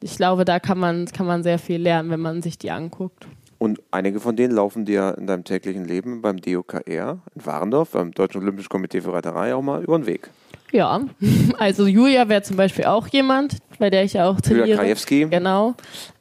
ich 0.00 0.16
glaube, 0.16 0.44
da 0.44 0.60
kann 0.60 0.78
man, 0.78 1.06
kann 1.06 1.26
man 1.26 1.42
sehr 1.42 1.58
viel 1.58 1.80
lernen, 1.80 2.10
wenn 2.10 2.20
man 2.20 2.42
sich 2.42 2.58
die 2.58 2.70
anguckt. 2.70 3.26
Und 3.58 3.80
einige 3.90 4.20
von 4.20 4.36
denen 4.36 4.54
laufen 4.54 4.84
dir 4.84 5.16
in 5.18 5.26
deinem 5.26 5.44
täglichen 5.44 5.86
Leben 5.86 6.20
beim 6.20 6.36
DOKR 6.36 7.18
in 7.34 7.46
Warendorf, 7.46 7.92
beim 7.92 8.12
Deutschen 8.12 8.42
Olympischen 8.42 8.68
Komitee 8.68 9.00
für 9.00 9.14
Reiterei, 9.14 9.54
auch 9.54 9.62
mal 9.62 9.82
über 9.82 9.98
den 9.98 10.06
Weg. 10.06 10.28
Ja, 10.72 11.00
also 11.58 11.86
Julia 11.86 12.28
wäre 12.28 12.42
zum 12.42 12.58
Beispiel 12.58 12.84
auch 12.84 13.08
jemand, 13.08 13.56
bei 13.78 13.88
der 13.88 14.04
ich 14.04 14.12
ja 14.12 14.28
auch 14.28 14.38
trainiere. 14.42 14.66
Julia 14.66 14.76
Krajewski. 14.76 15.26
Genau, 15.30 15.74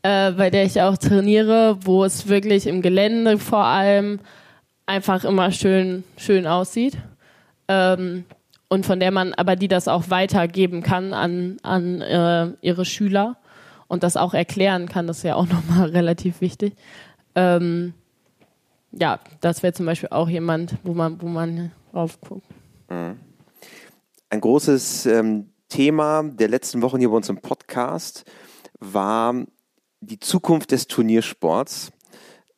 äh, 0.04 0.32
bei 0.32 0.50
der 0.50 0.64
ich 0.64 0.82
auch 0.82 0.96
trainiere, 0.96 1.78
wo 1.82 2.06
es 2.06 2.30
wirklich 2.30 2.68
im 2.68 2.82
Gelände 2.82 3.38
vor 3.38 3.66
allem 3.66 4.20
einfach 4.86 5.26
immer 5.26 5.52
schön, 5.52 6.06
schön 6.16 6.48
aussieht 6.48 6.98
ähm, 7.68 8.26
und 8.68 8.86
von 8.86 9.00
der 9.00 9.12
man 9.12 9.34
aber 9.34 9.56
die 9.56 9.68
das 9.68 9.88
auch 9.88 10.10
weitergeben 10.10 10.82
kann 10.82 11.14
an, 11.14 11.58
an 11.64 12.02
äh, 12.02 12.52
ihre 12.62 12.86
Schüler 12.86 13.38
und 13.88 14.04
das 14.04 14.18
auch 14.18 14.34
erklären 14.34 14.88
kann, 14.88 15.08
das 15.08 15.18
ist 15.18 15.24
ja 15.24 15.36
auch 15.36 15.48
nochmal 15.50 15.90
relativ 15.90 16.42
wichtig. 16.42 16.74
Ähm, 17.36 17.94
ja, 18.92 19.20
das 19.42 19.62
wäre 19.62 19.74
zum 19.74 19.86
Beispiel 19.86 20.10
auch 20.10 20.30
jemand, 20.30 20.78
wo 20.84 20.94
man, 20.94 21.22
wo 21.22 21.28
man 21.28 21.72
drauf 21.92 22.20
guckt. 22.22 22.48
Mhm. 22.90 23.20
Ein 24.30 24.42
großes 24.42 25.06
ähm, 25.06 25.50
Thema 25.70 26.24
der 26.24 26.48
letzten 26.48 26.82
Wochen 26.82 27.00
hier 27.00 27.10
bei 27.10 27.16
uns 27.16 27.30
im 27.30 27.38
Podcast 27.38 28.26
war 28.80 29.46
die 30.02 30.20
Zukunft 30.20 30.72
des 30.72 30.88
Turniersports. 30.88 31.92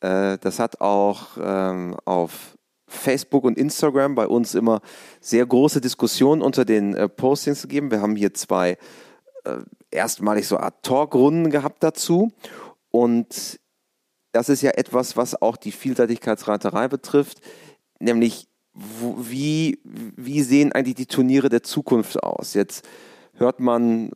Äh, 0.00 0.38
das 0.38 0.58
hat 0.58 0.80
auch 0.80 1.36
ähm, 1.40 1.96
auf 2.04 2.57
Facebook 2.88 3.44
und 3.44 3.58
Instagram 3.58 4.14
bei 4.14 4.26
uns 4.26 4.54
immer 4.54 4.80
sehr 5.20 5.46
große 5.46 5.80
Diskussionen 5.80 6.42
unter 6.42 6.64
den 6.64 6.94
äh, 6.94 7.08
Postings 7.08 7.62
gegeben. 7.62 7.90
Wir 7.90 8.00
haben 8.00 8.16
hier 8.16 8.34
zwei 8.34 8.78
äh, 9.44 9.58
erstmalig 9.90 10.46
so 10.46 10.58
Art 10.58 10.82
Talkrunden 10.82 11.50
gehabt 11.50 11.82
dazu. 11.82 12.32
Und 12.90 13.60
das 14.32 14.48
ist 14.48 14.62
ja 14.62 14.72
etwas, 14.72 15.16
was 15.16 15.40
auch 15.40 15.56
die 15.56 15.72
Vielseitigkeitsreiterei 15.72 16.88
betrifft, 16.88 17.40
nämlich 17.98 18.48
wie, 18.74 19.80
wie 19.84 20.42
sehen 20.42 20.72
eigentlich 20.72 20.94
die 20.94 21.06
Turniere 21.06 21.48
der 21.48 21.62
Zukunft 21.62 22.22
aus? 22.22 22.54
Jetzt 22.54 22.86
hört 23.34 23.60
man 23.60 24.10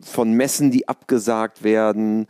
von 0.00 0.32
Messen, 0.32 0.70
die 0.70 0.88
abgesagt 0.88 1.64
werden, 1.64 2.26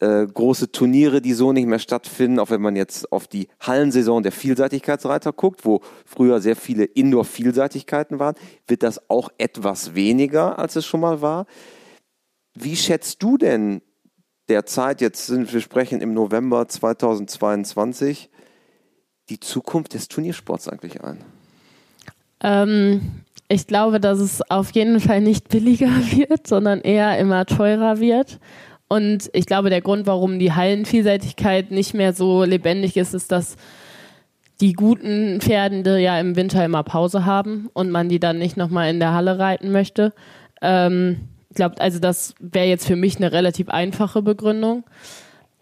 äh, 0.00 0.26
große 0.26 0.72
Turniere, 0.72 1.20
die 1.20 1.34
so 1.34 1.52
nicht 1.52 1.66
mehr 1.66 1.78
stattfinden, 1.78 2.38
auch 2.38 2.50
wenn 2.50 2.62
man 2.62 2.74
jetzt 2.74 3.12
auf 3.12 3.28
die 3.28 3.48
Hallensaison 3.60 4.22
der 4.22 4.32
Vielseitigkeitsreiter 4.32 5.32
guckt, 5.32 5.64
wo 5.64 5.82
früher 6.06 6.40
sehr 6.40 6.56
viele 6.56 6.84
Indoor-Vielseitigkeiten 6.84 8.18
waren, 8.18 8.34
wird 8.66 8.82
das 8.82 9.10
auch 9.10 9.30
etwas 9.38 9.94
weniger, 9.94 10.58
als 10.58 10.76
es 10.76 10.86
schon 10.86 11.00
mal 11.00 11.20
war. 11.20 11.46
Wie 12.54 12.76
schätzt 12.76 13.22
du 13.22 13.36
denn 13.36 13.82
derzeit, 14.48 15.00
jetzt 15.00 15.26
sind 15.26 15.52
wir 15.52 15.60
sprechen 15.60 16.00
im 16.00 16.14
November 16.14 16.66
2022, 16.66 18.30
die 19.28 19.38
Zukunft 19.38 19.94
des 19.94 20.08
Turniersports 20.08 20.68
eigentlich 20.68 21.04
ein? 21.04 21.18
Ähm, 22.42 23.22
ich 23.48 23.66
glaube, 23.66 24.00
dass 24.00 24.18
es 24.18 24.48
auf 24.50 24.70
jeden 24.72 24.98
Fall 25.00 25.20
nicht 25.20 25.48
billiger 25.48 25.88
wird, 26.16 26.46
sondern 26.46 26.80
eher 26.80 27.18
immer 27.18 27.46
teurer 27.46 28.00
wird. 28.00 28.40
Und 28.92 29.30
ich 29.34 29.46
glaube, 29.46 29.70
der 29.70 29.82
Grund, 29.82 30.08
warum 30.08 30.40
die 30.40 30.52
Hallenvielseitigkeit 30.52 31.70
nicht 31.70 31.94
mehr 31.94 32.12
so 32.12 32.42
lebendig 32.42 32.96
ist, 32.96 33.14
ist, 33.14 33.30
dass 33.30 33.56
die 34.60 34.72
guten 34.72 35.40
Pferde 35.40 36.00
ja 36.00 36.18
im 36.18 36.34
Winter 36.34 36.64
immer 36.64 36.82
Pause 36.82 37.24
haben 37.24 37.70
und 37.72 37.92
man 37.92 38.08
die 38.08 38.18
dann 38.18 38.38
nicht 38.38 38.56
nochmal 38.56 38.90
in 38.90 38.98
der 38.98 39.14
Halle 39.14 39.38
reiten 39.38 39.70
möchte. 39.70 40.12
Ähm, 40.60 41.28
ich 41.50 41.54
glaube, 41.54 41.80
also 41.80 42.00
das 42.00 42.34
wäre 42.40 42.66
jetzt 42.66 42.84
für 42.84 42.96
mich 42.96 43.16
eine 43.16 43.30
relativ 43.30 43.68
einfache 43.68 44.22
Begründung. 44.22 44.82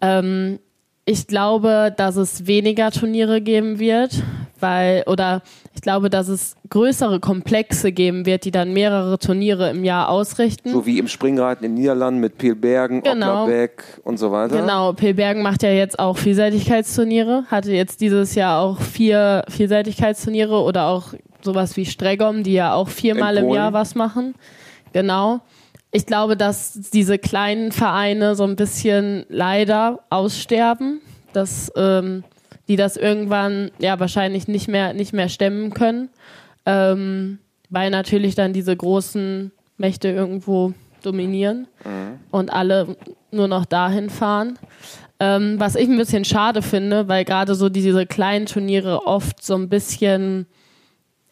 Ähm, 0.01 0.57
ich 1.05 1.27
glaube, 1.27 1.93
dass 1.95 2.15
es 2.15 2.47
weniger 2.47 2.89
Turniere 2.89 3.41
geben 3.41 3.77
wird, 3.77 4.23
weil, 4.61 5.03
oder 5.07 5.41
ich 5.75 5.81
glaube, 5.81 6.09
dass 6.09 6.27
es 6.27 6.55
größere 6.69 7.19
Komplexe 7.19 7.91
geben 7.91 8.25
wird, 8.25 8.45
die 8.45 8.51
dann 8.51 8.73
mehrere 8.73 9.17
Turniere 9.19 9.69
im 9.69 9.83
Jahr 9.83 10.09
ausrichten. 10.09 10.71
So 10.71 10.85
wie 10.85 10.99
im 10.99 11.07
Springreiten 11.07 11.65
in 11.65 11.73
den 11.73 11.81
Niederlanden 11.81 12.19
mit 12.19 12.37
Pilbergen, 12.37 13.01
genau. 13.01 13.43
Ocklerbeck 13.43 13.83
und 14.03 14.17
so 14.17 14.31
weiter. 14.31 14.59
Genau, 14.59 14.93
Pilbergen 14.93 15.41
macht 15.41 15.63
ja 15.63 15.71
jetzt 15.71 15.99
auch 15.99 16.17
Vielseitigkeitsturniere, 16.17 17.45
hatte 17.47 17.71
jetzt 17.71 18.01
dieses 18.01 18.35
Jahr 18.35 18.61
auch 18.61 18.81
vier 18.81 19.43
Vielseitigkeitsturniere 19.49 20.61
oder 20.61 20.87
auch 20.87 21.13
sowas 21.41 21.77
wie 21.77 21.85
Stregom, 21.85 22.43
die 22.43 22.53
ja 22.53 22.73
auch 22.73 22.89
viermal 22.89 23.37
im 23.37 23.49
Jahr 23.49 23.73
was 23.73 23.95
machen. 23.95 24.35
Genau 24.93 25.41
ich 25.91 26.05
glaube, 26.05 26.37
dass 26.37 26.73
diese 26.73 27.17
kleinen 27.17 27.71
Vereine 27.71 28.35
so 28.35 28.43
ein 28.43 28.55
bisschen 28.55 29.25
leider 29.29 29.99
aussterben, 30.09 31.01
dass 31.33 31.71
ähm, 31.75 32.23
die 32.69 32.77
das 32.77 32.95
irgendwann 32.95 33.71
ja 33.79 33.99
wahrscheinlich 33.99 34.47
nicht 34.47 34.69
mehr 34.69 34.93
nicht 34.93 35.11
mehr 35.11 35.27
stemmen 35.27 35.73
können, 35.73 36.09
ähm, 36.65 37.39
weil 37.69 37.89
natürlich 37.89 38.35
dann 38.35 38.53
diese 38.53 38.75
großen 38.75 39.51
Mächte 39.77 40.09
irgendwo 40.09 40.73
dominieren 41.03 41.67
mhm. 41.83 42.19
und 42.31 42.53
alle 42.53 42.95
nur 43.31 43.47
noch 43.47 43.65
dahin 43.65 44.09
fahren. 44.09 44.57
Ähm, 45.19 45.59
was 45.59 45.75
ich 45.75 45.89
ein 45.89 45.97
bisschen 45.97 46.23
schade 46.23 46.61
finde, 46.61 47.09
weil 47.09 47.25
gerade 47.25 47.55
so 47.55 47.67
diese 47.67 48.05
kleinen 48.05 48.45
Turniere 48.45 49.05
oft 49.05 49.43
so 49.43 49.55
ein 49.55 49.67
bisschen 49.67 50.45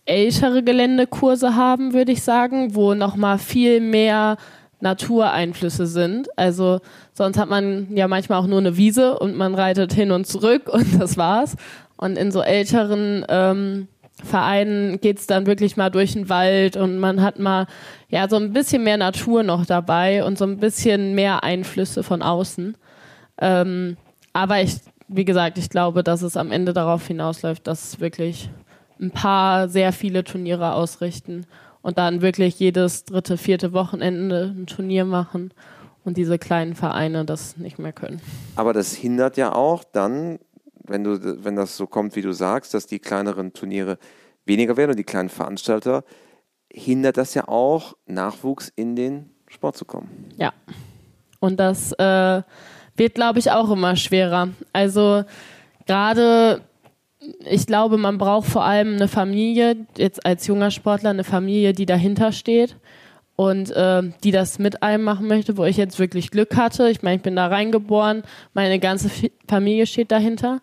ältere 0.06 0.64
Geländekurse 0.64 1.56
haben, 1.56 1.94
würde 1.94 2.12
ich 2.12 2.24
sagen, 2.24 2.76
wo 2.76 2.94
nochmal 2.94 3.38
viel 3.38 3.80
mehr 3.80 4.38
Natureinflüsse 4.80 5.88
sind. 5.88 6.28
Also 6.38 6.80
sonst 7.14 7.38
hat 7.38 7.50
man 7.50 7.88
ja 7.96 8.08
manchmal 8.08 8.40
auch 8.40 8.48
nur 8.48 8.60
eine 8.60 8.78
Wiese 8.78 9.18
und 9.18 9.36
man 9.36 9.56
reitet 9.56 9.94
hin 9.94 10.12
und 10.12 10.28
zurück 10.28 10.70
und 10.72 11.00
das 11.00 11.18
war's. 11.18 11.56
Und 11.98 12.18
in 12.18 12.32
so 12.32 12.42
älteren 12.42 13.26
ähm, 13.28 13.88
Vereinen 14.24 15.00
geht's 15.00 15.28
dann 15.28 15.46
wirklich 15.46 15.78
mal 15.78 15.90
durch 15.90 16.14
den 16.14 16.30
Wald 16.30 16.76
und 16.76 16.98
man 17.00 17.22
hat 17.22 17.40
mal 17.40 17.68
ja 18.10 18.28
so 18.28 18.36
ein 18.36 18.54
bisschen 18.54 18.84
mehr 18.84 18.98
Natur 18.98 19.44
noch 19.44 19.66
dabei 19.66 20.24
und 20.24 20.38
so 20.38 20.46
ein 20.46 20.58
bisschen 20.58 21.14
mehr 21.14 21.44
Einflüsse 21.44 22.02
von 22.04 22.22
außen. 22.22 22.76
Ähm, 23.40 23.98
aber 24.34 24.62
ich, 24.62 24.78
wie 25.08 25.26
gesagt, 25.26 25.58
ich 25.58 25.70
glaube, 25.70 26.04
dass 26.04 26.24
es 26.24 26.36
am 26.36 26.52
Ende 26.52 26.74
darauf 26.74 27.06
hinausläuft, 27.06 27.68
dass 27.68 28.00
wirklich 28.00 28.50
ein 29.00 29.12
paar 29.12 29.70
sehr 29.70 29.94
viele 29.94 30.24
Turniere 30.24 30.74
ausrichten 30.74 31.46
und 31.88 31.98
dann 31.98 32.22
wirklich 32.22 32.60
jedes 32.60 33.06
dritte, 33.06 33.38
vierte 33.38 33.72
Wochenende 33.72 34.54
ein 34.54 34.68
Turnier 34.68 35.06
machen 35.06 35.54
und 36.04 36.18
diese 36.18 36.38
kleinen 36.38 36.76
Vereine 36.76 37.24
das 37.24 37.56
nicht 37.56 37.80
mehr 37.80 37.94
können. 37.94 38.20
Aber 38.58 38.74
das 38.74 38.94
hindert 38.94 39.38
ja 39.38 39.56
auch 39.56 39.86
dann, 39.86 40.38
wenn 40.84 41.06
du, 41.06 41.46
wenn 41.46 41.56
das 41.56 41.78
so 41.78 41.88
kommt, 41.88 42.18
wie 42.18 42.22
du 42.22 42.34
sagst, 42.34 42.74
dass 42.74 42.88
die 42.88 43.00
kleineren 43.00 43.54
Turniere 43.54 44.00
weniger 44.46 44.76
werden 44.76 44.92
und 44.92 45.00
die 45.00 45.06
kleinen 45.06 45.30
Veranstalter, 45.30 46.04
hindert 46.70 47.16
das 47.16 47.34
ja 47.36 47.48
auch, 47.48 47.96
Nachwuchs 48.06 48.70
in 48.76 48.98
den 48.98 49.30
Sport 49.48 49.78
zu 49.78 49.86
kommen. 49.86 50.10
Ja. 50.36 50.52
Und 51.40 51.58
das 51.58 51.94
äh, 51.94 52.42
wird, 52.98 53.16
glaube 53.16 53.40
ich, 53.40 53.50
auch 53.50 53.72
immer 53.72 53.96
schwerer. 53.96 54.50
Also 54.74 55.24
gerade 55.86 56.67
ich 57.46 57.68
glaube, 57.68 57.98
man 57.98 58.18
braucht 58.18 58.48
vor 58.48 58.64
allem 58.64 58.96
eine 58.96 59.08
Familie, 59.08 59.76
jetzt 59.98 60.26
als 60.26 60.48
junger 60.48 60.72
Sportler, 60.72 61.12
eine 61.12 61.24
Familie, 61.24 61.74
die 61.74 61.86
dahinter 61.86 62.32
steht 62.32 62.76
und 63.36 63.72
äh, 63.72 64.04
die 64.24 64.32
das 64.32 64.60
mit 64.60 64.84
einem 64.84 65.04
machen 65.04 65.28
möchte, 65.28 65.58
wo 65.58 65.64
ich 65.64 65.78
jetzt 65.78 66.00
wirklich 66.00 66.32
Glück 66.32 66.56
hatte. 66.56 66.90
Ich 66.90 67.04
meine, 67.04 67.18
ich 67.18 67.22
bin 67.22 67.36
da 67.36 67.48
reingeboren, 67.48 68.24
meine 68.54 68.80
ganze 68.80 69.10
Familie 69.48 69.86
steht 69.86 70.12
dahinter. 70.12 70.60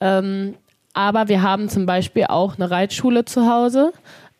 Ähm, 0.00 0.54
aber 0.92 1.28
wir 1.28 1.42
haben 1.42 1.68
zum 1.68 1.86
Beispiel 1.86 2.26
auch 2.28 2.56
eine 2.56 2.70
Reitschule 2.70 3.24
zu 3.24 3.48
Hause, 3.48 3.92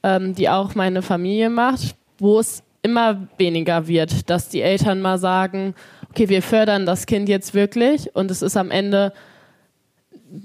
ähm, 0.03 0.35
die 0.35 0.49
auch 0.49 0.75
meine 0.75 1.03
Familie 1.03 1.51
macht, 1.51 1.95
wo 2.19 2.41
es 2.41 2.63
immer 2.83 3.29
weniger 3.39 3.87
wird, 3.87 4.31
dass 4.31 4.49
die 4.49 4.63
Eltern 4.63 5.01
mal 5.01 5.19
sagen, 5.19 5.75
okay, 6.11 6.29
wir 6.29 6.43
fördern 6.43 6.87
das 6.87 7.07
Kind 7.07 7.29
jetzt 7.29 7.55
wirklich 7.55 8.15
und 8.15 8.31
es 8.31 8.43
ist 8.43 8.57
am 8.57 8.71
Ende 8.71 9.13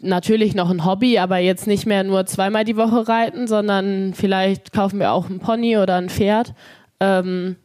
natürlich 0.02 0.56
noch 0.56 0.70
ein 0.70 0.86
Hobby, 0.86 1.20
aber 1.20 1.38
jetzt 1.38 1.68
nicht 1.68 1.86
mehr 1.86 2.04
nur 2.04 2.26
zweimal 2.26 2.66
die 2.66 2.78
Woche 2.78 3.08
reiten, 3.08 3.48
sondern 3.48 4.14
vielleicht 4.14 4.72
kaufen 4.74 5.00
wir 5.00 5.12
auch 5.12 5.30
ein 5.30 5.40
Pony 5.40 5.78
oder 5.78 5.96
ein 5.96 6.10
Pferd. 6.10 6.54
Ähm, 7.00 7.56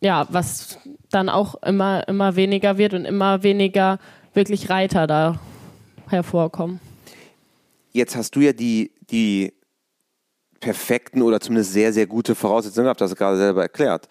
ja, 0.00 0.26
was 0.30 0.78
dann 1.10 1.28
auch 1.28 1.54
immer, 1.62 2.06
immer 2.08 2.36
weniger 2.36 2.78
wird 2.78 2.94
und 2.94 3.04
immer 3.04 3.42
weniger 3.42 3.98
wirklich 4.34 4.70
Reiter 4.70 5.06
da 5.06 5.40
hervorkommen. 6.08 6.80
Jetzt 7.92 8.16
hast 8.16 8.36
du 8.36 8.40
ja 8.40 8.52
die, 8.52 8.92
die 9.10 9.52
perfekten 10.60 11.22
oder 11.22 11.40
zumindest 11.40 11.72
sehr, 11.72 11.92
sehr 11.92 12.06
gute 12.06 12.34
Voraussetzungen 12.34 12.84
gehabt, 12.84 13.00
das 13.00 13.10
hast 13.10 13.18
du 13.18 13.24
gerade 13.24 13.38
selber 13.38 13.62
erklärt. 13.62 14.08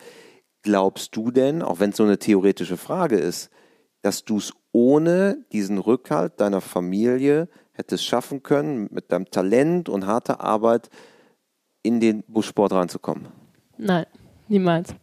Glaubst 0.63 1.15
du 1.15 1.31
denn, 1.31 1.61
auch 1.61 1.79
wenn 1.79 1.91
es 1.91 1.97
so 1.97 2.03
eine 2.03 2.17
theoretische 2.17 2.77
Frage 2.77 3.17
ist, 3.17 3.49
dass 4.01 4.25
du 4.25 4.37
es 4.37 4.53
ohne 4.77 5.39
diesen 5.51 5.79
Rückhalt 5.79 6.39
deiner 6.39 6.61
Familie 6.61 7.47
hättest 7.73 8.05
schaffen 8.05 8.43
können, 8.43 8.87
mit 8.91 9.11
deinem 9.11 9.25
Talent 9.31 9.89
und 9.89 10.05
harter 10.05 10.39
Arbeit 10.39 10.91
in 11.81 11.99
den 11.99 12.23
Bussport 12.27 12.73
reinzukommen? 12.73 13.25
Nein, 13.79 14.05
niemals. 14.47 14.93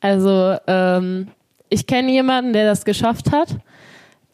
Also 0.00 0.56
ähm, 0.66 1.28
ich 1.70 1.86
kenne 1.86 2.12
jemanden, 2.12 2.52
der 2.52 2.66
das 2.66 2.84
geschafft 2.84 3.32
hat, 3.32 3.56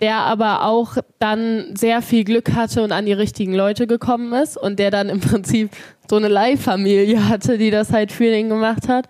der 0.01 0.17
aber 0.17 0.65
auch 0.65 0.97
dann 1.21 1.77
sehr 1.77 2.03
viel 2.03 2.25
Glück 2.25 2.53
hatte 2.53 2.83
und 2.83 2.91
an 2.91 3.07
die 3.07 3.13
richtigen 3.13 3.55
Leute 3.55 3.87
gekommen 3.87 4.33
ist 4.33 4.57
und 4.57 4.81
der 4.81 4.91
dann 4.91 5.09
im 5.09 5.21
Prinzip 5.21 5.71
so 6.11 6.17
eine 6.17 6.27
Leihfamilie 6.27 7.29
hatte, 7.29 7.59
die 7.59 7.71
das 7.71 7.93
halt 7.93 8.11
für 8.11 8.35
ihn 8.35 8.49
gemacht 8.49 8.89
hat. 8.89 9.07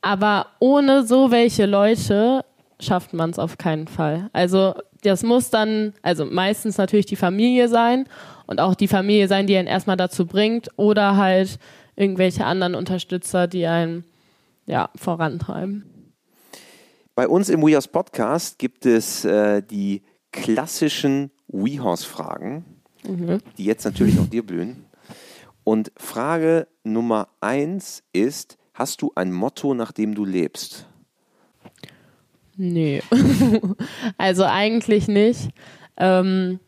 Aber 0.00 0.46
ohne 0.60 1.04
so 1.04 1.30
welche 1.30 1.66
Leute 1.66 2.42
schafft 2.80 3.12
man 3.12 3.30
es 3.30 3.38
auf 3.38 3.58
keinen 3.58 3.88
Fall. 3.88 4.28
Also 4.32 4.74
das 5.04 5.22
muss 5.22 5.50
dann, 5.50 5.92
also 6.02 6.24
meistens 6.24 6.78
natürlich 6.78 7.06
die 7.06 7.16
Familie 7.16 7.68
sein 7.68 8.06
und 8.46 8.60
auch 8.60 8.74
die 8.74 8.88
Familie 8.88 9.28
sein, 9.28 9.46
die 9.46 9.56
einen 9.56 9.68
erstmal 9.68 9.96
dazu 9.96 10.26
bringt 10.26 10.68
oder 10.76 11.16
halt 11.16 11.58
irgendwelche 11.96 12.44
anderen 12.44 12.74
Unterstützer, 12.74 13.46
die 13.46 13.66
einen 13.66 14.04
ja, 14.66 14.90
vorantreiben. 14.96 15.84
Bei 17.14 17.28
uns 17.28 17.48
im 17.48 17.62
WeHorse 17.62 17.88
Podcast 17.88 18.58
gibt 18.58 18.86
es 18.86 19.24
äh, 19.24 19.62
die 19.62 20.02
klassischen 20.32 21.30
WeHorse-Fragen. 21.48 22.64
mhm. 23.06 23.38
die 23.58 23.64
jetzt 23.64 23.84
natürlich 23.84 24.18
auch 24.18 24.26
dir 24.26 24.44
blühen. 24.44 24.86
Und 25.62 25.92
Frage 25.96 26.66
Nummer 26.82 27.28
eins 27.40 28.02
ist: 28.12 28.58
Hast 28.72 29.02
du 29.02 29.12
ein 29.14 29.32
Motto, 29.32 29.74
nach 29.74 29.92
dem 29.92 30.14
du 30.14 30.24
lebst? 30.24 30.86
Nee. 32.56 33.02
also 34.18 34.44
eigentlich 34.44 35.08
nicht. 35.08 35.50
Ähm, 35.96 36.60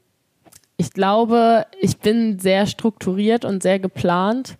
ich 0.76 0.92
glaube, 0.92 1.66
ich 1.80 1.98
bin 1.98 2.38
sehr 2.38 2.66
strukturiert 2.66 3.44
und 3.44 3.62
sehr 3.62 3.78
geplant. 3.78 4.56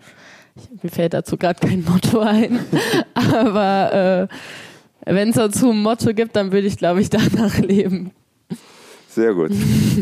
Ich, 0.55 0.83
mir 0.83 0.91
fällt 0.91 1.15
dazu 1.15 1.37
gerade 1.37 1.67
kein 1.67 1.85
Motto 1.85 2.21
ein. 2.21 2.61
Aber 3.15 4.29
äh, 5.05 5.13
wenn 5.13 5.31
es 5.31 5.37
dazu 5.37 5.71
ein 5.71 5.83
Motto 5.83 6.15
gibt, 6.15 6.37
dann 6.37 6.53
würde 6.53 6.67
ich, 6.67 6.79
glaube 6.79 7.01
ich, 7.01 7.11
danach 7.11 7.59
leben. 7.59 8.13
Sehr 9.09 9.35
gut. 9.35 9.51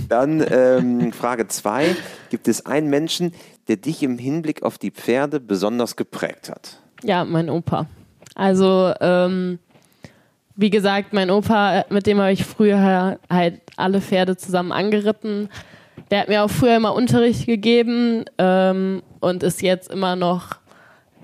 Dann 0.08 0.44
ähm, 0.50 1.12
Frage 1.12 1.46
zwei: 1.46 1.94
Gibt 2.30 2.48
es 2.48 2.66
einen 2.66 2.90
Menschen, 2.90 3.32
der 3.68 3.76
dich 3.76 4.02
im 4.02 4.18
Hinblick 4.18 4.62
auf 4.62 4.76
die 4.76 4.90
Pferde 4.90 5.38
besonders 5.40 5.94
geprägt 5.94 6.50
hat? 6.50 6.80
Ja, 7.02 7.24
mein 7.24 7.48
Opa. 7.48 7.86
Also, 8.34 8.92
ähm, 9.00 9.60
wie 10.56 10.70
gesagt, 10.70 11.12
mein 11.12 11.30
Opa, 11.30 11.84
mit 11.90 12.06
dem 12.06 12.18
habe 12.20 12.32
ich 12.32 12.44
früher 12.44 13.18
halt 13.30 13.60
alle 13.76 14.00
Pferde 14.00 14.36
zusammen 14.36 14.72
angeritten. 14.72 15.48
Der 16.10 16.20
hat 16.20 16.28
mir 16.28 16.44
auch 16.44 16.50
früher 16.50 16.76
immer 16.76 16.94
Unterricht 16.94 17.46
gegeben 17.46 18.24
ähm, 18.38 19.02
und 19.20 19.42
ist 19.42 19.62
jetzt 19.62 19.90
immer 19.90 20.16
noch 20.16 20.56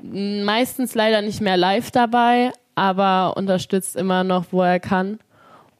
meistens 0.02 0.94
leider 0.94 1.22
nicht 1.22 1.40
mehr 1.40 1.56
live 1.56 1.90
dabei, 1.90 2.52
aber 2.74 3.36
unterstützt 3.36 3.96
immer 3.96 4.24
noch, 4.24 4.46
wo 4.50 4.62
er 4.62 4.80
kann. 4.80 5.18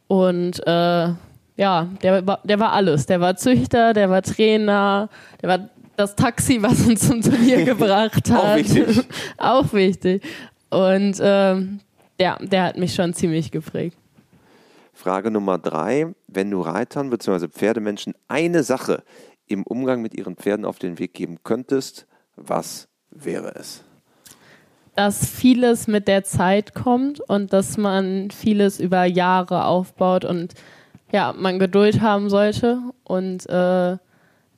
Und 0.06 0.64
äh, 0.66 1.08
ja, 1.56 1.88
der, 2.02 2.22
der 2.22 2.60
war 2.60 2.72
alles. 2.72 3.06
Der 3.06 3.20
war 3.20 3.36
Züchter, 3.36 3.92
der 3.92 4.10
war 4.10 4.22
Trainer, 4.22 5.08
der 5.42 5.48
war 5.48 5.68
das 5.96 6.16
Taxi, 6.16 6.62
was 6.62 6.86
uns 6.86 7.06
zum 7.06 7.20
Turnier 7.20 7.64
gebracht 7.64 8.30
hat. 8.30 8.44
Auch 8.44 8.56
wichtig. 8.56 9.04
Auch 9.38 9.72
wichtig. 9.72 10.22
Und 10.70 11.16
ähm, 11.20 11.80
ja, 12.20 12.36
der 12.40 12.64
hat 12.64 12.76
mich 12.76 12.94
schon 12.94 13.14
ziemlich 13.14 13.50
geprägt. 13.50 13.96
Frage 14.92 15.30
Nummer 15.30 15.58
drei. 15.58 16.14
Wenn 16.28 16.50
du 16.50 16.60
Reitern 16.60 17.08
bzw. 17.08 17.48
Pferdemenschen 17.48 18.14
eine 18.28 18.62
Sache 18.62 19.02
im 19.46 19.64
Umgang 19.64 20.02
mit 20.02 20.14
ihren 20.14 20.36
Pferden 20.36 20.64
auf 20.66 20.78
den 20.78 20.98
Weg 20.98 21.14
geben 21.14 21.38
könntest, 21.42 22.06
was 22.36 22.88
wäre 23.10 23.54
es? 23.56 23.82
Dass 24.94 25.26
vieles 25.26 25.86
mit 25.86 26.06
der 26.06 26.24
Zeit 26.24 26.74
kommt 26.74 27.20
und 27.20 27.52
dass 27.54 27.78
man 27.78 28.30
vieles 28.30 28.78
über 28.78 29.04
Jahre 29.04 29.64
aufbaut 29.64 30.26
und 30.26 30.54
ja, 31.10 31.32
man 31.32 31.58
Geduld 31.58 32.02
haben 32.02 32.28
sollte 32.28 32.80
und 33.04 33.48
äh, 33.48 33.96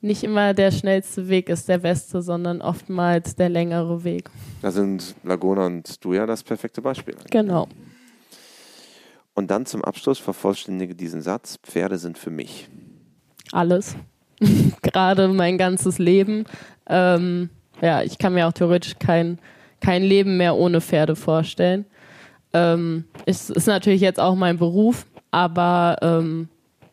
nicht 0.03 0.23
immer 0.23 0.53
der 0.53 0.71
schnellste 0.71 1.29
Weg 1.29 1.49
ist 1.49 1.69
der 1.69 1.77
beste, 1.77 2.21
sondern 2.21 2.61
oftmals 2.61 3.35
der 3.35 3.49
längere 3.49 4.03
Weg. 4.03 4.29
Da 4.61 4.69
sind 4.69 5.15
Laguna 5.23 5.65
und 5.65 6.03
du 6.03 6.13
ja 6.13 6.25
das 6.25 6.43
perfekte 6.43 6.81
Beispiel. 6.81 7.15
Genau. 7.31 7.67
Und 9.33 9.49
dann 9.49 9.65
zum 9.65 9.83
Abschluss 9.83 10.19
vervollständige 10.19 10.93
diesen 10.93 11.21
Satz: 11.21 11.57
Pferde 11.63 11.97
sind 11.97 12.17
für 12.17 12.29
mich. 12.29 12.69
Alles. 13.51 13.95
Gerade 14.81 15.29
mein 15.29 15.57
ganzes 15.57 15.99
Leben. 15.99 16.45
Ähm, 16.87 17.49
ja, 17.81 18.03
ich 18.03 18.17
kann 18.17 18.33
mir 18.33 18.47
auch 18.47 18.53
theoretisch 18.53 18.95
kein, 18.99 19.39
kein 19.79 20.03
Leben 20.03 20.35
mehr 20.37 20.55
ohne 20.55 20.81
Pferde 20.81 21.15
vorstellen. 21.15 21.85
Ähm, 22.51 23.05
es 23.25 23.49
ist 23.49 23.67
natürlich 23.67 24.01
jetzt 24.01 24.19
auch 24.19 24.35
mein 24.35 24.57
Beruf, 24.57 25.05
aber 25.31 25.97
ähm, 26.01 26.49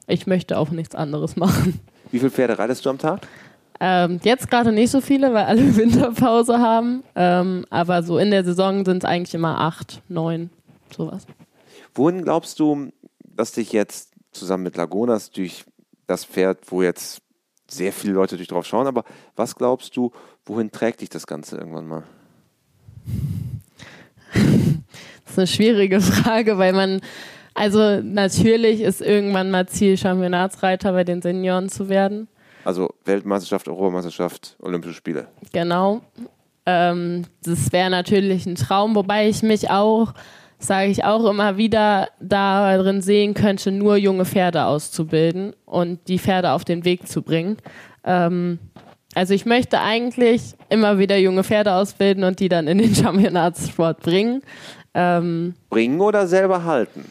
ich 0.06 0.26
möchte 0.26 0.56
auch 0.56 0.70
nichts 0.70 0.94
anderes 0.94 1.36
machen. 1.36 1.80
Wie 2.10 2.18
viele 2.18 2.30
Pferde 2.30 2.58
reitest 2.58 2.84
du 2.84 2.90
am 2.90 2.98
Tag? 2.98 3.26
Ähm, 3.80 4.20
jetzt 4.22 4.50
gerade 4.50 4.72
nicht 4.72 4.90
so 4.90 5.00
viele, 5.00 5.32
weil 5.32 5.44
alle 5.44 5.76
Winterpause 5.76 6.58
haben. 6.58 7.02
Ähm, 7.14 7.64
aber 7.70 8.02
so 8.02 8.18
in 8.18 8.30
der 8.30 8.44
Saison 8.44 8.84
sind 8.84 9.04
es 9.04 9.08
eigentlich 9.08 9.34
immer 9.34 9.58
acht, 9.58 10.02
neun, 10.08 10.50
sowas. 10.94 11.26
Wohin 11.94 12.22
glaubst 12.22 12.60
du, 12.60 12.90
dass 13.24 13.52
dich 13.52 13.72
jetzt 13.72 14.12
zusammen 14.32 14.64
mit 14.64 14.76
Lagunas 14.76 15.30
durch 15.30 15.64
das 16.06 16.24
Pferd, 16.24 16.58
wo 16.70 16.82
jetzt 16.82 17.22
sehr 17.68 17.92
viele 17.92 18.14
Leute 18.14 18.36
durch 18.36 18.48
drauf 18.48 18.66
schauen, 18.66 18.86
aber 18.86 19.04
was 19.36 19.54
glaubst 19.54 19.96
du, 19.96 20.10
wohin 20.44 20.70
trägt 20.70 21.00
dich 21.00 21.08
das 21.08 21.26
Ganze 21.26 21.56
irgendwann 21.56 21.86
mal? 21.86 22.02
Das 25.24 25.34
ist 25.34 25.38
eine 25.38 25.46
schwierige 25.46 26.00
Frage, 26.00 26.58
weil 26.58 26.72
man 26.72 27.00
also 27.54 28.00
natürlich 28.02 28.80
ist 28.80 29.00
irgendwann 29.00 29.50
mal 29.50 29.66
Ziel, 29.66 29.96
Championatsreiter 29.96 30.92
bei 30.92 31.04
den 31.04 31.22
Senioren 31.22 31.68
zu 31.68 31.88
werden. 31.88 32.28
Also 32.64 32.94
Weltmeisterschaft, 33.04 33.68
Europameisterschaft, 33.68 34.56
Olympische 34.60 34.94
Spiele. 34.94 35.28
Genau. 35.52 36.02
Ähm, 36.66 37.24
das 37.42 37.72
wäre 37.72 37.90
natürlich 37.90 38.46
ein 38.46 38.54
Traum, 38.54 38.94
wobei 38.94 39.28
ich 39.28 39.42
mich 39.42 39.70
auch, 39.70 40.12
sage 40.58 40.90
ich 40.90 41.04
auch 41.04 41.24
immer 41.24 41.56
wieder, 41.56 42.08
darin 42.20 43.00
sehen 43.02 43.34
könnte, 43.34 43.72
nur 43.72 43.96
junge 43.96 44.24
Pferde 44.26 44.64
auszubilden 44.64 45.54
und 45.64 46.06
die 46.08 46.18
Pferde 46.18 46.52
auf 46.52 46.64
den 46.64 46.84
Weg 46.84 47.08
zu 47.08 47.22
bringen. 47.22 47.56
Ähm, 48.04 48.58
also 49.14 49.34
ich 49.34 49.46
möchte 49.46 49.80
eigentlich 49.80 50.54
immer 50.68 50.98
wieder 50.98 51.16
junge 51.16 51.42
Pferde 51.42 51.74
ausbilden 51.74 52.24
und 52.24 52.40
die 52.40 52.48
dann 52.48 52.68
in 52.68 52.78
den 52.78 52.94
Championatssport 52.94 54.00
bringen. 54.00 54.42
Ähm, 54.92 55.54
bringen 55.70 56.00
oder 56.00 56.26
selber 56.26 56.64
halten? 56.64 57.04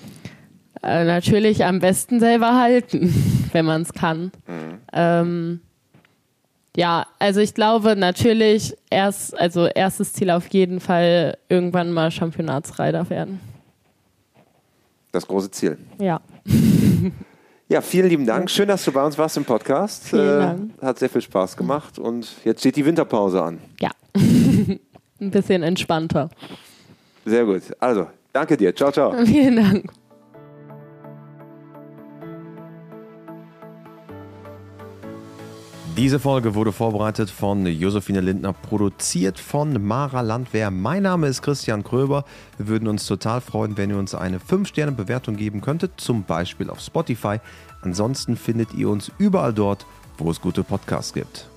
Äh, 0.82 1.04
natürlich 1.04 1.66
am 1.66 1.80
besten 1.80 2.20
selber 2.20 2.56
halten, 2.56 3.50
wenn 3.52 3.66
man 3.66 3.82
es 3.82 3.94
kann. 3.94 4.32
Mhm. 4.48 4.80
Ähm, 4.94 5.62
ja, 6.76 7.08
also 7.18 7.42
ich 7.42 7.54
glaube 7.54 7.96
natürlich 7.96 8.76
erst, 8.90 9.38
also 9.38 9.66
erstes 9.66 10.14
Ziel 10.14 10.30
auf 10.32 10.48
jeden 10.48 10.80
Fall 10.80 11.38
irgendwann 11.50 11.92
mal 11.92 12.12
Championatsreiter 12.12 13.10
werden. 13.10 13.40
Das 15.12 15.28
große 15.28 15.52
Ziel. 15.52 15.78
Ja. 15.98 16.22
Ja, 17.72 17.82
vielen 17.82 18.10
lieben 18.10 18.26
Dank. 18.26 18.50
Schön, 18.50 18.68
dass 18.68 18.84
du 18.84 18.92
bei 18.92 19.06
uns 19.06 19.16
warst 19.20 19.38
im 19.38 19.46
Podcast. 19.46 20.08
Vielen 20.08 20.40
Dank. 20.40 20.72
Äh, 20.82 20.86
hat 20.88 20.98
sehr 20.98 21.08
viel 21.08 21.22
Spaß 21.22 21.56
gemacht 21.56 22.00
und 22.00 22.28
jetzt 22.44 22.62
steht 22.62 22.76
die 22.76 22.84
Winterpause 22.84 23.44
an. 23.44 23.60
Ja. 23.80 23.92
Ein 24.16 24.80
bisschen 25.30 25.62
entspannter. 25.62 26.32
Sehr 27.26 27.46
gut. 27.46 27.62
Also, 27.80 28.08
danke 28.34 28.58
dir. 28.58 28.76
Ciao, 28.76 28.92
ciao. 28.92 29.14
Vielen 29.24 29.58
Dank. 29.58 29.86
Diese 36.00 36.18
Folge 36.18 36.56
wurde 36.56 36.72
vorbereitet 36.72 37.30
von 37.30 37.66
Josephine 37.66 38.22
Lindner, 38.22 38.54
produziert 38.54 39.38
von 39.38 39.86
Mara 39.86 40.22
Landwehr. 40.22 40.72
Mein 40.72 41.04
Name 41.04 41.28
ist 41.28 41.42
Christian 41.42 41.84
Kröber. 41.84 42.24
Wir 42.58 42.70
würden 42.70 42.88
uns 42.88 43.06
total 43.06 43.42
freuen, 43.42 43.76
wenn 43.76 43.90
ihr 43.90 43.98
uns 43.98 44.16
eine 44.16 44.40
5-Sterne-Bewertung 44.40 45.36
geben 45.36 45.60
könntet, 45.60 45.92
zum 45.98 46.24
Beispiel 46.24 46.70
auf 46.70 46.80
Spotify. 46.80 47.42
Ansonsten 47.82 48.38
findet 48.38 48.74
ihr 48.76 48.88
uns 48.88 49.12
überall 49.18 49.54
dort, 49.54 49.86
wo 50.18 50.32
es 50.32 50.40
gute 50.40 50.64
Podcasts 50.64 51.14
gibt. 51.14 51.50